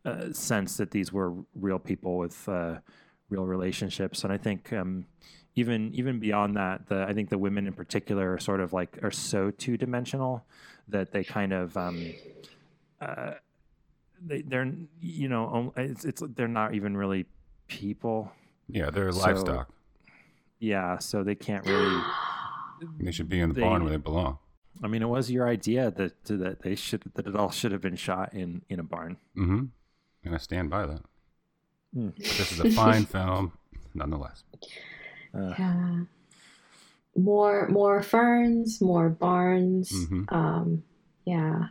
uh, 0.05 0.31
sense 0.31 0.77
that 0.77 0.91
these 0.91 1.11
were 1.11 1.33
real 1.55 1.79
people 1.79 2.17
with 2.17 2.47
uh, 2.47 2.75
real 3.29 3.45
relationships, 3.45 4.23
and 4.23 4.31
I 4.31 4.37
think 4.37 4.71
um, 4.71 5.05
even 5.55 5.93
even 5.93 6.19
beyond 6.19 6.55
that, 6.57 6.87
the 6.87 7.05
I 7.07 7.13
think 7.13 7.29
the 7.29 7.37
women 7.37 7.65
in 7.67 7.73
particular 7.73 8.33
are 8.33 8.39
sort 8.39 8.59
of 8.59 8.71
like 8.73 8.99
are 9.03 9.11
so 9.11 9.51
two 9.51 9.77
dimensional 9.77 10.45
that 10.87 11.11
they 11.11 11.23
kind 11.23 11.53
of 11.53 11.75
um, 11.75 12.13
uh, 13.01 13.33
they, 14.21 14.41
they're 14.41 14.71
you 15.01 15.27
know 15.27 15.73
it's, 15.75 16.05
it's 16.05 16.21
they're 16.35 16.47
not 16.47 16.75
even 16.75 16.95
really 16.95 17.25
people. 17.67 18.31
Yeah, 18.67 18.89
they're 18.89 19.11
So- 19.11 19.19
livestock. 19.21 19.69
Yeah, 20.59 20.97
so 20.99 21.23
they 21.23 21.35
can't 21.35 21.65
really. 21.67 22.01
They 22.99 23.11
should 23.11 23.29
be 23.29 23.39
in 23.39 23.49
the 23.49 23.55
they- 23.55 23.61
barn 23.61 23.83
where 23.83 23.91
they 23.91 23.97
belong. 23.97 24.39
I 24.83 24.87
mean, 24.87 25.01
it 25.01 25.07
was 25.07 25.31
your 25.31 25.47
idea 25.47 25.89
that 25.91 26.25
that 26.25 26.61
they 26.63 26.75
should 26.75 27.03
that 27.15 27.27
it 27.27 27.35
all 27.35 27.49
should 27.51 27.71
have 27.71 27.81
been 27.81 27.95
shot 27.95 28.33
in 28.33 28.61
in 28.69 28.79
a 28.79 28.83
barn. 28.83 29.17
Mm-hmm. 29.37 29.65
And 30.25 30.33
I 30.35 30.37
stand 30.39 30.69
by 30.69 30.85
that. 30.87 31.01
But 31.93 32.15
this 32.17 32.51
is 32.51 32.59
a 32.59 32.71
fine 32.71 33.05
film, 33.15 33.53
nonetheless. 33.93 34.43
Uh, 35.33 35.53
Yeah. 35.57 35.95
More 37.17 37.69
more 37.69 38.01
ferns, 38.03 38.81
more 38.81 39.07
barns. 39.09 39.89
Mhm. 39.91 40.29
Um, 40.33 40.83
yeah. 41.25 41.67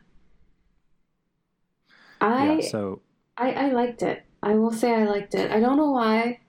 I, 2.20 2.54
yeah, 2.60 2.68
so 2.70 3.02
I 3.36 3.52
I 3.52 3.70
liked 3.72 4.02
it. 4.02 4.24
I 4.42 4.54
will 4.54 4.72
say 4.72 4.94
I 4.94 5.04
liked 5.04 5.34
it. 5.34 5.50
I 5.50 5.60
don't 5.60 5.76
know 5.76 5.90
why. 5.90 6.40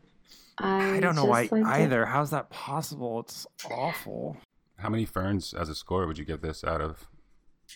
I, 0.57 0.95
I 0.95 0.99
don't 1.01 1.15
know 1.15 1.25
why 1.25 1.41
liked 1.41 1.53
it. 1.53 1.65
either. 1.65 2.05
How's 2.05 2.29
that 2.31 2.49
possible? 2.49 3.19
It's 3.19 3.45
awful. 3.69 4.37
How 4.77 4.87
many 4.89 5.03
ferns 5.05 5.53
as 5.53 5.67
a 5.67 5.75
score 5.75 6.07
would 6.07 6.17
you 6.17 6.23
give 6.25 6.39
this 6.41 6.63
out 6.63 6.79
of? 6.79 7.07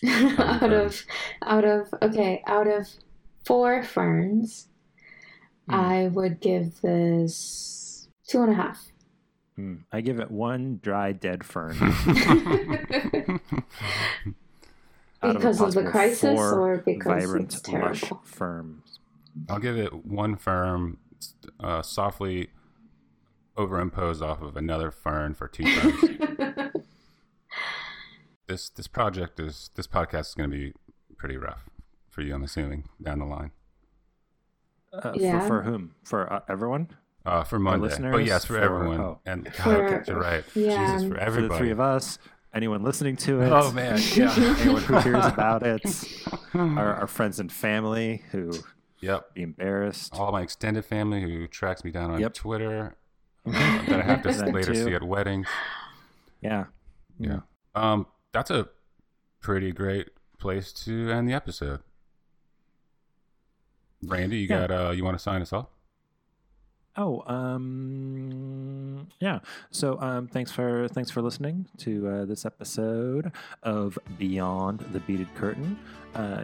out 0.38 0.72
of 0.72 1.02
out 1.42 1.64
of 1.66 1.92
okay, 2.00 2.42
out 2.46 2.66
of 2.66 2.88
four 3.44 3.82
ferns, 3.82 4.66
Hmm. 5.68 5.74
I 5.74 6.08
would 6.08 6.40
give 6.40 6.80
this 6.80 8.08
two 8.26 8.42
and 8.42 8.52
a 8.52 8.54
half. 8.54 8.86
Hmm. 9.56 9.74
I 9.92 10.00
give 10.00 10.18
it 10.18 10.30
one 10.30 10.80
dry 10.82 11.12
dead 11.12 11.44
fern. 11.44 11.76
Because 15.22 15.60
of 15.60 15.74
the 15.74 15.82
crisis 15.84 16.22
four 16.34 16.72
or 16.72 16.78
because 16.78 17.24
vibrant, 17.24 17.52
it's 17.54 17.68
lush 17.68 18.00
terrible? 18.00 18.22
firms. 18.24 18.98
I'll 19.50 19.58
give 19.58 19.76
it 19.76 20.06
one 20.06 20.36
firm, 20.36 20.96
uh, 21.62 21.82
softly 21.82 22.48
overimposed 23.54 24.22
off 24.22 24.40
of 24.40 24.56
another 24.56 24.90
fern 24.90 25.34
for 25.34 25.46
two 25.46 25.64
ferns. 25.76 26.72
this 28.48 28.70
this 28.70 28.88
project 28.88 29.38
is 29.38 29.68
this 29.74 29.86
podcast 29.86 30.28
is 30.28 30.34
going 30.34 30.50
to 30.50 30.56
be 30.56 30.72
pretty 31.18 31.36
rough 31.36 31.68
for 32.10 32.22
you. 32.22 32.34
I'm 32.34 32.42
assuming 32.42 32.84
down 33.02 33.18
the 33.20 33.24
line. 33.24 33.50
Uh, 34.92 35.12
Yeah. 35.14 35.40
for, 35.40 35.46
for 35.46 35.62
whom? 35.62 35.94
For 36.04 36.32
uh, 36.32 36.40
everyone? 36.48 36.88
Uh, 37.24 37.44
for 37.44 37.58
Monday. 37.58 37.80
But 37.80 37.90
listeners? 37.90 38.26
yes, 38.26 38.44
for, 38.44 38.54
For- 38.54 38.60
everyone. 38.62 39.00
oh. 39.00 39.20
And 39.26 39.44
God, 39.44 39.54
For- 39.64 40.04
you're 40.06 40.20
right. 40.20 40.44
yeah. 40.54 40.94
Jesus, 40.96 41.08
for 41.08 41.30
For 41.30 41.40
the 41.42 41.56
three 41.56 41.70
of 41.70 41.78
us, 41.80 42.18
anyone 42.54 42.82
listening 42.82 43.16
to 43.18 43.40
it. 43.42 43.50
Oh 43.52 43.70
man, 43.72 44.00
yeah. 44.14 44.34
Anyone 44.60 44.82
who 44.82 44.98
hears 45.00 45.24
about 45.26 45.62
it, 45.62 45.82
our, 46.54 46.94
our 46.94 47.06
friends 47.06 47.38
and 47.38 47.52
family 47.52 48.22
who 48.32 48.52
yep. 49.00 49.32
be 49.34 49.42
embarrassed. 49.42 50.14
All 50.14 50.32
my 50.32 50.40
extended 50.42 50.84
family 50.84 51.20
who 51.20 51.46
tracks 51.46 51.84
me 51.84 51.90
down 51.90 52.10
on 52.10 52.20
Yep. 52.20 52.34
Twitter. 52.34 52.96
uh, 53.46 53.52
that 53.52 54.00
I 54.00 54.02
have 54.02 54.22
to 54.22 54.30
later 54.50 54.74
too. 54.74 54.84
see 54.84 54.94
at 54.94 55.02
weddings. 55.02 55.46
Yeah. 56.42 56.64
Yeah. 57.18 57.40
Um, 57.74 58.06
that's 58.32 58.50
a 58.50 58.68
pretty 59.40 59.72
great 59.72 60.08
place 60.38 60.72
to 60.84 61.10
end 61.10 61.28
the 61.28 61.32
episode. 61.34 61.80
Randy, 64.02 64.38
you 64.38 64.46
Yeah. 64.48 64.66
got 64.66 64.70
uh 64.70 64.90
you 64.90 65.04
want 65.04 65.16
to 65.16 65.22
sign 65.22 65.42
us 65.42 65.52
off? 65.52 65.66
Oh, 66.96 67.22
um, 67.32 69.06
yeah. 69.20 69.38
So, 69.70 69.98
um, 70.00 70.26
thanks 70.26 70.50
for 70.50 70.88
thanks 70.88 71.10
for 71.10 71.22
listening 71.22 71.66
to 71.78 72.08
uh, 72.08 72.24
this 72.24 72.44
episode 72.44 73.30
of 73.62 73.96
Beyond 74.18 74.80
the 74.92 74.98
Beaded 75.00 75.32
Curtain. 75.36 75.78
Uh, 76.14 76.42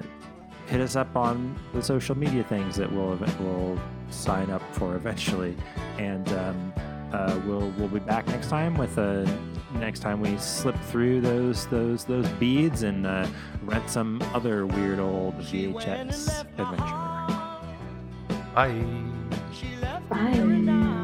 hit 0.68 0.80
us 0.80 0.94
up 0.96 1.14
on 1.16 1.56
the 1.74 1.82
social 1.82 2.16
media 2.16 2.44
things 2.44 2.76
that 2.76 2.90
we'll 2.90 3.18
we'll 3.40 3.78
sign 4.10 4.50
up 4.50 4.62
for 4.74 4.94
eventually, 4.94 5.56
and 5.98 6.28
um, 6.34 6.72
uh, 7.12 7.38
we'll 7.44 7.70
we'll 7.76 7.88
be 7.88 7.98
back 7.98 8.26
next 8.28 8.48
time 8.48 8.76
with 8.78 8.96
a 8.98 9.26
next 9.74 9.98
time 10.00 10.20
we 10.20 10.38
slip 10.38 10.78
through 10.84 11.20
those 11.20 11.66
those 11.66 12.04
those 12.04 12.28
beads 12.40 12.84
and 12.84 13.04
uh, 13.04 13.26
rent 13.64 13.90
some 13.90 14.22
other 14.32 14.64
weird 14.64 15.00
old 15.00 15.34
VHS 15.40 16.44
adventure. 16.56 17.15
Bye. 18.56 18.72
Bye. 20.08 20.95